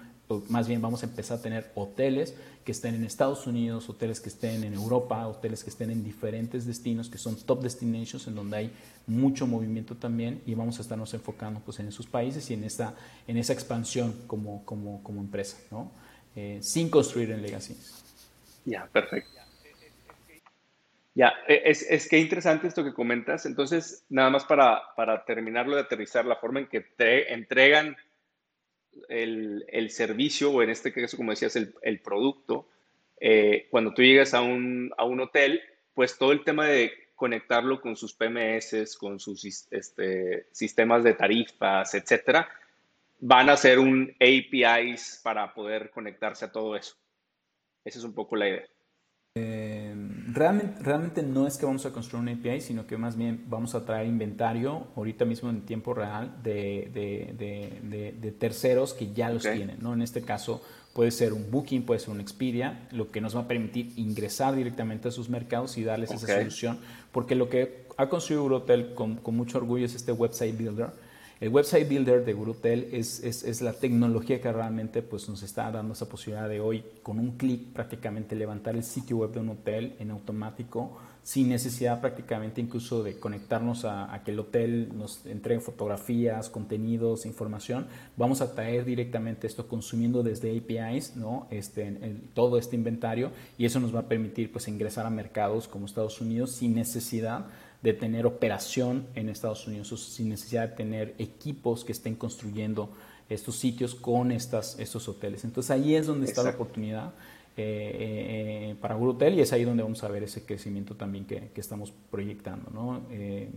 más 0.48 0.68
bien 0.68 0.80
vamos 0.80 1.02
a 1.02 1.06
empezar 1.06 1.38
a 1.38 1.42
tener 1.42 1.70
hoteles 1.74 2.34
que 2.64 2.72
estén 2.72 2.94
en 2.94 3.04
Estados 3.04 3.46
Unidos, 3.46 3.88
hoteles 3.88 4.20
que 4.20 4.28
estén 4.28 4.62
en 4.62 4.74
Europa, 4.74 5.26
hoteles 5.26 5.64
que 5.64 5.70
estén 5.70 5.90
en 5.90 6.04
diferentes 6.04 6.66
destinos 6.66 7.08
que 7.08 7.18
son 7.18 7.36
top 7.36 7.62
destinations 7.62 8.28
en 8.28 8.36
donde 8.36 8.56
hay 8.56 8.72
mucho 9.06 9.46
movimiento 9.46 9.96
también 9.96 10.42
y 10.46 10.54
vamos 10.54 10.78
a 10.78 10.82
estarnos 10.82 11.12
enfocando 11.14 11.60
pues 11.60 11.80
en 11.80 11.88
esos 11.88 12.06
países 12.06 12.48
y 12.50 12.54
en 12.54 12.64
esa, 12.64 12.94
en 13.26 13.36
esa 13.38 13.52
expansión 13.52 14.14
como, 14.26 14.64
como, 14.64 15.02
como 15.02 15.20
empresa, 15.20 15.56
¿no? 15.70 15.90
Eh, 16.36 16.60
sin 16.62 16.88
construir 16.88 17.32
en 17.32 17.42
legacy. 17.42 17.76
Ya, 18.64 18.86
perfecto. 18.86 19.39
E, 21.46 21.62
es, 21.66 21.82
es 21.82 22.08
que 22.08 22.18
interesante 22.18 22.66
esto 22.66 22.84
que 22.84 22.94
comentas. 22.94 23.46
Entonces, 23.46 24.04
nada 24.08 24.30
más 24.30 24.44
para, 24.44 24.94
para 24.96 25.24
terminarlo 25.24 25.76
de 25.76 25.82
aterrizar, 25.82 26.24
la 26.24 26.36
forma 26.36 26.60
en 26.60 26.68
que 26.68 26.80
te 26.80 27.32
entregan 27.32 27.96
el, 29.08 29.64
el, 29.68 29.90
servicio, 29.90 30.50
o 30.50 30.62
en 30.62 30.70
este 30.70 30.92
caso, 30.92 31.16
como 31.16 31.32
decías, 31.32 31.56
el, 31.56 31.74
el 31.82 32.00
producto, 32.00 32.68
eh, 33.20 33.66
cuando 33.70 33.92
tú 33.92 34.02
llegas 34.02 34.34
a 34.34 34.40
un, 34.40 34.92
a 34.96 35.04
un, 35.04 35.20
hotel, 35.20 35.60
pues 35.94 36.16
todo 36.16 36.32
el 36.32 36.42
tema 36.42 36.66
de 36.66 36.92
conectarlo 37.14 37.80
con 37.80 37.96
sus 37.96 38.14
PMS, 38.14 38.96
con 38.96 39.20
sus 39.20 39.44
este, 39.70 40.46
sistemas 40.52 41.04
de 41.04 41.14
tarifas, 41.14 41.94
etcétera, 41.94 42.48
van 43.18 43.50
a 43.50 43.56
ser 43.58 43.78
un 43.78 44.14
APIs 44.18 45.20
para 45.22 45.52
poder 45.52 45.90
conectarse 45.90 46.46
a 46.46 46.52
todo 46.52 46.76
eso. 46.76 46.96
Esa 47.84 47.98
es 47.98 48.04
un 48.04 48.14
poco 48.14 48.36
la 48.36 48.48
idea. 48.48 48.64
Eh, 49.36 49.94
realmente, 50.32 50.82
realmente 50.82 51.22
no 51.22 51.46
es 51.46 51.56
que 51.56 51.64
vamos 51.64 51.86
a 51.86 51.92
construir 51.92 52.22
un 52.22 52.36
API, 52.36 52.60
sino 52.60 52.88
que 52.88 52.96
más 52.96 53.16
bien 53.16 53.44
vamos 53.48 53.76
a 53.76 53.84
traer 53.84 54.08
inventario 54.08 54.88
ahorita 54.96 55.24
mismo 55.24 55.50
en 55.50 55.60
tiempo 55.60 55.94
real 55.94 56.42
de, 56.42 56.90
de, 56.92 58.12
de, 58.20 58.32
terceros 58.32 58.92
que 58.92 59.12
ya 59.12 59.30
los 59.30 59.44
tienen. 59.44 59.76
¿no? 59.80 59.94
En 59.94 60.02
este 60.02 60.22
caso 60.22 60.62
puede 60.92 61.12
ser 61.12 61.32
un 61.32 61.48
Booking, 61.48 61.84
puede 61.84 62.00
ser 62.00 62.10
un 62.10 62.20
Expedia, 62.20 62.88
lo 62.90 63.12
que 63.12 63.20
nos 63.20 63.36
va 63.36 63.42
a 63.42 63.48
permitir 63.48 63.92
ingresar 63.96 64.56
directamente 64.56 65.08
a 65.08 65.12
sus 65.12 65.28
mercados 65.28 65.78
y 65.78 65.84
darles 65.84 66.10
esa 66.10 66.26
solución. 66.26 66.80
Porque 67.12 67.36
lo 67.36 67.48
que 67.48 67.86
ha 67.98 68.08
construido 68.08 68.42
Eurotel 68.42 68.94
con, 68.94 69.14
con 69.16 69.36
mucho 69.36 69.58
orgullo 69.58 69.86
es 69.86 69.94
este 69.94 70.10
website 70.10 70.58
builder 70.58 70.90
el 71.40 71.48
website 71.48 71.88
builder 71.88 72.22
de 72.22 72.34
Gurutel 72.34 72.88
es, 72.92 73.24
es, 73.24 73.62
la 73.62 73.72
tecnología 73.72 74.42
que 74.42 74.52
realmente 74.52 75.00
pues, 75.00 75.26
nos 75.26 75.42
está 75.42 75.70
dando 75.70 75.94
esa 75.94 76.06
posibilidad 76.06 76.46
de 76.46 76.60
hoy, 76.60 76.84
con 77.02 77.18
un 77.18 77.38
clic 77.38 77.72
prácticamente 77.72 78.36
levantar 78.36 78.76
el 78.76 78.84
sitio 78.84 79.16
web 79.16 79.32
de 79.32 79.40
un 79.40 79.48
hotel 79.48 79.96
en 79.98 80.10
automático, 80.10 80.98
sin 81.22 81.48
necesidad 81.48 82.00
prácticamente 82.02 82.60
incluso 82.60 83.02
de 83.02 83.18
conectarnos 83.18 83.86
a, 83.86 84.20
que 84.22 84.32
el 84.32 84.40
hotel 84.40 84.90
nos 84.94 85.24
entregue 85.24 85.60
fotografías, 85.60 86.50
contenidos, 86.50 87.24
información. 87.24 87.86
Vamos 88.18 88.42
a 88.42 88.54
traer 88.54 88.84
directamente 88.84 89.46
esto 89.46 89.66
consumiendo 89.66 90.22
desde 90.22 90.56
APIs, 90.56 91.16
¿no? 91.16 91.46
Este, 91.50 92.20
todo 92.34 92.58
este 92.58 92.76
inventario 92.76 93.30
y 93.56 93.64
eso 93.64 93.80
nos 93.80 93.94
va 93.94 94.00
a 94.00 94.08
permitir 94.08 94.52
pues, 94.52 94.68
ingresar 94.68 95.06
a 95.06 95.10
mercados 95.10 95.68
como 95.68 95.86
Estados 95.86 96.20
Unidos 96.20 96.52
sin 96.52 96.74
necesidad 96.74 97.46
de 97.82 97.92
tener 97.94 98.26
operación 98.26 99.06
en 99.14 99.28
Estados 99.28 99.66
Unidos, 99.66 99.88
sin 99.88 100.28
necesidad 100.28 100.68
de 100.68 100.76
tener 100.76 101.14
equipos 101.18 101.84
que 101.84 101.92
estén 101.92 102.14
construyendo 102.14 102.90
estos 103.28 103.56
sitios 103.56 103.94
con 103.94 104.32
estas, 104.32 104.78
estos 104.78 105.08
hoteles. 105.08 105.44
Entonces 105.44 105.70
ahí 105.70 105.94
es 105.94 106.06
donde 106.06 106.26
está 106.26 106.42
la 106.42 106.50
oportunidad 106.50 107.14
eh, 107.56 108.70
eh, 108.70 108.76
para 108.80 108.96
Hotel 108.96 109.34
y 109.34 109.40
es 109.40 109.52
ahí 109.52 109.64
donde 109.64 109.82
vamos 109.82 110.02
a 110.02 110.08
ver 110.08 110.22
ese 110.22 110.44
crecimiento 110.44 110.94
también 110.94 111.24
que, 111.24 111.50
estamos 111.56 111.92
proyectando. 112.10 112.70
¿no? 112.70 113.02
Eh, 113.10 113.48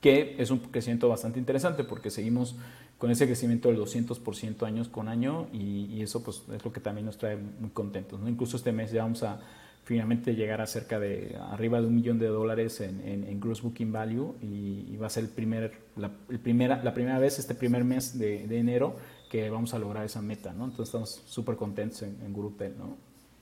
que 0.00 0.34
es 0.38 0.50
un 0.50 0.58
crecimiento 0.58 1.08
bastante 1.08 1.38
interesante 1.38 1.84
porque 1.84 2.10
seguimos 2.10 2.56
con 2.98 3.10
ese 3.10 3.26
crecimiento 3.26 3.68
del 3.68 3.78
200% 3.78 4.64
años 4.64 4.88
con 4.88 5.08
año 5.08 5.46
y, 5.52 6.02
eso 6.02 6.22
pues 6.22 6.42
es 6.52 6.64
lo 6.64 6.72
que 6.72 6.80
también 6.80 7.06
nos 7.06 7.18
trae 7.18 7.36
muy 7.36 7.70
contentos. 7.70 8.20
¿no? 8.20 8.28
Incluso 8.28 8.56
este 8.56 8.72
mes 8.72 8.90
ya 8.92 9.02
vamos 9.02 9.22
a 9.22 9.40
finalmente 9.84 10.34
llegar 10.34 10.60
a 10.60 10.66
cerca 10.66 11.00
de 11.00 11.36
arriba 11.50 11.80
de 11.80 11.86
un 11.86 11.94
millón 11.94 12.18
de 12.18 12.28
dólares 12.28 12.80
en, 12.80 13.00
en, 13.04 13.40
gross 13.40 13.62
booking 13.62 13.92
value 13.92 14.34
y, 14.40 14.96
va 14.96 15.06
a 15.06 15.10
ser 15.10 15.24
el 15.24 15.30
primer, 15.30 15.72
la, 15.96 16.10
primera, 16.42 16.82
la 16.82 16.94
primera 16.94 17.18
vez 17.18 17.38
este 17.38 17.54
primer 17.54 17.84
mes 17.84 18.18
de, 18.18 18.46
de, 18.46 18.58
enero 18.58 18.96
que 19.30 19.50
vamos 19.50 19.74
a 19.74 19.78
lograr 19.78 20.04
esa 20.04 20.22
meta, 20.22 20.52
¿no? 20.52 20.64
Entonces 20.66 20.88
estamos 20.88 21.22
súper 21.26 21.56
contentos 21.56 22.02
en, 22.02 22.16
en 22.24 22.32
Gurutel, 22.32 22.76
¿no? 22.78 22.96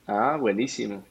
Ah, 0.07 0.37
buenísimo. 0.39 1.03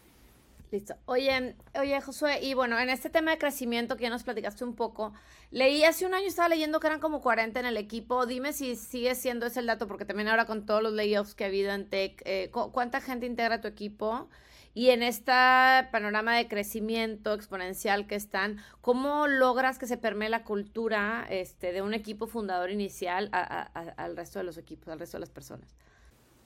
Listo. 0.73 0.95
Oye, 1.07 1.57
oye, 1.79 2.01
Josué, 2.01 2.41
y 2.43 2.55
bueno, 2.55 2.79
en 2.79 2.91
este 2.91 3.11
tema 3.11 3.33
de 3.33 3.39
crecimiento 3.39 3.97
que 3.97 4.05
ya 4.05 4.11
nos 4.11 4.23
platicaste 4.23 4.65
un 4.65 4.77
poco, 4.77 5.13
leí 5.51 5.83
hace 5.83 6.07
un 6.07 6.15
año, 6.15 6.29
estaba 6.29 6.49
leyendo 6.49 6.79
que 6.79 6.87
eran 6.87 7.01
como 7.01 7.21
40 7.21 7.59
en 7.59 7.67
el 7.67 7.77
equipo. 7.77 8.25
Dime 8.25 8.53
si 8.53 8.77
sigue 8.77 9.17
siendo 9.17 9.47
ese 9.47 9.61
el 9.61 9.67
dato, 9.67 9.89
porque 9.89 10.05
también 10.05 10.29
ahora 10.29 10.47
con 10.47 10.67
todos 10.67 10.81
los 10.83 10.93
layoffs 10.93 11.35
que 11.35 11.45
ha 11.45 11.49
habido 11.49 11.73
en 11.73 11.89
Tech, 11.89 12.23
eh, 12.25 12.51
¿cuánta 12.51 13.01
gente 13.01 13.27
integra 13.27 13.61
tu 13.61 13.67
equipo? 13.67 14.29
Y 14.81 14.89
en 14.89 15.03
este 15.03 15.31
panorama 15.93 16.35
de 16.35 16.49
crecimiento 16.49 17.35
exponencial 17.35 18.07
que 18.07 18.15
están, 18.15 18.57
¿cómo 18.81 19.27
logras 19.27 19.79
que 19.79 19.87
se 19.87 19.99
permee 19.99 20.31
la 20.31 20.43
cultura 20.43 21.27
este, 21.29 21.73
de 21.73 21.83
un 21.83 21.93
equipo 21.93 22.27
fundador 22.27 22.71
inicial 22.71 23.29
al 23.31 24.17
resto 24.17 24.39
de 24.39 24.47
los 24.47 24.57
equipos, 24.57 24.89
al 24.89 24.99
resto 24.99 25.19
de 25.19 25.21
las 25.21 25.29
personas? 25.29 25.69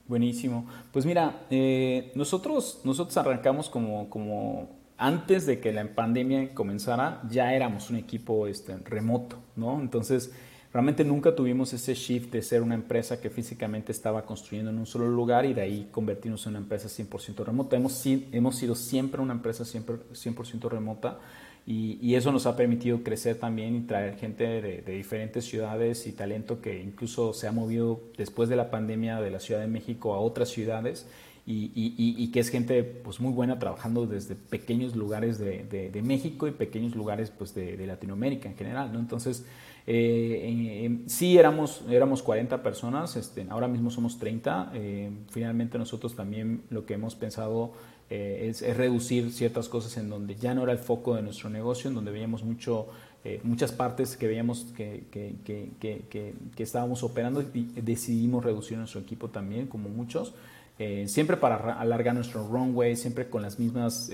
Buenísimo. 0.09 0.67
Pues 0.93 1.07
mira, 1.07 1.47
eh, 1.49 2.11
nosotros, 2.17 2.81
nosotros 2.83 3.17
arrancamos 3.19 3.71
como, 3.71 4.11
como 4.11 4.69
antes 4.99 5.47
de 5.47 5.61
que 5.61 5.73
la 5.73 5.95
pandemia 5.95 6.55
comenzara, 6.55 7.23
ya 7.31 7.55
éramos 7.55 7.89
un 7.89 7.99
equipo 7.99 8.49
este, 8.49 8.77
remoto, 8.79 9.39
¿no? 9.55 9.81
Entonces, 9.81 10.33
Realmente 10.75 11.05
nunca 11.05 11.37
tuvimos 11.37 11.73
ese 11.73 11.95
shift 11.95 12.33
de 12.33 12.43
ser 12.43 12.61
una 12.61 12.75
empresa 12.75 13.21
que 13.21 13.31
físicamente 13.31 13.93
estaba 13.93 14.27
construyendo 14.27 14.73
en 14.73 14.79
un 14.79 14.87
solo 14.87 15.07
lugar 15.07 15.47
y 15.47 15.55
de 15.55 15.61
ahí 15.61 15.89
convertirnos 15.93 16.45
en 16.47 16.51
una 16.51 16.59
empresa 16.59 16.89
100% 16.89 17.45
remota. 17.45 17.77
Hemos, 17.77 17.93
sido 18.57 18.75
siempre 18.75 19.21
una 19.21 19.35
empresa 19.35 19.63
100%, 19.63 20.69
remota 20.69 21.21
y, 21.65 22.17
eso 22.17 22.33
nos 22.33 22.47
ha 22.47 22.57
permitido 22.57 23.05
crecer 23.05 23.39
también 23.39 23.77
y 23.77 23.81
traer 23.83 24.17
gente 24.17 24.61
de, 24.61 24.83
diferentes 24.83 25.45
ciudades 25.45 26.09
y 26.09 26.13
talento 26.13 26.61
que 26.61 26.83
incluso 26.83 27.35
se 27.35 27.47
ha 27.47 27.53
movido 27.53 28.01
después 28.19 28.49
de 28.49 28.57
la 28.57 28.73
pandemia 28.73 29.21
de 29.21 29.31
la 29.31 29.39
Ciudad 29.39 29.61
de 29.61 29.69
México 29.69 30.13
a 30.13 30.19
otras 30.19 30.49
ciudades 30.49 31.07
y, 31.47 32.31
que 32.33 32.41
es 32.41 32.49
gente 32.49 32.83
pues 32.83 33.21
muy 33.21 33.33
buena 33.33 33.59
trabajando 33.59 34.07
desde 34.07 34.35
pequeños 34.35 34.97
lugares 34.97 35.39
de, 35.39 36.01
México 36.03 36.49
y 36.49 36.53
pequeños 36.53 36.95
lugares 36.95 37.31
pues 37.31 37.55
de, 37.55 37.87
Latinoamérica 37.87 38.49
en 38.49 38.57
general, 38.57 38.93
¿no? 38.93 38.99
Entonces, 38.99 39.45
eh, 39.87 41.01
sí 41.07 41.37
éramos, 41.37 41.83
éramos 41.91 42.23
40 42.23 42.63
personas, 42.63 43.17
este, 43.17 43.47
ahora 43.51 43.69
mismo 43.69 43.91
somos 43.91 44.19
30. 44.19 44.73
Eh, 44.75 45.11
finalmente 45.31 45.79
nosotros 45.79 46.17
también 46.17 46.63
lo 46.71 46.87
que 46.87 46.95
hemos 46.95 47.15
pensado 47.15 47.73
eh, 48.09 48.47
es, 48.49 48.77
reducir 48.77 49.31
ciertas 49.31 49.69
cosas 49.69 49.99
en 49.99 50.09
donde 50.09 50.37
ya 50.37 50.55
no 50.55 50.63
era 50.63 50.73
el 50.73 50.79
foco 50.79 51.15
de 51.15 51.23
nuestro 51.23 51.51
negocio, 51.51 51.89
en 51.89 51.95
donde 51.95 52.11
veíamos 52.11 52.43
mucho, 52.43 52.89
muchas 53.43 53.73
partes 53.73 54.19
que 54.19 54.27
veíamos 54.27 54.67
que, 54.77 55.05
que, 55.11 55.35
que, 55.45 56.03
que, 56.11 56.63
estábamos 56.63 57.03
operando 57.03 57.43
y 57.43 57.65
decidimos 57.81 58.45
reducir 58.45 58.77
nuestro 58.77 59.01
equipo 59.01 59.29
también, 59.29 59.67
como 59.67 59.89
muchos. 59.89 60.35
Siempre 61.07 61.37
para 61.37 61.79
alargar 61.79 62.15
nuestro 62.15 62.47
runway, 62.49 62.97
siempre 62.97 63.29
con 63.29 63.43
las 63.43 63.59
mismas 63.59 64.11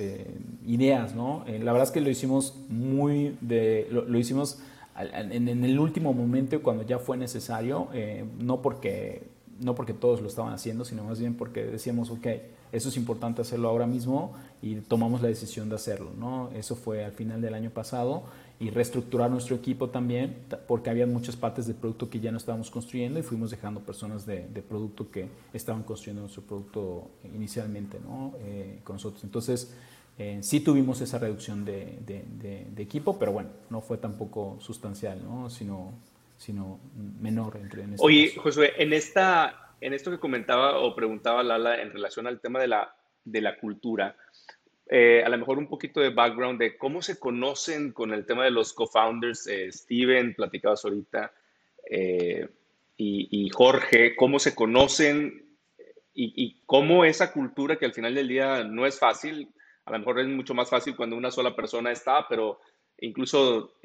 ideas, 0.66 1.14
¿no? 1.14 1.44
la 1.46 1.72
verdad 1.72 1.84
es 1.84 1.90
que 1.90 2.00
lo 2.00 2.10
hicimos 2.10 2.54
muy 2.68 3.36
de, 3.40 3.88
lo 3.90 4.18
hicimos 4.18 4.60
en, 5.00 5.64
el 5.64 5.78
último 5.78 6.12
momento 6.12 6.60
cuando 6.62 6.84
ya 6.84 6.98
fue 6.98 7.16
necesario, 7.16 7.88
eh, 7.92 8.24
no, 8.38 8.60
porque, 8.60 9.22
no 9.60 9.74
porque 9.74 9.92
todos 9.92 10.20
lo 10.20 10.28
estaban 10.28 10.52
haciendo, 10.52 10.84
sino 10.84 11.04
más 11.04 11.18
bien 11.18 11.34
porque 11.34 11.64
decíamos, 11.64 12.10
ok, 12.10 12.26
eso 12.72 12.88
es 12.88 12.96
importante 12.96 13.42
hacerlo 13.42 13.68
ahora 13.68 13.86
mismo 13.86 14.34
y 14.62 14.76
tomamos 14.76 15.22
la 15.22 15.28
decisión 15.28 15.68
de 15.68 15.76
hacerlo. 15.76 16.12
¿no? 16.16 16.50
Eso 16.54 16.76
fue 16.76 17.04
al 17.04 17.12
final 17.12 17.40
del 17.40 17.54
año 17.54 17.70
pasado 17.70 18.24
y 18.60 18.68
reestructurar 18.68 19.30
nuestro 19.30 19.56
equipo 19.56 19.88
también, 19.88 20.36
porque 20.68 20.90
había 20.90 21.06
muchas 21.06 21.34
partes 21.34 21.66
del 21.66 21.76
producto 21.76 22.10
que 22.10 22.20
ya 22.20 22.30
no 22.30 22.36
estábamos 22.36 22.70
construyendo 22.70 23.18
y 23.18 23.22
fuimos 23.22 23.50
dejando 23.50 23.80
personas 23.80 24.26
de, 24.26 24.42
producto 24.68 25.10
que 25.10 25.28
estaban 25.54 25.82
construyendo 25.82 26.20
nuestro 26.20 26.42
producto 26.42 27.10
inicialmente 27.34 27.98
¿no? 27.98 28.34
Eh, 28.40 28.80
con 28.84 28.96
nosotros. 28.96 29.24
Entonces, 29.24 29.74
eh, 30.18 30.40
sí 30.42 30.60
tuvimos 30.60 31.00
esa 31.00 31.18
reducción 31.18 31.64
de, 31.64 32.00
de, 32.04 32.82
equipo, 32.82 33.18
pero 33.18 33.32
bueno, 33.32 33.48
no 33.70 33.80
fue 33.80 33.96
tampoco 33.96 34.58
sustancial, 34.60 35.24
¿no? 35.24 35.48
sino, 35.48 35.94
sino 36.36 36.78
menor. 37.18 37.56
Entre, 37.56 37.84
en 37.84 37.94
este 37.94 38.04
Oye, 38.04 38.34
Josué, 38.36 38.74
en, 38.76 38.92
esta, 38.92 39.74
en 39.80 39.94
esto 39.94 40.10
que 40.10 40.18
comentaba 40.18 40.80
o 40.80 40.94
preguntaba 40.94 41.42
Lala 41.42 41.80
en 41.80 41.92
relación 41.92 42.26
al 42.26 42.40
tema 42.40 42.60
de 42.60 42.68
la, 42.68 42.94
de 43.24 43.40
la 43.40 43.58
cultura, 43.58 44.16
eh, 44.92 45.22
a 45.24 45.28
lo 45.28 45.38
mejor 45.38 45.56
un 45.58 45.68
poquito 45.68 46.00
de 46.00 46.10
background 46.10 46.58
de 46.58 46.76
cómo 46.76 47.00
se 47.00 47.20
conocen 47.20 47.92
con 47.92 48.12
el 48.12 48.26
tema 48.26 48.42
de 48.42 48.50
los 48.50 48.72
co-founders, 48.72 49.46
eh, 49.46 49.70
Steven, 49.70 50.34
platicabas 50.34 50.84
ahorita, 50.84 51.32
eh, 51.88 52.48
y, 52.96 53.48
Jorge, 53.50 54.14
cómo 54.14 54.38
se 54.38 54.54
conocen 54.54 55.46
y, 56.12 56.60
cómo 56.66 57.04
esa 57.06 57.32
cultura 57.32 57.76
que 57.76 57.86
al 57.86 57.94
final 57.94 58.14
del 58.14 58.28
día 58.28 58.64
no 58.64 58.84
es 58.84 58.98
fácil, 58.98 59.48
a 59.86 59.92
lo 59.92 60.00
mejor 60.00 60.20
es 60.20 60.26
mucho 60.26 60.52
más 60.54 60.68
fácil 60.68 60.96
cuando 60.96 61.16
una 61.16 61.30
sola 61.30 61.56
persona 61.56 61.92
está, 61.92 62.26
pero 62.28 62.60
incluso 62.98 63.76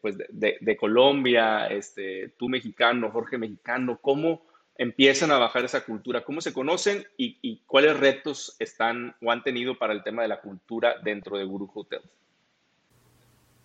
pues 0.00 0.16
de, 0.16 0.56
de, 0.58 0.76
Colombia, 0.78 1.66
este, 1.66 2.30
tú 2.38 2.48
mexicano, 2.48 3.10
Jorge 3.10 3.36
mexicano, 3.36 3.98
cómo 4.00 4.46
empiezan 4.76 5.30
a 5.30 5.38
bajar 5.38 5.64
esa 5.64 5.84
cultura? 5.84 6.24
¿Cómo 6.24 6.40
se 6.40 6.52
conocen 6.52 7.04
y, 7.16 7.62
cuáles 7.66 7.98
retos 7.98 8.56
están 8.58 9.14
o 9.22 9.30
han 9.30 9.42
tenido 9.42 9.78
para 9.78 9.92
el 9.92 10.02
tema 10.02 10.22
de 10.22 10.28
la 10.28 10.40
cultura 10.40 10.96
dentro 11.02 11.38
de 11.38 11.44
Guru 11.44 11.70
Hotels? 11.72 12.04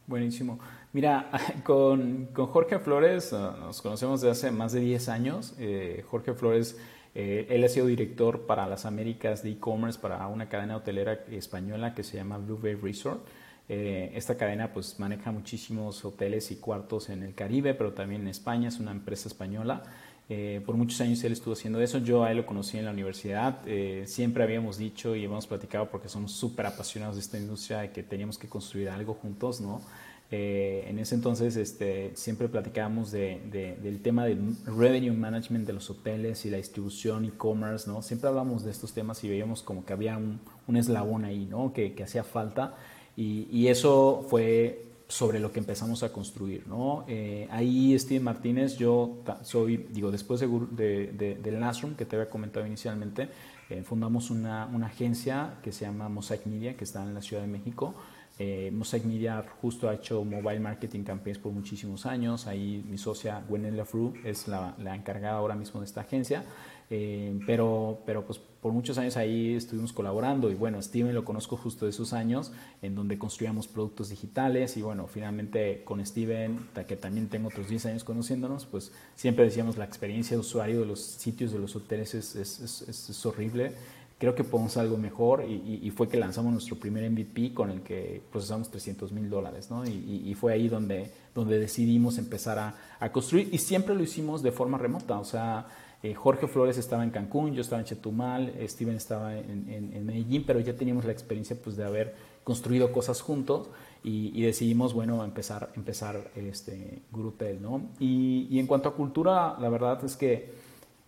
Buenísimo. 0.06 0.60
Mira, 0.94 1.30
con, 1.64 2.34
Jorge 2.34 2.80
Flores 2.80 3.34
ah, 3.34 3.56
nos 3.60 3.82
conocemos 3.82 4.22
desde 4.22 4.32
hace 4.32 4.52
más 4.52 4.72
de 4.72 4.80
10 4.80 5.10
años. 5.10 5.56
Eh, 5.60 6.04
Jorge 6.08 6.34
Flores, 6.34 6.80
eh, 7.14 7.48
él 7.50 7.64
ha 7.64 7.70
sido 7.70 7.88
director 7.88 8.46
para 8.46 8.68
las 8.68 8.86
Américas 8.86 9.44
de 9.44 9.52
e-commerce 9.52 10.00
para 10.00 10.26
una 10.28 10.48
cadena 10.48 10.78
hotelera 10.78 11.26
española 11.32 11.94
que 11.94 12.04
se 12.04 12.18
llama 12.18 12.38
Blue 12.38 12.60
Bay 12.62 12.76
Resort. 12.76 13.28
Eh, 13.70 14.14
esta 14.16 14.38
cadena 14.38 14.72
pues 14.72 14.98
maneja 14.98 15.32
muchísimos 15.32 16.06
hoteles 16.06 16.52
y 16.52 16.56
cuartos 16.56 17.10
en 17.10 17.24
el 17.24 17.36
Caribe, 17.36 17.74
pero 17.74 17.92
también 17.94 18.22
en 18.22 18.30
España, 18.30 18.70
es 18.70 18.80
una 18.80 18.92
empresa 18.92 19.28
española. 19.28 19.84
Eh, 20.30 20.62
por 20.66 20.76
muchos 20.76 21.00
años 21.00 21.24
él 21.24 21.32
estuvo 21.32 21.54
haciendo 21.54 21.82
eso. 21.82 22.00
Yo 22.00 22.24
a 22.24 22.32
él 22.32 22.38
lo 22.38 22.46
conocí 22.46 22.78
en 22.78 22.86
la 22.86 22.92
universidad. 22.92 23.60
Eh, 23.66 24.04
siempre 24.08 24.44
habíamos 24.44 24.78
dicho 24.78 25.16
y 25.16 25.24
hemos 25.24 25.48
platicado 25.48 25.90
porque 25.90 26.10
somos 26.10 26.34
súper 26.34 26.66
apasionados 26.66 27.16
de 27.16 27.22
esta 27.22 27.38
industria 27.38 27.80
de 27.80 27.92
que 27.92 28.04
teníamos 28.04 28.38
que 28.38 28.48
construir 28.48 28.90
algo 28.90 29.14
juntos, 29.14 29.62
¿no? 29.62 29.82
Eh, 30.30 30.86
en 30.90 31.00
ese 31.00 31.16
entonces 31.16 31.56
este, 31.56 32.12
siempre 32.16 32.50
platicábamos 32.50 33.12
de, 33.12 33.78
del 33.82 34.02
tema 34.02 34.26
del 34.26 34.58
revenue 34.66 35.14
management 35.14 35.66
de 35.66 35.72
los 35.72 35.90
hoteles 35.90 36.46
y 36.46 36.50
la 36.50 36.58
distribución 36.58 37.24
e-commerce, 37.24 37.90
¿no? 37.90 38.02
Siempre 38.02 38.28
hablábamos 38.28 38.66
de 38.66 38.72
estos 38.72 38.92
temas 38.94 39.24
y 39.24 39.30
veíamos 39.30 39.64
como 39.64 39.86
que 39.86 39.94
había 39.94 40.18
un, 40.18 40.42
un 40.68 40.76
eslabón 40.76 41.24
ahí, 41.24 41.46
¿no? 41.46 41.72
Que, 41.72 41.94
que 41.94 42.04
hacía 42.04 42.26
falta. 42.26 42.76
Y, 43.16 43.48
y, 43.50 43.70
eso 43.70 44.26
fue 44.30 44.87
sobre 45.08 45.40
lo 45.40 45.52
que 45.52 45.60
empezamos 45.60 46.04
a 46.04 46.12
construir. 46.12 46.68
¿no? 46.68 47.06
Eh, 47.08 47.48
ahí 47.52 47.98
Steve 47.98 48.20
Martínez, 48.20 48.78
yo 48.78 49.24
soy, 49.44 49.88
digo, 49.90 50.12
después 50.12 50.40
de, 50.40 51.38
del 51.42 51.60
Nasrum 51.60 51.96
que 51.96 52.06
te 52.06 52.16
había 52.16 52.30
comentado 52.30 52.66
inicialmente, 52.66 53.30
eh, 53.70 53.84
fundamos 53.84 54.30
una, 54.30 54.66
una, 54.68 54.88
agencia 54.88 55.56
que 55.62 55.72
se 55.72 55.86
llama 55.86 56.08
Mosaic 56.08 56.46
Media, 56.46 56.78
que 56.78 56.84
está 56.84 57.04
en 57.04 57.14
la 57.14 57.22
Ciudad 57.22 57.42
de 57.42 57.50
México. 57.50 57.96
Eh, 58.40 58.70
Mosaic 58.72 59.04
Media 59.04 59.44
justo 59.62 59.90
ha 59.90 59.96
hecho 59.96 60.24
mobile 60.24 60.60
marketing 60.60 61.04
campaigns 61.04 61.40
por 61.40 61.52
muchísimos 61.52 62.06
años. 62.06 62.48
Ahí 62.48 62.86
mi 62.88 62.98
socia 62.98 63.44
Gwen 63.48 63.76
Lafru 63.76 64.14
es 64.24 64.48
la, 64.48 64.76
la 64.78 64.96
encargada 64.96 65.38
ahora 65.38 65.56
mismo 65.56 65.80
de 65.80 65.88
esta 65.88 66.02
agencia. 66.02 66.44
Eh, 66.90 67.38
pero, 67.46 68.02
pero 68.06 68.26
pues 68.26 68.40
por 68.68 68.74
muchos 68.74 68.98
años 68.98 69.16
ahí 69.16 69.56
estuvimos 69.56 69.94
colaborando 69.94 70.52
y 70.52 70.54
bueno, 70.54 70.82
Steven 70.82 71.16
lo 71.16 71.24
conozco 71.24 71.56
justo 71.56 71.86
de 71.86 71.92
esos 71.92 72.12
años 72.12 72.52
en 72.82 72.96
donde 72.96 73.18
construíamos 73.18 73.66
productos 73.66 74.10
digitales 74.10 74.76
y 74.76 74.82
bueno, 74.82 75.08
finalmente 75.08 75.84
con 75.86 76.06
Steven, 76.06 76.68
que 76.86 76.98
también 76.98 77.30
tengo 77.30 77.48
otros 77.48 77.70
10 77.70 77.86
años 77.86 78.04
conociéndonos, 78.04 78.66
pues 78.66 78.92
siempre 79.16 79.46
decíamos 79.46 79.78
la 79.78 79.86
experiencia 79.86 80.36
de 80.36 80.42
usuario 80.42 80.82
de 80.82 80.86
los 80.86 81.00
sitios 81.00 81.54
de 81.54 81.60
los 81.60 81.78
hoteles 81.78 82.14
es, 82.14 82.36
es, 82.36 82.60
es, 82.60 83.10
es 83.10 83.26
horrible. 83.26 83.72
Creo 84.18 84.36
que 84.36 84.44
podemos 84.44 84.76
algo 84.76 84.98
mejor 84.98 85.46
y, 85.48 85.80
y, 85.82 85.90
fue 85.92 86.10
que 86.10 86.18
lanzamos 86.18 86.52
nuestro 86.52 86.76
primer 86.76 87.10
MVP 87.10 87.54
con 87.54 87.72
el 87.72 87.84
que 87.84 88.22
procesamos 88.30 88.70
300 88.70 89.14
mil 89.14 89.30
dólares, 89.30 89.72
¿no? 89.72 89.86
Y, 89.86 90.24
y, 90.26 90.34
fue 90.34 90.52
ahí 90.52 90.68
donde, 90.68 91.10
donde 91.34 91.58
decidimos 91.58 92.18
empezar 92.18 92.60
a, 92.60 92.76
a 93.00 93.14
construir 93.14 93.48
y 93.54 93.60
siempre 93.60 93.96
lo 93.96 94.04
hicimos 94.04 94.44
de 94.44 94.52
forma 94.52 94.78
remota, 94.78 95.20
o 95.20 95.24
sea, 95.24 95.68
eh, 96.04 96.14
Jorge 96.14 96.48
Flores 96.48 96.78
estaba 96.78 97.04
en 97.04 97.10
Cancún, 97.10 97.54
yo 97.54 97.62
estaba 97.62 97.82
en 97.82 97.86
Chetumal, 97.86 98.54
Steven 98.68 98.96
estaba 98.96 99.36
en, 99.38 100.06
Medellín, 100.06 100.44
pero 100.46 100.60
ya 100.60 100.76
teníamos 100.76 101.06
la 101.06 101.12
experiencia 101.12 101.58
pues, 101.62 101.76
de 101.76 101.84
haber 101.84 102.16
construido 102.44 102.92
cosas 102.92 103.22
juntos 103.22 103.70
y, 104.04 104.42
decidimos, 104.42 104.94
bueno, 104.94 105.24
empezar, 105.24 105.72
empezar 105.76 106.32
este 106.36 107.02
Gurutel, 107.12 107.62
¿no? 107.62 107.90
Y, 108.00 108.48
y, 108.50 108.60
en 108.60 108.68
cuanto 108.68 108.88
a 108.88 108.94
cultura, 108.94 109.58
la 109.60 109.68
verdad 109.70 110.04
es 110.06 110.16
que 110.16 110.54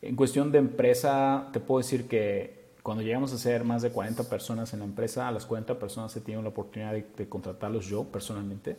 en 0.02 0.16
cuestión 0.16 0.52
de 0.52 0.58
empresa, 0.58 1.48
te 1.54 1.60
puedo 1.60 1.80
decir 1.80 2.08
que 2.08 2.60
cuando 2.84 3.04
llegamos 3.04 3.32
a 3.34 3.38
ser 3.38 3.64
más 3.64 3.82
de 3.82 3.92
40 3.92 4.24
personas 4.24 4.74
en 4.74 4.80
la 4.80 4.86
empresa, 4.86 5.28
a 5.28 5.32
las 5.32 5.46
40 5.46 5.78
personas 5.78 6.16
he 6.16 6.22
tenido 6.22 6.42
la 6.42 6.50
oportunidad 6.50 6.94
de 6.94 7.30
contratarlos 7.30 7.86
yo 7.86 8.04
personalmente. 8.06 8.78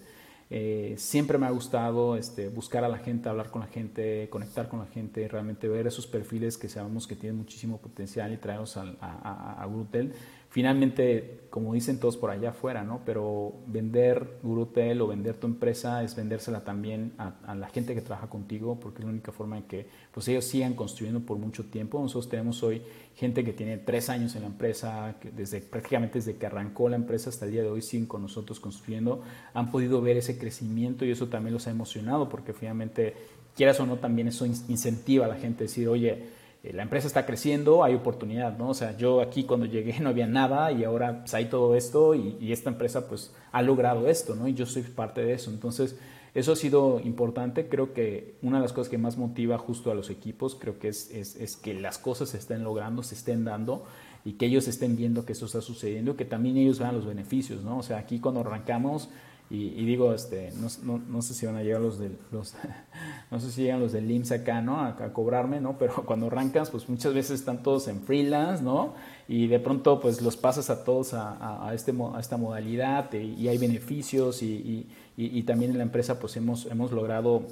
Eh, 0.53 0.95
siempre 0.99 1.39
me 1.39 1.47
ha 1.47 1.51
gustado 1.51 2.17
este, 2.17 2.49
buscar 2.49 2.83
a 2.83 2.89
la 2.89 2.99
gente, 2.99 3.29
hablar 3.29 3.51
con 3.51 3.61
la 3.61 3.69
gente, 3.69 4.29
conectar 4.31 4.69
con 4.69 4.81
la 4.81 4.87
gente, 4.87 5.29
realmente 5.29 5.69
ver 5.69 5.87
esos 5.87 6.09
perfiles 6.09 6.59
que 6.59 6.69
sabemos 6.69 7.07
que 7.07 7.15
tienen 7.15 7.39
muchísimo 7.39 7.79
potencial 7.79 8.33
y 8.33 8.37
traerlos 8.37 8.77
a, 8.77 8.85
a, 9.01 9.63
a, 9.63 9.67
Grutel. 9.67 10.13
Finalmente, 10.51 11.43
como 11.49 11.75
dicen 11.75 12.01
todos 12.01 12.17
por 12.17 12.31
allá 12.31 12.51
afuera, 12.51 12.83
¿no? 12.83 13.03
Pero 13.07 13.55
vender 13.69 14.39
Grutel 14.43 15.01
o 15.01 15.07
vender 15.07 15.37
tu 15.37 15.47
empresa 15.47 16.03
es 16.03 16.17
vendérsela 16.17 16.65
también 16.65 17.13
a, 17.19 17.55
la 17.55 17.69
gente 17.69 17.95
que 17.95 18.01
trabaja 18.01 18.29
contigo, 18.29 18.81
porque 18.81 18.99
es 18.99 19.05
la 19.05 19.13
única 19.13 19.31
forma 19.31 19.59
en 19.59 19.63
que 19.63 19.87
pues, 20.11 20.27
ellos 20.27 20.45
sigan 20.45 20.75
construyendo 20.75 21.21
por 21.21 21.39
mucho 21.39 21.67
tiempo. 21.67 22.01
Nosotros 22.01 22.29
tenemos 22.29 22.65
hoy 22.65 22.83
gente 23.15 23.45
que 23.45 23.53
tiene 23.53 23.79
tres 23.79 24.11
años 24.11 24.35
en 24.35 24.43
la 24.43 24.49
empresa, 24.49 25.15
que 25.21 25.31
desde, 25.31 25.61
prácticamente 25.61 26.19
desde 26.19 26.35
que 26.35 26.47
arrancó 26.47 26.89
la 26.89 26.97
empresa 26.97 27.31
hasta 27.31 27.45
el 27.45 27.53
día 27.53 27.63
de 27.63 27.69
hoy 27.69 27.81
siguen 27.81 28.07
con 28.07 28.21
nosotros 28.21 28.59
construyendo, 28.59 29.23
han 29.55 29.71
podido 29.71 30.01
ver 30.01 30.17
ese 30.17 30.37
crecimiento 30.37 31.05
y 31.05 31.13
eso 31.13 31.29
también 31.29 31.55
los 31.55 31.69
ha 31.69 31.71
emocionado 31.71 32.29
porque 32.29 32.53
finalmente, 32.55 33.15
quieras 33.55 33.79
o 33.79 33.87
no, 33.87 33.99
también 33.99 34.27
eso 34.27 34.47
incentiva 34.47 35.27
a 35.27 35.29
la 35.29 35.37
gente 35.37 35.63
a 35.63 35.67
decir, 35.69 35.87
oye, 35.87 36.40
la 36.63 36.83
empresa 36.83 37.07
está 37.07 37.25
creciendo, 37.25 37.85
hay 37.85 37.95
oportunidad, 37.95 38.59
¿no? 38.59 38.71
O 38.71 38.75
sea, 38.75 38.97
yo 38.97 39.21
aquí 39.21 39.45
cuando 39.45 39.67
llegué 39.67 39.99
no 40.01 40.11
había 40.11 40.27
nada 40.27 40.73
y 40.73 40.85
ahora 40.85 41.21
pues, 41.21 41.35
hay 41.35 41.47
todo 41.47 41.75
esto 41.75 42.15
y, 42.15 42.37
y, 42.41 42.53
esta 42.53 42.71
empresa 42.71 43.09
pues 43.09 43.35
ha 43.53 43.63
logrado 43.63 44.09
esto, 44.09 44.35
¿no? 44.35 44.47
Y 44.47 44.55
yo 44.55 44.67
soy 44.67 44.83
parte 44.83 45.23
de 45.23 45.33
eso. 45.35 45.51
Entonces, 45.51 45.97
eso 46.35 46.53
ha 46.53 46.57
sido 46.57 47.01
importante. 47.01 47.69
Creo 47.69 47.93
que 47.93 48.37
una 48.43 48.59
de 48.59 48.63
las 48.63 48.73
cosas 48.73 48.89
que 48.89 48.99
más 48.99 49.17
motiva 49.17 49.59
justo 49.59 49.91
a 49.91 49.95
los 49.95 50.11
equipos, 50.11 50.55
creo 50.55 50.79
que 50.79 50.89
es, 50.89 51.11
es, 51.11 51.57
que 51.57 51.75
las 51.75 51.99
cosas 51.99 52.31
se 52.31 52.39
estén 52.39 52.63
logrando, 52.63 53.03
se 53.03 53.15
estén 53.15 53.45
dando 53.45 53.85
y 54.25 54.35
que 54.35 54.47
ellos 54.47 54.69
estén 54.69 54.97
viendo 54.97 55.25
que 55.25 55.33
eso 55.33 55.47
está 55.47 55.61
sucediendo, 55.61 56.17
que 56.17 56.25
también 56.25 56.57
ellos 56.57 56.79
vean 56.79 56.95
los 56.95 57.07
beneficios, 57.07 57.63
¿no? 57.65 57.79
O 57.79 57.83
sea, 57.83 57.99
aquí 57.99 58.21
cuando 58.21 58.41
arrancamos, 58.41 59.09
y, 59.53 59.85
digo, 59.85 60.15
este, 60.15 60.53
no, 60.61 60.69
no, 60.85 61.03
no, 61.09 61.23
sé 61.23 61.35
si 61.35 61.45
van 61.45 61.57
a 61.57 61.65
llegar 61.65 61.81
los 61.81 61.99
del, 61.99 62.17
los, 62.31 62.55
no 63.33 63.41
sé 63.41 63.51
si 63.51 63.63
llegan 63.63 63.81
los 63.81 63.91
del 63.91 64.09
IMSS 64.09 64.31
acá, 64.31 64.61
¿no? 64.61 64.81
A, 64.81 64.95
cobrarme, 65.13 65.61
¿no? 65.61 65.77
Pero 65.77 65.95
cuando 66.07 66.29
arrancas, 66.29 66.71
pues 66.71 66.89
muchas 66.89 67.15
veces 67.15 67.41
están 67.41 67.65
todos 67.65 67.89
en 67.89 68.01
freelance, 68.01 68.63
¿no? 68.63 68.95
Y 69.27 69.49
de 69.49 69.59
pronto, 69.59 69.99
pues 69.99 70.23
los 70.23 70.37
pasas 70.37 70.71
a 70.71 70.85
todos 70.85 71.15
a, 71.15 71.73
este, 71.75 71.93
a 72.15 72.21
esta 72.21 72.37
modalidad 72.37 73.13
y, 73.13 73.49
hay 73.49 73.59
beneficios 73.59 74.41
y, 74.45 74.87
y, 75.17 75.43
también 75.43 75.73
en 75.73 75.79
la 75.79 75.85
empresa, 75.85 76.21
pues 76.21 76.37
hemos, 76.37 76.67
hemos 76.67 76.93
logrado 76.93 77.43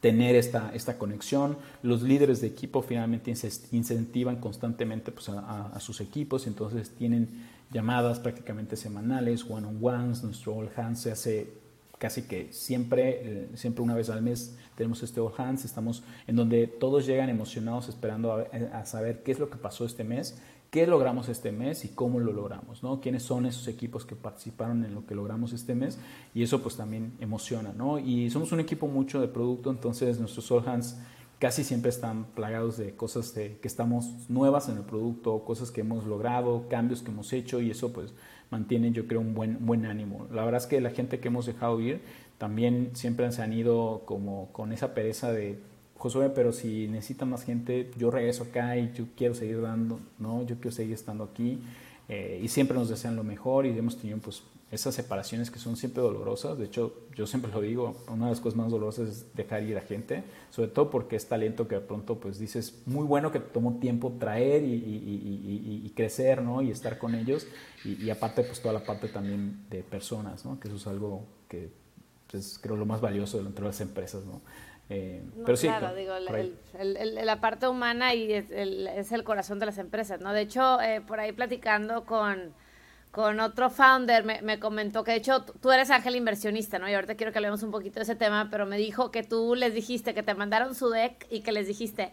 tener 0.00 0.36
esta, 0.36 0.70
esta 0.74 0.96
conexión. 0.96 1.58
Los 1.82 2.00
líderes 2.00 2.40
de 2.40 2.46
equipo 2.46 2.80
finalmente 2.80 3.30
incentivan 3.72 4.36
constantemente 4.36 5.12
pues, 5.12 5.28
a, 5.28 5.66
a 5.66 5.80
sus 5.80 6.00
equipos, 6.00 6.46
entonces 6.46 6.94
tienen 6.96 7.52
llamadas 7.74 8.20
prácticamente 8.20 8.76
semanales, 8.76 9.44
one-on-ones, 9.50 10.22
nuestro 10.22 10.54
all 10.54 10.70
hands 10.74 11.00
se 11.00 11.10
hace 11.10 11.64
casi 11.98 12.22
que 12.22 12.52
siempre, 12.52 13.20
eh, 13.22 13.48
siempre 13.54 13.82
una 13.82 13.94
vez 13.94 14.10
al 14.10 14.22
mes 14.22 14.56
tenemos 14.76 15.02
este 15.02 15.20
all 15.20 15.32
hands, 15.36 15.64
estamos 15.64 16.04
en 16.26 16.36
donde 16.36 16.68
todos 16.68 17.04
llegan 17.04 17.28
emocionados 17.30 17.88
esperando 17.88 18.32
a, 18.32 18.84
saber 18.86 19.22
qué 19.22 19.32
es 19.32 19.40
lo 19.40 19.50
que 19.50 19.56
pasó 19.56 19.84
este 19.84 20.04
mes, 20.04 20.40
qué 20.70 20.86
logramos 20.86 21.28
este 21.28 21.50
mes 21.50 21.84
y 21.84 21.88
cómo 21.88 22.20
lo 22.20 22.32
logramos, 22.32 22.82
¿no? 22.82 23.00
Quiénes 23.00 23.22
son 23.24 23.46
esos 23.46 23.66
equipos 23.68 24.04
que 24.04 24.14
participaron 24.14 24.84
en 24.84 24.94
lo 24.94 25.06
que 25.06 25.14
logramos 25.14 25.52
este 25.52 25.74
mes 25.74 25.98
y 26.32 26.42
eso 26.42 26.62
pues 26.62 26.76
también 26.76 27.14
emociona, 27.20 27.72
¿no? 27.76 27.98
Y 27.98 28.30
somos 28.30 28.52
un 28.52 28.60
equipo 28.60 28.86
mucho 28.86 29.20
de 29.20 29.28
producto, 29.28 29.70
entonces 29.70 30.20
nuestros 30.20 30.50
all 30.52 30.68
hands 30.68 30.96
casi 31.38 31.64
siempre 31.64 31.90
están 31.90 32.24
plagados 32.34 32.76
de 32.76 32.94
cosas 32.94 33.34
de, 33.34 33.58
que 33.60 33.68
estamos 33.68 34.28
nuevas 34.28 34.68
en 34.68 34.76
el 34.76 34.82
producto, 34.82 35.44
cosas 35.44 35.70
que 35.70 35.82
hemos 35.82 36.04
logrado, 36.04 36.66
cambios 36.68 37.02
que 37.02 37.10
hemos 37.10 37.32
hecho 37.32 37.60
y 37.60 37.70
eso 37.70 37.92
pues 37.92 38.14
mantiene 38.50 38.92
yo 38.92 39.06
creo 39.06 39.20
un 39.20 39.34
buen, 39.34 39.64
buen 39.66 39.86
ánimo. 39.86 40.26
La 40.32 40.44
verdad 40.44 40.60
es 40.60 40.66
que 40.66 40.80
la 40.80 40.90
gente 40.90 41.20
que 41.20 41.28
hemos 41.28 41.46
dejado 41.46 41.80
ir 41.80 42.00
también 42.38 42.90
siempre 42.94 43.30
se 43.32 43.42
han 43.42 43.52
ido 43.52 44.02
como 44.04 44.48
con 44.52 44.72
esa 44.72 44.94
pereza 44.94 45.32
de 45.32 45.58
Josué, 45.96 46.30
pero 46.30 46.52
si 46.52 46.88
necesita 46.88 47.24
más 47.24 47.44
gente, 47.44 47.90
yo 47.96 48.10
regreso 48.10 48.44
acá 48.44 48.76
y 48.76 48.92
yo 48.92 49.04
quiero 49.16 49.34
seguir 49.34 49.62
dando, 49.62 50.00
¿no? 50.18 50.44
Yo 50.44 50.56
quiero 50.56 50.72
seguir 50.72 50.94
estando 50.94 51.24
aquí. 51.24 51.60
Eh, 52.08 52.40
y 52.42 52.48
siempre 52.48 52.76
nos 52.76 52.90
desean 52.90 53.16
lo 53.16 53.24
mejor 53.24 53.64
y 53.64 53.70
hemos 53.70 53.96
tenido 53.96 54.18
pues 54.18 54.42
esas 54.74 54.94
separaciones 54.94 55.50
que 55.50 55.58
son 55.58 55.76
siempre 55.76 56.02
dolorosas. 56.02 56.58
De 56.58 56.66
hecho, 56.66 56.94
yo 57.14 57.26
siempre 57.26 57.50
lo 57.50 57.60
digo, 57.60 57.96
una 58.08 58.26
de 58.26 58.32
las 58.32 58.40
cosas 58.40 58.56
más 58.56 58.70
dolorosas 58.70 59.08
es 59.08 59.34
dejar 59.34 59.62
ir 59.62 59.76
a 59.78 59.80
gente, 59.80 60.24
sobre 60.50 60.68
todo 60.68 60.90
porque 60.90 61.16
es 61.16 61.26
talento 61.26 61.68
que 61.68 61.76
de 61.76 61.80
pronto 61.80 62.18
pues 62.18 62.38
dices, 62.38 62.82
muy 62.86 63.06
bueno 63.06 63.32
que 63.32 63.40
tomó 63.40 63.78
tiempo 63.78 64.16
traer 64.18 64.64
y, 64.64 64.74
y, 65.84 65.92
crecer, 65.94 66.42
¿no? 66.42 66.60
Y 66.60 66.70
estar 66.70 66.98
con 66.98 67.14
ellos. 67.14 67.46
Y, 67.84 68.10
aparte 68.10 68.42
pues 68.42 68.60
toda 68.60 68.74
la 68.74 68.84
parte 68.84 69.08
también 69.08 69.64
de 69.70 69.82
personas, 69.82 70.44
¿no? 70.44 70.58
Que 70.58 70.68
eso 70.68 70.76
es 70.76 70.86
algo 70.86 71.24
que 71.48 71.70
es 72.32 72.58
creo 72.58 72.76
lo 72.76 72.84
más 72.84 73.00
valioso 73.00 73.42
dentro 73.42 73.64
de 73.64 73.68
las 73.68 73.80
empresas, 73.80 74.24
¿no? 74.24 74.40
Eh, 74.90 75.22
pero 75.46 75.56
sí, 75.56 75.66
claro, 75.66 75.94
digo, 75.94 76.12
la 76.18 77.40
parte 77.40 77.68
humana 77.68 78.14
y 78.14 78.32
es 78.32 78.50
el, 78.50 79.24
corazón 79.24 79.58
de 79.58 79.66
las 79.66 79.78
empresas, 79.78 80.20
¿no? 80.20 80.32
De 80.32 80.42
hecho, 80.42 80.80
eh, 80.80 81.00
por 81.00 81.20
ahí 81.20 81.32
platicando 81.32 82.04
con, 82.04 82.52
con 83.14 83.38
otro 83.38 83.70
founder, 83.70 84.24
me, 84.24 84.58
comentó 84.58 85.04
que 85.04 85.12
de 85.12 85.18
hecho 85.18 85.44
tú 85.44 85.70
eres 85.70 85.88
ángel 85.92 86.16
inversionista, 86.16 86.80
¿no? 86.80 86.90
Y 86.90 86.94
ahorita 86.94 87.14
quiero 87.14 87.30
que 87.30 87.38
hablemos 87.38 87.62
un 87.62 87.70
poquito 87.70 88.00
de 88.00 88.02
ese 88.02 88.16
tema, 88.16 88.48
pero 88.50 88.66
me 88.66 88.76
dijo 88.76 89.12
que 89.12 89.22
tú 89.22 89.54
les 89.54 89.72
dijiste 89.72 90.14
que 90.14 90.24
te 90.24 90.34
mandaron 90.34 90.74
su 90.74 90.90
deck 90.90 91.24
y 91.30 91.42
que 91.42 91.52
les 91.52 91.68
dijiste, 91.68 92.10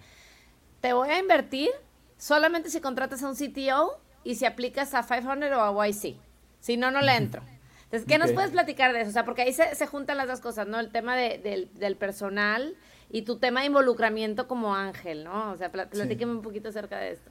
te 0.80 0.94
voy 0.94 1.10
a 1.10 1.18
invertir 1.18 1.70
solamente 2.18 2.70
si 2.70 2.82
contratas 2.82 3.24
a 3.24 3.30
un 3.30 3.36
CTO 3.36 4.00
y 4.24 4.36
si 4.36 4.46
aplicas 4.46 4.94
a 4.94 5.02
500 5.02 5.52
o 5.58 5.82
a 5.82 5.88
YC. 5.88 6.18
Si 6.60 6.78
no, 6.78 6.92
no 6.92 7.02
le 7.02 7.16
entro. 7.16 7.42
Entonces, 7.86 8.08
¿qué 8.08 8.20
nos 8.20 8.32
puedes 8.32 8.52
platicar 8.52 8.94
de 8.94 9.02
eso? 9.02 9.10
O 9.10 9.14
sea, 9.14 9.26
porque 9.26 9.42
ahí 9.42 9.54
se, 9.54 9.74
se 9.74 9.88
juntan 9.88 10.18
las 10.18 10.28
dos 10.28 10.40
cosas, 10.40 10.68
¿no? 10.68 10.80
El 10.80 10.92
tema 10.92 11.16
de, 11.16 11.68
del, 11.74 11.96
personal 11.96 12.76
y 13.10 13.24
tu 13.24 13.40
tema 13.40 13.62
de 13.62 13.66
involucramiento 13.66 14.48
como 14.48 14.76
ángel, 14.76 15.24
¿no? 15.24 15.52
O 15.52 15.58
sea, 15.58 15.72
platíqueme 15.72 16.32
un 16.32 16.44
poquito 16.44 16.70
acerca 16.70 17.00
de 17.00 17.14
esto. 17.14 17.31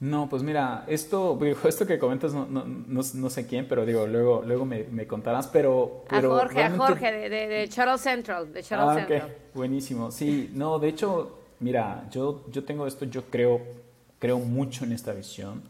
No, 0.00 0.30
pues 0.30 0.42
mira, 0.42 0.84
esto, 0.88 1.38
esto 1.68 1.86
que 1.86 1.98
comentas 1.98 2.32
no, 2.32 2.46
no, 2.46 2.64
no, 2.64 3.30
sé 3.30 3.46
quién, 3.46 3.68
pero 3.68 3.84
digo, 3.84 4.06
luego, 4.06 4.42
luego 4.44 4.64
me, 4.64 4.84
me 4.84 5.06
contarás, 5.06 5.46
pero, 5.46 6.04
pero... 6.08 6.34
A 6.34 6.40
Jorge, 6.40 6.62
a 6.62 6.70
Jorge, 6.70 7.12
de, 7.12 7.28
de, 7.28 7.46
de 7.48 7.98
Central, 7.98 8.52
de 8.52 8.60
ah, 8.70 8.94
Central. 8.94 9.36
buenísimo. 9.54 10.10
Sí, 10.10 10.50
no, 10.54 10.78
de 10.78 10.88
hecho, 10.88 11.38
mira, 11.60 12.08
yo, 12.10 12.46
yo 12.50 12.64
tengo 12.64 12.86
esto, 12.86 13.04
yo 13.04 13.24
creo, 13.26 13.60
creo 14.18 14.38
mucho 14.38 14.84
en 14.84 14.92
esta 14.92 15.12
visión 15.12 15.62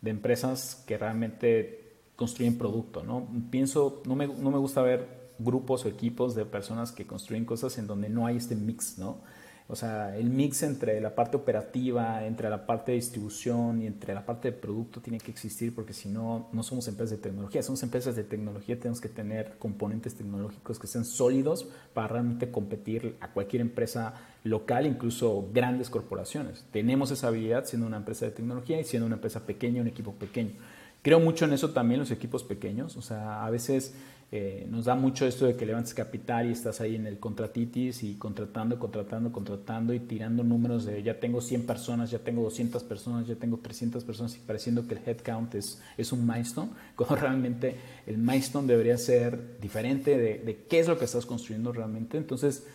de 0.00 0.10
empresas 0.10 0.82
que 0.86 0.96
realmente 0.96 1.98
construyen 2.16 2.56
producto, 2.56 3.02
¿no? 3.02 3.28
Pienso, 3.50 4.02
no 4.06 4.16
me, 4.16 4.26
no 4.26 4.50
me 4.50 4.58
gusta 4.58 4.80
ver 4.80 5.26
grupos 5.38 5.84
o 5.84 5.88
equipos 5.88 6.34
de 6.34 6.46
personas 6.46 6.92
que 6.92 7.06
construyen 7.06 7.44
cosas 7.44 7.76
en 7.76 7.86
donde 7.86 8.08
no 8.08 8.26
hay 8.26 8.38
este 8.38 8.56
mix, 8.56 8.96
¿no? 8.98 9.18
O 9.68 9.74
sea, 9.74 10.16
el 10.16 10.30
mix 10.30 10.62
entre 10.62 11.00
la 11.00 11.16
parte 11.16 11.36
operativa, 11.36 12.24
entre 12.24 12.48
la 12.48 12.66
parte 12.66 12.92
de 12.92 12.96
distribución 12.96 13.82
y 13.82 13.86
entre 13.86 14.14
la 14.14 14.24
parte 14.24 14.52
de 14.52 14.56
producto 14.56 15.00
tiene 15.00 15.18
que 15.18 15.32
existir 15.32 15.74
porque 15.74 15.92
si 15.92 16.08
no, 16.08 16.48
no 16.52 16.62
somos 16.62 16.86
empresas 16.86 17.10
de 17.10 17.22
tecnología. 17.22 17.62
Somos 17.64 17.82
empresas 17.82 18.14
de 18.14 18.22
tecnología, 18.22 18.78
tenemos 18.78 19.00
que 19.00 19.08
tener 19.08 19.56
componentes 19.58 20.14
tecnológicos 20.14 20.78
que 20.78 20.86
sean 20.86 21.04
sólidos 21.04 21.66
para 21.94 22.08
realmente 22.08 22.50
competir 22.52 23.16
a 23.20 23.32
cualquier 23.32 23.62
empresa 23.62 24.14
local, 24.44 24.86
incluso 24.86 25.48
grandes 25.52 25.90
corporaciones. 25.90 26.64
Tenemos 26.70 27.10
esa 27.10 27.26
habilidad 27.26 27.64
siendo 27.64 27.88
una 27.88 27.96
empresa 27.96 28.26
de 28.26 28.30
tecnología 28.30 28.80
y 28.80 28.84
siendo 28.84 29.06
una 29.06 29.16
empresa 29.16 29.46
pequeña, 29.46 29.82
un 29.82 29.88
equipo 29.88 30.12
pequeño. 30.12 30.52
Creo 31.02 31.18
mucho 31.18 31.44
en 31.44 31.52
eso 31.52 31.70
también 31.70 32.00
los 32.00 32.10
equipos 32.10 32.44
pequeños, 32.44 32.96
o 32.96 33.02
sea, 33.02 33.44
a 33.44 33.50
veces 33.50 33.94
eh, 34.32 34.66
nos 34.68 34.86
da 34.86 34.96
mucho 34.96 35.24
esto 35.24 35.46
de 35.46 35.56
que 35.56 35.64
levantes 35.64 35.94
capital 35.94 36.48
y 36.48 36.52
estás 36.52 36.80
ahí 36.80 36.96
en 36.96 37.06
el 37.06 37.20
contratitis 37.20 38.02
y 38.02 38.16
contratando, 38.16 38.76
contratando, 38.78 39.30
contratando 39.30 39.94
y 39.94 40.00
tirando 40.00 40.42
números 40.42 40.84
de 40.84 41.00
ya 41.04 41.20
tengo 41.20 41.40
100 41.40 41.64
personas, 41.64 42.10
ya 42.10 42.18
tengo 42.18 42.42
200 42.42 42.82
personas, 42.82 43.28
ya 43.28 43.36
tengo 43.36 43.58
300 43.58 44.02
personas 44.02 44.34
y 44.34 44.40
pareciendo 44.40 44.88
que 44.88 44.94
el 44.94 45.00
headcount 45.06 45.54
es, 45.54 45.80
es 45.96 46.10
un 46.10 46.26
milestone, 46.26 46.70
cuando 46.96 47.14
realmente 47.14 47.76
el 48.06 48.18
milestone 48.18 48.66
debería 48.66 48.98
ser 48.98 49.60
diferente 49.60 50.18
de, 50.18 50.38
de 50.38 50.64
qué 50.68 50.80
es 50.80 50.88
lo 50.88 50.98
que 50.98 51.04
estás 51.04 51.24
construyendo 51.24 51.72
realmente. 51.72 52.18
Entonces, 52.18 52.66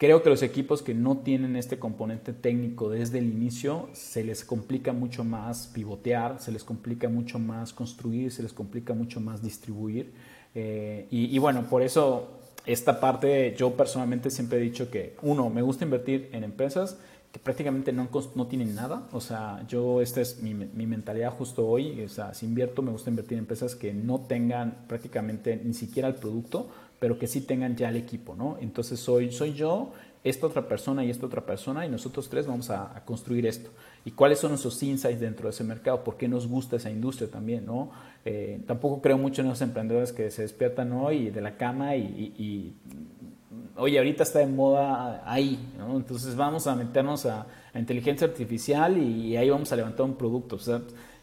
Creo 0.00 0.22
que 0.22 0.30
los 0.30 0.42
equipos 0.42 0.80
que 0.80 0.94
no 0.94 1.18
tienen 1.18 1.56
este 1.56 1.78
componente 1.78 2.32
técnico 2.32 2.88
desde 2.88 3.18
el 3.18 3.26
inicio, 3.26 3.90
se 3.92 4.24
les 4.24 4.46
complica 4.46 4.94
mucho 4.94 5.24
más 5.24 5.66
pivotear, 5.74 6.40
se 6.40 6.52
les 6.52 6.64
complica 6.64 7.10
mucho 7.10 7.38
más 7.38 7.74
construir, 7.74 8.32
se 8.32 8.42
les 8.42 8.54
complica 8.54 8.94
mucho 8.94 9.20
más 9.20 9.42
distribuir. 9.42 10.14
Eh, 10.54 11.06
y, 11.10 11.38
bueno, 11.38 11.64
por 11.68 11.82
eso 11.82 12.28
esta 12.66 13.00
parte 13.00 13.54
yo 13.56 13.72
personalmente 13.74 14.30
siempre 14.30 14.58
he 14.58 14.62
dicho 14.62 14.90
que, 14.90 15.16
uno, 15.22 15.50
me 15.50 15.62
gusta 15.62 15.84
invertir 15.84 16.28
en 16.32 16.44
empresas 16.44 16.98
que 17.32 17.38
prácticamente 17.38 17.92
no, 17.92 18.08
no 18.34 18.46
tienen 18.46 18.74
nada. 18.74 19.08
O 19.12 19.20
sea, 19.20 19.64
yo, 19.68 20.00
esta 20.00 20.20
es 20.20 20.42
mi, 20.42 20.54
mi, 20.54 20.86
mentalidad 20.86 21.32
justo 21.32 21.66
hoy. 21.66 22.02
O 22.02 22.08
sea, 22.08 22.34
si 22.34 22.46
invierto, 22.46 22.82
me 22.82 22.90
gusta 22.90 23.10
invertir 23.10 23.34
en 23.34 23.40
empresas 23.40 23.76
que 23.76 23.94
no 23.94 24.20
tengan 24.20 24.84
prácticamente 24.88 25.60
ni 25.62 25.74
siquiera 25.74 26.08
el 26.08 26.16
producto, 26.16 26.68
pero 26.98 27.18
que 27.18 27.26
sí 27.26 27.40
tengan 27.40 27.76
ya 27.76 27.88
el 27.88 27.96
equipo, 27.96 28.34
¿no? 28.34 28.56
Entonces 28.60 28.98
soy, 29.00 29.30
soy 29.32 29.54
yo, 29.54 29.92
esta 30.22 30.46
otra 30.46 30.68
persona 30.68 31.04
y 31.04 31.10
esta 31.10 31.26
otra 31.26 31.46
persona 31.46 31.86
y 31.86 31.88
nosotros 31.88 32.28
tres 32.28 32.46
vamos 32.46 32.70
a, 32.70 33.02
construir 33.04 33.46
esto. 33.46 33.70
¿Y 34.04 34.10
cuáles 34.10 34.38
son 34.38 34.50
nuestros 34.50 34.82
insights 34.82 35.20
dentro 35.20 35.48
de 35.48 35.50
ese 35.50 35.64
mercado? 35.64 36.04
¿Por 36.04 36.16
qué 36.16 36.28
nos 36.28 36.46
gusta 36.46 36.76
esa 36.76 36.90
industria 36.90 37.30
también, 37.30 37.66
no? 37.66 37.90
Eh, 38.24 38.60
tampoco 38.66 39.00
creo 39.00 39.16
mucho 39.16 39.42
en 39.42 39.48
los 39.48 39.62
emprendedores 39.62 40.12
que 40.12 40.30
se 40.30 40.42
despiertan 40.42 40.92
hoy 40.92 41.30
de 41.30 41.40
la 41.40 41.56
cama 41.56 41.96
y, 41.96 42.74
oye, 43.76 43.98
ahorita 43.98 44.22
está 44.22 44.40
de 44.40 44.46
moda 44.46 45.22
ahí. 45.24 45.58
Entonces 45.94 46.36
vamos 46.36 46.66
a 46.66 46.74
meternos 46.74 47.26
a, 47.26 47.46
inteligencia 47.74 48.26
artificial 48.26 48.98
y, 48.98 49.36
ahí 49.36 49.48
vamos 49.48 49.72
a 49.72 49.76
levantar 49.76 50.04
un 50.04 50.16
producto. 50.16 50.58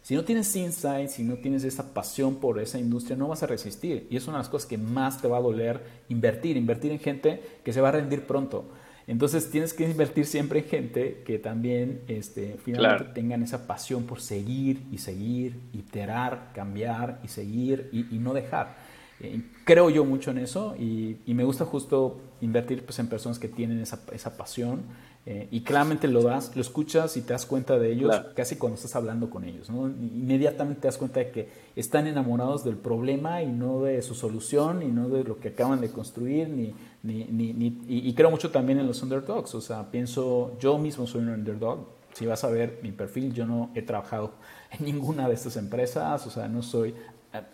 Si 0.02 0.14
no 0.14 0.24
tienes 0.24 0.54
insight, 0.56 1.08
si 1.08 1.22
no 1.22 1.36
tienes 1.36 1.64
esa 1.64 1.92
pasión 1.92 2.36
por 2.36 2.58
esa 2.60 2.78
industria, 2.78 3.16
no 3.16 3.28
vas 3.28 3.42
a 3.42 3.46
resistir. 3.46 4.06
Y 4.10 4.16
es 4.16 4.26
una 4.26 4.38
de 4.38 4.44
las 4.44 4.48
cosas 4.48 4.68
que 4.68 4.78
más 4.78 5.20
te 5.20 5.28
va 5.28 5.36
a 5.36 5.40
doler 5.40 5.80
invertir, 6.08 6.56
invertir 6.56 6.92
en 6.92 6.98
gente 6.98 7.42
que 7.62 7.72
se 7.72 7.80
va 7.80 7.90
a 7.90 7.92
rendir 7.92 8.26
pronto. 8.26 8.64
Entonces 9.08 9.50
tienes 9.50 9.72
que 9.72 9.88
invertir 9.88 10.26
siempre 10.26 10.60
en 10.60 10.66
gente 10.66 11.22
que 11.24 11.38
también 11.38 12.02
este, 12.08 12.58
finalmente 12.62 13.14
tengan 13.14 13.42
esa 13.42 13.66
pasión 13.66 14.04
por 14.04 14.20
seguir 14.20 14.82
y 14.92 14.98
seguir, 14.98 15.58
iterar, 15.72 16.50
cambiar 16.54 17.18
y 17.24 17.28
seguir 17.28 17.88
y, 17.90 18.18
no 18.18 18.34
dejar. 18.34 18.76
Eh, 19.20 19.40
creo 19.64 19.88
yo 19.88 20.04
mucho 20.04 20.30
en 20.30 20.38
eso 20.38 20.76
y, 20.76 21.16
me 21.26 21.42
gusta 21.42 21.64
justo 21.64 22.20
invertir 22.42 22.84
pues, 22.84 22.98
en 22.98 23.08
personas 23.08 23.38
que 23.38 23.48
tienen 23.48 23.80
esa, 23.80 23.98
esa 24.12 24.36
pasión 24.36 24.82
eh, 25.30 25.46
y 25.50 25.60
claramente 25.60 26.08
lo 26.08 26.22
das, 26.22 26.56
lo 26.56 26.62
escuchas 26.62 27.18
y 27.18 27.20
te 27.20 27.34
das 27.34 27.44
cuenta 27.44 27.78
de 27.78 27.92
ellos 27.92 28.14
casi 28.34 28.56
cuando 28.56 28.76
estás 28.76 28.96
hablando 28.96 29.28
con 29.28 29.44
ellos. 29.44 29.68
¿no? 29.68 29.86
Inmediatamente 29.86 30.80
te 30.80 30.88
das 30.88 30.96
cuenta 30.96 31.20
de 31.20 31.30
que 31.30 31.48
están 31.76 32.06
enamorados 32.06 32.64
del 32.64 32.76
problema 32.76 33.42
y 33.42 33.46
no 33.52 33.82
de 33.82 34.00
su 34.00 34.14
solución 34.14 34.82
y 34.82 34.86
no 34.86 35.10
de 35.10 35.24
lo 35.24 35.38
que 35.38 35.48
acaban 35.48 35.82
de 35.82 35.90
construir. 35.90 36.48
Ni, 36.48 36.72
ni, 37.14 37.52
ni, 37.52 37.80
y, 37.88 38.12
creo 38.14 38.30
mucho 38.30 38.50
también 38.50 38.78
en 38.78 38.86
los 38.86 39.02
underdogs. 39.02 39.54
O 39.54 39.60
sea, 39.60 39.90
pienso, 39.90 40.56
yo 40.58 40.78
mismo 40.78 41.06
soy 41.06 41.22
un 41.22 41.30
underdog. 41.30 41.86
Si 42.12 42.26
vas 42.26 42.42
a 42.44 42.50
ver 42.50 42.80
mi 42.82 42.92
perfil, 42.92 43.32
yo 43.32 43.46
no 43.46 43.70
he 43.74 43.82
trabajado 43.82 44.32
en 44.78 44.84
ninguna 44.84 45.28
de 45.28 45.34
estas 45.34 45.56
empresas. 45.56 46.26
O 46.26 46.30
sea, 46.30 46.48
no 46.48 46.62
soy 46.62 46.94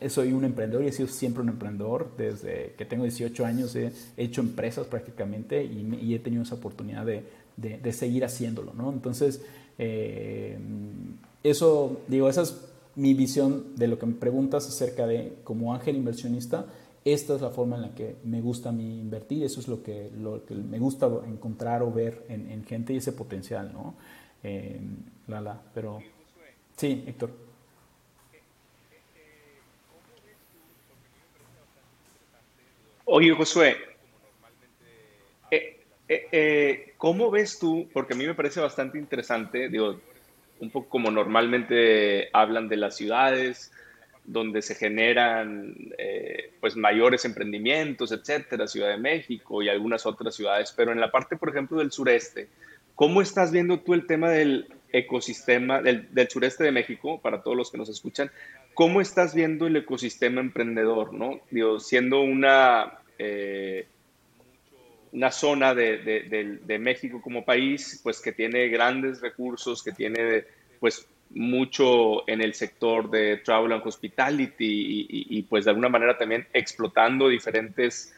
eh, 0.00 0.08
soy 0.08 0.32
un 0.32 0.44
emprendedor 0.44 0.84
y 0.84 0.88
he 0.88 0.92
sido 0.92 1.08
siempre 1.08 1.42
un 1.42 1.48
emprendedor. 1.48 2.12
Desde 2.16 2.74
que 2.76 2.84
tengo 2.84 3.04
18 3.04 3.44
años 3.44 3.74
he 3.76 3.92
hecho 4.16 4.40
empresas 4.40 4.86
prácticamente 4.86 5.64
y, 5.64 6.14
he 6.14 6.18
tenido 6.18 6.42
esa 6.42 6.54
oportunidad 6.54 7.04
de, 7.04 7.24
de, 7.56 7.92
seguir 7.92 8.24
haciéndolo, 8.24 8.72
¿no? 8.74 8.92
Entonces, 8.92 9.42
eh, 9.78 10.58
eso, 11.42 12.00
digo, 12.08 12.28
esa 12.28 12.42
es 12.42 12.56
mi 12.96 13.14
visión 13.14 13.74
de 13.76 13.88
lo 13.88 13.98
que 13.98 14.06
me 14.06 14.14
preguntas 14.14 14.68
acerca 14.68 15.06
de, 15.06 15.34
como 15.42 15.74
ángel 15.74 15.96
inversionista, 15.96 16.66
esta 17.04 17.34
es 17.34 17.42
la 17.42 17.50
forma 17.50 17.76
en 17.76 17.82
la 17.82 17.94
que 17.94 18.16
me 18.24 18.40
gusta 18.40 18.70
a 18.70 18.72
mí 18.72 19.00
invertir, 19.00 19.44
eso 19.44 19.60
es 19.60 19.68
lo 19.68 19.82
que, 19.82 20.10
lo 20.18 20.44
que 20.44 20.54
me 20.54 20.78
gusta 20.78 21.06
encontrar 21.26 21.82
o 21.82 21.92
ver 21.92 22.24
en, 22.28 22.64
gente 22.64 22.94
y 22.94 22.96
ese 22.96 23.12
potencial, 23.12 23.72
¿no? 23.72 23.94
Eh, 24.42 24.80
la, 25.28 25.60
pero... 25.74 26.02
Sí, 26.76 27.04
Héctor. 27.06 27.30
Oye, 33.06 33.32
Josué, 33.32 33.76
eh, 36.08 36.28
eh, 36.32 36.94
¿cómo 36.96 37.30
ves 37.30 37.58
tú? 37.58 37.88
Porque 37.92 38.14
a 38.14 38.16
mí 38.16 38.26
me 38.26 38.34
parece 38.34 38.60
bastante 38.60 38.98
interesante, 38.98 39.68
digo, 39.68 40.00
un 40.60 40.70
poco 40.70 40.88
como 40.88 41.10
normalmente 41.10 42.28
hablan 42.32 42.68
de 42.68 42.76
las 42.76 42.96
ciudades, 42.96 43.72
donde 44.24 44.62
se 44.62 44.74
generan 44.74 45.74
eh, 45.98 46.52
pues 46.60 46.76
mayores 46.76 47.24
emprendimientos, 47.24 48.10
etcétera, 48.10 48.66
Ciudad 48.66 48.88
de 48.88 48.98
México 48.98 49.62
y 49.62 49.68
algunas 49.68 50.06
otras 50.06 50.34
ciudades, 50.34 50.72
pero 50.76 50.92
en 50.92 51.00
la 51.00 51.10
parte, 51.10 51.36
por 51.36 51.50
ejemplo, 51.50 51.78
del 51.78 51.92
sureste, 51.92 52.48
¿Cómo 52.94 53.20
estás 53.20 53.50
viendo 53.50 53.80
tú 53.80 53.94
el 53.94 54.06
tema 54.06 54.30
del 54.30 54.72
ecosistema 54.92 55.82
del, 55.82 56.08
sureste 56.30 56.62
de 56.62 56.70
México, 56.70 57.20
para 57.20 57.42
todos 57.42 57.56
los 57.56 57.70
que 57.70 57.78
nos 57.78 57.88
escuchan? 57.88 58.30
¿Cómo 58.74 59.00
estás 59.00 59.34
viendo 59.34 59.66
el 59.66 59.76
ecosistema 59.76 60.40
emprendedor, 60.40 61.12
no? 61.12 61.40
Digo, 61.50 61.80
siendo 61.80 62.20
una, 62.20 62.98
eh, 63.18 63.86
una 65.12 65.32
zona 65.32 65.74
de, 65.74 65.98
de, 66.64 66.78
México 66.78 67.20
como 67.20 67.44
país, 67.44 68.00
pues 68.02 68.20
que 68.20 68.32
tiene 68.32 68.68
grandes 68.68 69.20
recursos, 69.20 69.82
que 69.82 69.92
tiene, 69.92 70.44
pues, 70.78 71.08
mucho 71.30 72.28
en 72.28 72.40
el 72.40 72.54
sector 72.54 73.10
de 73.10 73.38
travel 73.38 73.72
and 73.72 73.86
hospitality 73.86 75.06
y, 75.08 75.42
pues 75.42 75.64
de 75.64 75.70
alguna 75.70 75.88
manera 75.88 76.16
también 76.16 76.46
explotando 76.52 77.28
diferentes, 77.28 78.14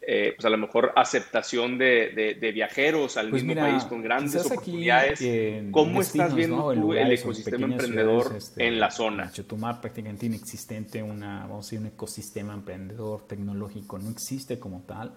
eh, 0.00 0.32
pues 0.36 0.44
a 0.44 0.50
lo 0.50 0.58
mejor 0.58 0.92
aceptación 0.96 1.78
de, 1.78 2.36
de, 2.40 2.52
viajeros 2.52 3.16
al 3.16 3.30
pues 3.30 3.44
mismo 3.44 3.60
país 3.60 3.84
con 3.84 4.02
grandes 4.02 4.44
oportunidades. 4.44 5.20
¿Cómo 5.70 6.00
estás 6.00 6.34
viendo 6.34 6.72
tú 6.72 6.92
el 6.94 7.12
ecosistema 7.12 7.66
emprendedor 7.66 8.34
este, 8.36 8.66
en 8.66 8.80
la 8.80 8.90
zona? 8.90 9.30
Chetumal 9.30 9.80
prácticamente 9.80 10.26
inexistente, 10.26 11.02
una, 11.02 11.40
vamos 11.42 11.66
a 11.66 11.68
decir, 11.68 11.78
un 11.80 11.86
ecosistema 11.86 12.54
emprendedor 12.54 13.26
tecnológico, 13.26 13.98
no 13.98 14.10
existe 14.10 14.58
como 14.58 14.82
tal. 14.82 15.14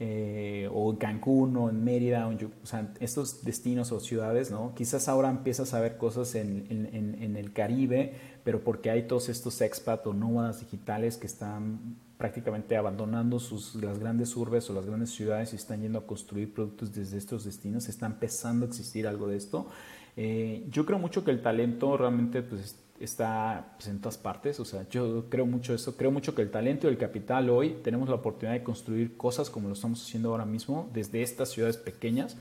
Eh, 0.00 0.68
o 0.72 0.90
en 0.90 0.96
Cancún 0.96 1.56
o 1.56 1.70
en 1.70 1.84
Mérida, 1.84 2.26
o, 2.26 2.66
sea, 2.66 2.92
estos 2.98 3.44
destinos 3.44 3.92
o 3.92 4.00
ciudades, 4.00 4.50
¿no? 4.50 4.74
Quizás 4.74 5.06
ahora 5.08 5.30
empiezas 5.30 5.74
a 5.74 5.80
ver 5.80 5.96
cosas 5.96 6.34
en, 6.34 7.36
el 7.36 7.52
Caribe, 7.52 8.14
pero 8.42 8.64
porque 8.64 8.90
hay 8.90 9.06
todos 9.06 9.28
estos 9.28 9.60
expat 9.60 10.04
o 10.08 10.12
nómadas 10.12 10.58
digitales 10.60 11.18
que 11.18 11.26
están 11.26 11.96
prácticamente 12.18 12.76
abandonando 12.76 13.38
sus, 13.38 13.76
las 13.76 13.98
grandes 14.00 14.36
urbes 14.36 14.68
o 14.70 14.72
las 14.72 14.86
grandes 14.86 15.10
ciudades 15.10 15.52
y 15.52 15.56
están 15.56 15.82
yendo 15.82 16.00
a 16.00 16.06
construir 16.06 16.52
productos 16.52 16.92
desde 16.92 17.18
estos 17.18 17.44
destinos, 17.44 17.88
está 17.88 18.06
empezando 18.06 18.66
a 18.66 18.68
existir 18.68 19.06
algo 19.06 19.28
de 19.28 19.36
esto. 19.36 19.68
Eh, 20.16 20.66
yo 20.70 20.84
creo 20.84 20.98
mucho 20.98 21.24
que 21.24 21.30
el 21.30 21.42
talento 21.42 21.96
realmente 21.96 22.42
pues, 22.42 22.76
está 23.04 23.74
pues, 23.76 23.88
en 23.88 24.00
todas 24.00 24.18
partes. 24.18 24.60
O 24.60 24.64
sea, 24.64 24.88
yo 24.88 25.26
creo 25.28 25.46
mucho 25.46 25.74
eso. 25.74 25.96
Creo 25.96 26.10
mucho 26.10 26.34
que 26.34 26.42
el 26.42 26.50
talento 26.50 26.86
y 26.86 26.90
el 26.90 26.98
capital 26.98 27.50
hoy 27.50 27.78
tenemos 27.82 28.08
la 28.08 28.16
oportunidad 28.16 28.54
de 28.54 28.62
construir 28.62 29.16
cosas 29.16 29.50
como 29.50 29.68
lo 29.68 29.74
estamos 29.74 30.02
haciendo 30.02 30.30
ahora 30.30 30.44
mismo 30.44 30.88
desde 30.92 31.22
estas 31.22 31.50
ciudades 31.50 31.76
pequeñas. 31.76 32.36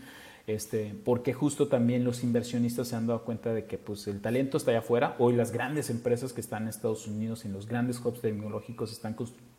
Este, 0.47 0.95
porque 1.05 1.33
justo 1.33 1.67
también 1.67 2.03
los 2.03 2.23
inversionistas 2.23 2.87
se 2.87 2.95
han 2.95 3.07
dado 3.07 3.23
cuenta 3.23 3.53
de 3.53 3.65
que 3.65 3.77
pues, 3.77 4.07
el 4.07 4.21
talento 4.21 4.57
está 4.57 4.71
allá 4.71 4.79
afuera. 4.79 5.15
Hoy 5.19 5.35
las 5.35 5.51
grandes 5.51 5.89
empresas 5.89 6.33
que 6.33 6.41
están 6.41 6.63
en 6.63 6.69
Estados 6.69 7.07
Unidos, 7.07 7.45
en 7.45 7.53
los 7.53 7.67
grandes 7.67 8.03
hubs 8.03 8.21
tecnológicos, 8.21 8.91
están 8.91 9.13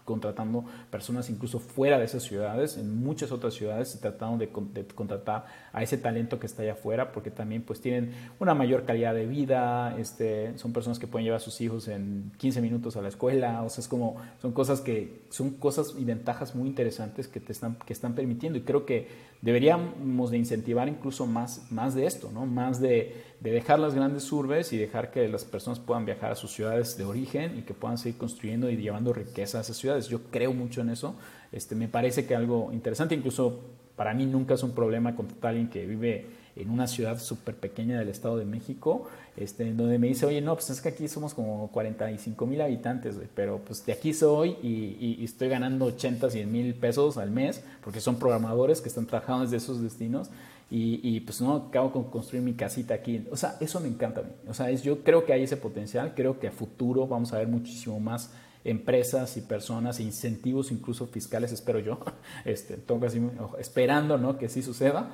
contratando 0.04 0.64
personas 0.90 1.30
incluso 1.30 1.58
fuera 1.58 1.98
de 1.98 2.04
esas 2.04 2.22
ciudades, 2.22 2.76
en 2.76 3.02
muchas 3.02 3.32
otras 3.32 3.54
ciudades, 3.54 3.94
y 3.94 3.98
tratando 3.98 4.38
de, 4.38 4.48
contratar 4.94 5.46
a 5.72 5.82
ese 5.82 5.96
talento 5.96 6.38
que 6.38 6.46
está 6.46 6.62
allá 6.62 6.72
afuera, 6.72 7.12
porque 7.12 7.30
también 7.30 7.62
pues 7.62 7.80
tienen 7.80 8.12
una 8.40 8.54
mayor 8.54 8.84
calidad 8.84 9.14
de 9.14 9.26
vida, 9.26 9.96
este, 9.98 10.56
son 10.58 10.72
personas 10.72 10.98
que 10.98 11.06
pueden 11.06 11.24
llevar 11.24 11.40
a 11.40 11.44
sus 11.44 11.60
hijos 11.60 11.88
en 11.88 12.32
15 12.38 12.60
minutos 12.60 12.96
a 12.96 13.02
la 13.02 13.08
escuela, 13.08 13.62
o 13.62 13.68
sea, 13.68 13.82
es 13.82 13.88
como, 13.88 14.16
son 14.40 14.52
cosas 14.52 14.80
que, 14.80 15.22
son 15.30 15.50
cosas 15.50 15.94
y 15.98 16.04
ventajas 16.04 16.54
muy 16.54 16.68
interesantes 16.68 17.28
que 17.28 17.40
te 17.40 17.52
están, 17.52 17.76
que 17.86 17.92
están 17.92 18.14
permitiendo, 18.14 18.58
y 18.58 18.62
creo 18.62 18.84
que 18.86 19.32
deberíamos 19.42 20.30
de 20.30 20.38
incentivar 20.38 20.88
incluso 20.88 21.26
más, 21.26 21.70
más 21.70 21.94
de 21.94 22.06
esto, 22.06 22.30
¿no? 22.32 22.46
Más 22.46 22.80
de, 22.80 23.31
de 23.42 23.50
dejar 23.50 23.80
las 23.80 23.94
grandes 23.94 24.30
urbes 24.30 24.72
y 24.72 24.78
dejar 24.78 25.10
que 25.10 25.26
las 25.28 25.44
personas 25.44 25.80
puedan 25.80 26.04
viajar 26.04 26.30
a 26.30 26.34
sus 26.36 26.52
ciudades 26.52 26.96
de 26.96 27.04
origen 27.04 27.58
y 27.58 27.62
que 27.62 27.74
puedan 27.74 27.98
seguir 27.98 28.16
construyendo 28.16 28.70
y 28.70 28.76
llevando 28.76 29.12
riqueza 29.12 29.58
a 29.58 29.62
esas 29.62 29.76
ciudades. 29.76 30.06
Yo 30.06 30.22
creo 30.30 30.52
mucho 30.52 30.80
en 30.80 30.90
eso. 30.90 31.16
Este, 31.50 31.74
me 31.74 31.88
parece 31.88 32.24
que 32.24 32.36
algo 32.36 32.70
interesante, 32.72 33.16
incluso 33.16 33.58
para 33.96 34.14
mí 34.14 34.26
nunca 34.26 34.54
es 34.54 34.62
un 34.62 34.70
problema 34.70 35.16
contratar 35.16 35.46
a 35.46 35.50
alguien 35.50 35.68
que 35.68 35.84
vive 35.86 36.26
en 36.54 36.70
una 36.70 36.86
ciudad 36.86 37.18
súper 37.18 37.56
pequeña 37.56 37.98
del 37.98 38.10
Estado 38.10 38.36
de 38.36 38.44
México, 38.44 39.08
este, 39.36 39.72
donde 39.72 39.98
me 39.98 40.06
dice, 40.06 40.26
oye, 40.26 40.40
no, 40.40 40.54
pues 40.54 40.70
es 40.70 40.80
que 40.80 40.90
aquí 40.90 41.08
somos 41.08 41.34
como 41.34 41.68
45 41.72 42.46
mil 42.46 42.60
habitantes, 42.60 43.16
pero 43.34 43.58
pues 43.58 43.84
de 43.86 43.92
aquí 43.92 44.14
soy 44.14 44.56
y, 44.62 45.18
y, 45.18 45.24
estoy 45.24 45.48
ganando 45.48 45.86
80, 45.86 46.30
100 46.30 46.52
mil 46.52 46.74
pesos 46.74 47.16
al 47.16 47.30
mes, 47.30 47.64
porque 47.82 48.00
son 48.00 48.18
programadores 48.18 48.80
que 48.80 48.88
están 48.88 49.06
trabajando 49.06 49.44
desde 49.44 49.56
esos 49.56 49.82
destinos 49.82 50.30
y, 50.74 51.20
pues 51.20 51.38
no, 51.42 51.54
acabo 51.56 51.92
con 51.92 52.04
construir 52.04 52.42
mi 52.42 52.54
casita 52.54 52.94
aquí. 52.94 53.26
O 53.30 53.36
sea, 53.36 53.56
eso 53.60 53.78
me 53.78 53.88
encanta 53.88 54.20
a 54.20 54.24
mí. 54.24 54.30
O 54.48 54.54
sea, 54.54 54.70
es, 54.70 54.82
yo 54.82 55.04
creo 55.04 55.26
que 55.26 55.34
hay 55.34 55.42
ese 55.42 55.58
potencial, 55.58 56.14
creo 56.14 56.40
que 56.40 56.48
a 56.48 56.50
futuro 56.50 57.06
vamos 57.06 57.34
a 57.34 57.38
ver 57.38 57.46
muchísimo 57.46 58.00
más 58.00 58.32
empresas 58.64 59.36
y 59.36 59.42
personas 59.42 60.00
e 60.00 60.04
incentivos 60.04 60.72
incluso 60.72 61.06
fiscales, 61.08 61.52
espero 61.52 61.78
yo, 61.78 61.98
este, 62.46 62.78
así, 63.06 63.20
esperando 63.58 64.16
¿no? 64.16 64.38
que 64.38 64.48
sí 64.48 64.62
suceda. 64.62 65.10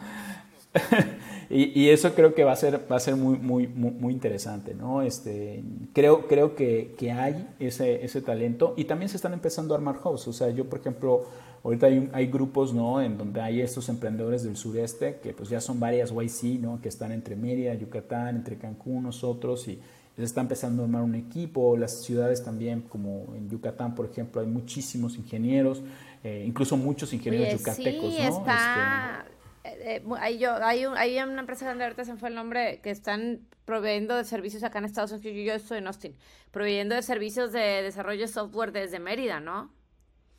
y, 1.50 1.88
eso 1.88 2.14
creo 2.14 2.34
que 2.34 2.44
va 2.44 2.52
a 2.52 2.56
ser, 2.56 2.80
va 2.92 2.96
a 2.96 3.00
ser 3.00 3.16
muy, 3.16 3.38
muy, 3.38 3.66
muy, 3.66 4.12
interesante, 4.12 4.74
¿no? 4.74 5.02
Este, 5.02 5.64
creo 5.92 6.28
creo 6.28 6.54
que, 6.54 6.94
que, 6.96 7.10
hay 7.10 7.48
ese, 7.58 8.04
ese 8.04 8.20
talento 8.20 8.74
y 8.76 8.84
también 8.84 9.08
se 9.08 9.16
están 9.16 9.32
empezando 9.32 9.74
a 9.74 9.78
armar 9.78 9.96
hubs. 10.04 10.28
O 10.28 10.32
sea, 10.32 10.50
yo, 10.50 10.68
por 10.68 10.78
ejemplo, 10.78 11.24
Ahorita 11.64 11.86
hay, 11.86 12.08
hay, 12.12 12.26
grupos, 12.26 12.72
¿no? 12.72 13.02
En 13.02 13.18
donde 13.18 13.40
hay 13.40 13.60
estos 13.60 13.88
emprendedores 13.88 14.44
del 14.44 14.56
sureste, 14.56 15.18
que 15.22 15.32
pues 15.32 15.48
ya 15.48 15.60
son 15.60 15.80
varias 15.80 16.12
YC, 16.12 16.60
¿no? 16.60 16.80
Que 16.80 16.88
están 16.88 17.12
entre 17.12 17.36
Mérida, 17.36 17.74
Yucatán, 17.74 18.36
entre 18.36 18.56
Cancún, 18.56 19.02
nosotros, 19.02 19.66
y 19.68 19.80
se 20.16 20.24
está 20.24 20.40
empezando 20.40 20.82
a 20.82 20.86
armar 20.86 21.02
un 21.02 21.14
equipo. 21.14 21.76
Las 21.76 22.02
ciudades 22.02 22.44
también, 22.44 22.82
como 22.82 23.34
en 23.36 23.48
Yucatán, 23.48 23.94
por 23.94 24.06
ejemplo, 24.06 24.40
hay 24.40 24.46
muchísimos 24.46 25.16
ingenieros, 25.16 25.82
eh, 26.24 26.44
incluso 26.46 26.76
muchos 26.76 27.12
ingenieros 27.12 27.58
yucatecos, 27.58 28.14
sí, 28.14 28.20
Está... 28.20 29.24
Este, 29.64 29.96
eh, 29.96 30.02
hay, 30.18 30.38
yo, 30.38 30.54
hay, 30.64 30.84
hay 30.84 31.18
una 31.20 31.40
empresa 31.40 31.64
grande, 31.66 31.84
ahorita 31.84 32.04
se 32.04 32.16
fue 32.16 32.30
el 32.30 32.34
nombre, 32.34 32.80
que 32.82 32.90
están 32.90 33.40
proveyendo 33.64 34.16
de 34.16 34.24
servicios 34.24 34.62
acá 34.62 34.78
en 34.78 34.86
Estados 34.86 35.12
Unidos, 35.12 35.34
yo, 35.34 35.42
yo 35.42 35.52
estoy 35.52 35.78
en 35.78 35.86
Austin, 35.86 36.16
proveyendo 36.50 36.94
de 36.94 37.02
servicios 37.02 37.52
de 37.52 37.82
desarrollo 37.82 38.22
de 38.22 38.28
software 38.28 38.72
desde 38.72 38.98
Mérida, 38.98 39.40
¿no? 39.40 39.70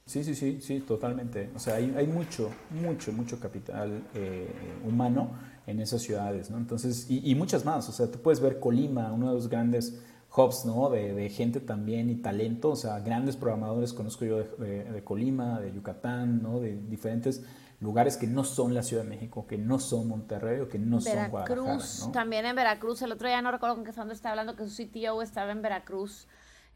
Sí, 0.10 0.24
sí, 0.24 0.34
sí, 0.34 0.58
sí, 0.60 0.80
totalmente. 0.80 1.52
O 1.56 1.60
sea, 1.60 1.76
hay, 1.76 1.94
hay 1.96 2.08
mucho, 2.08 2.50
mucho, 2.72 3.12
mucho 3.12 3.40
capital 3.40 4.02
eh, 4.16 4.50
humano 4.84 5.30
en 5.68 5.80
esas 5.80 6.02
ciudades, 6.02 6.50
¿no? 6.50 6.58
Entonces, 6.58 7.06
y, 7.10 7.36
muchas 7.36 7.64
más. 7.64 7.88
O 7.90 7.92
sea, 7.92 8.10
tú 8.10 8.20
puedes 8.20 8.40
ver 8.40 8.60
Colima, 8.60 9.14
uno 9.14 9.28
de 9.28 9.36
los 9.36 9.50
grandes 9.50 10.02
hubs, 10.36 10.66
¿no? 10.66 10.90
De, 10.90 11.14
de 11.14 11.30
gente 11.30 11.60
también 11.60 12.10
y 12.10 12.16
talento. 12.16 12.72
O 12.72 12.76
sea, 12.76 13.00
grandes 13.02 13.36
programadores 13.36 13.94
conozco 13.94 14.26
yo 14.26 14.40
de, 14.40 14.86
de, 14.86 15.04
Colima, 15.04 15.60
de 15.60 15.74
Yucatán, 15.74 16.42
¿no? 16.42 16.60
De 16.60 16.76
diferentes 16.76 17.44
lugares 17.80 18.18
que 18.18 18.26
no 18.26 18.44
son 18.44 18.74
la 18.74 18.82
Ciudad 18.82 19.04
de 19.04 19.10
México, 19.10 19.46
que 19.46 19.60
no 19.60 19.78
son 19.78 20.08
Monterrey 20.08 20.60
o 20.62 20.68
que 20.68 20.80
no 20.80 21.02
son 21.02 21.30
Guadalajara. 21.30 21.78
¿no? 22.00 22.12
También 22.12 22.48
en 22.48 22.56
Veracruz. 22.56 23.04
El 23.04 23.12
otro 23.12 23.28
día 23.28 23.44
no 23.44 23.52
recuerdo 23.52 23.76
con 23.76 23.86
qué 23.86 23.94
fondo 23.94 24.16
estaba 24.16 24.32
hablando, 24.32 24.56
que 24.56 24.64
su 24.64 24.72
sitio 24.72 25.22
estaba 25.22 25.52
en 25.52 25.62
Veracruz. 25.62 26.28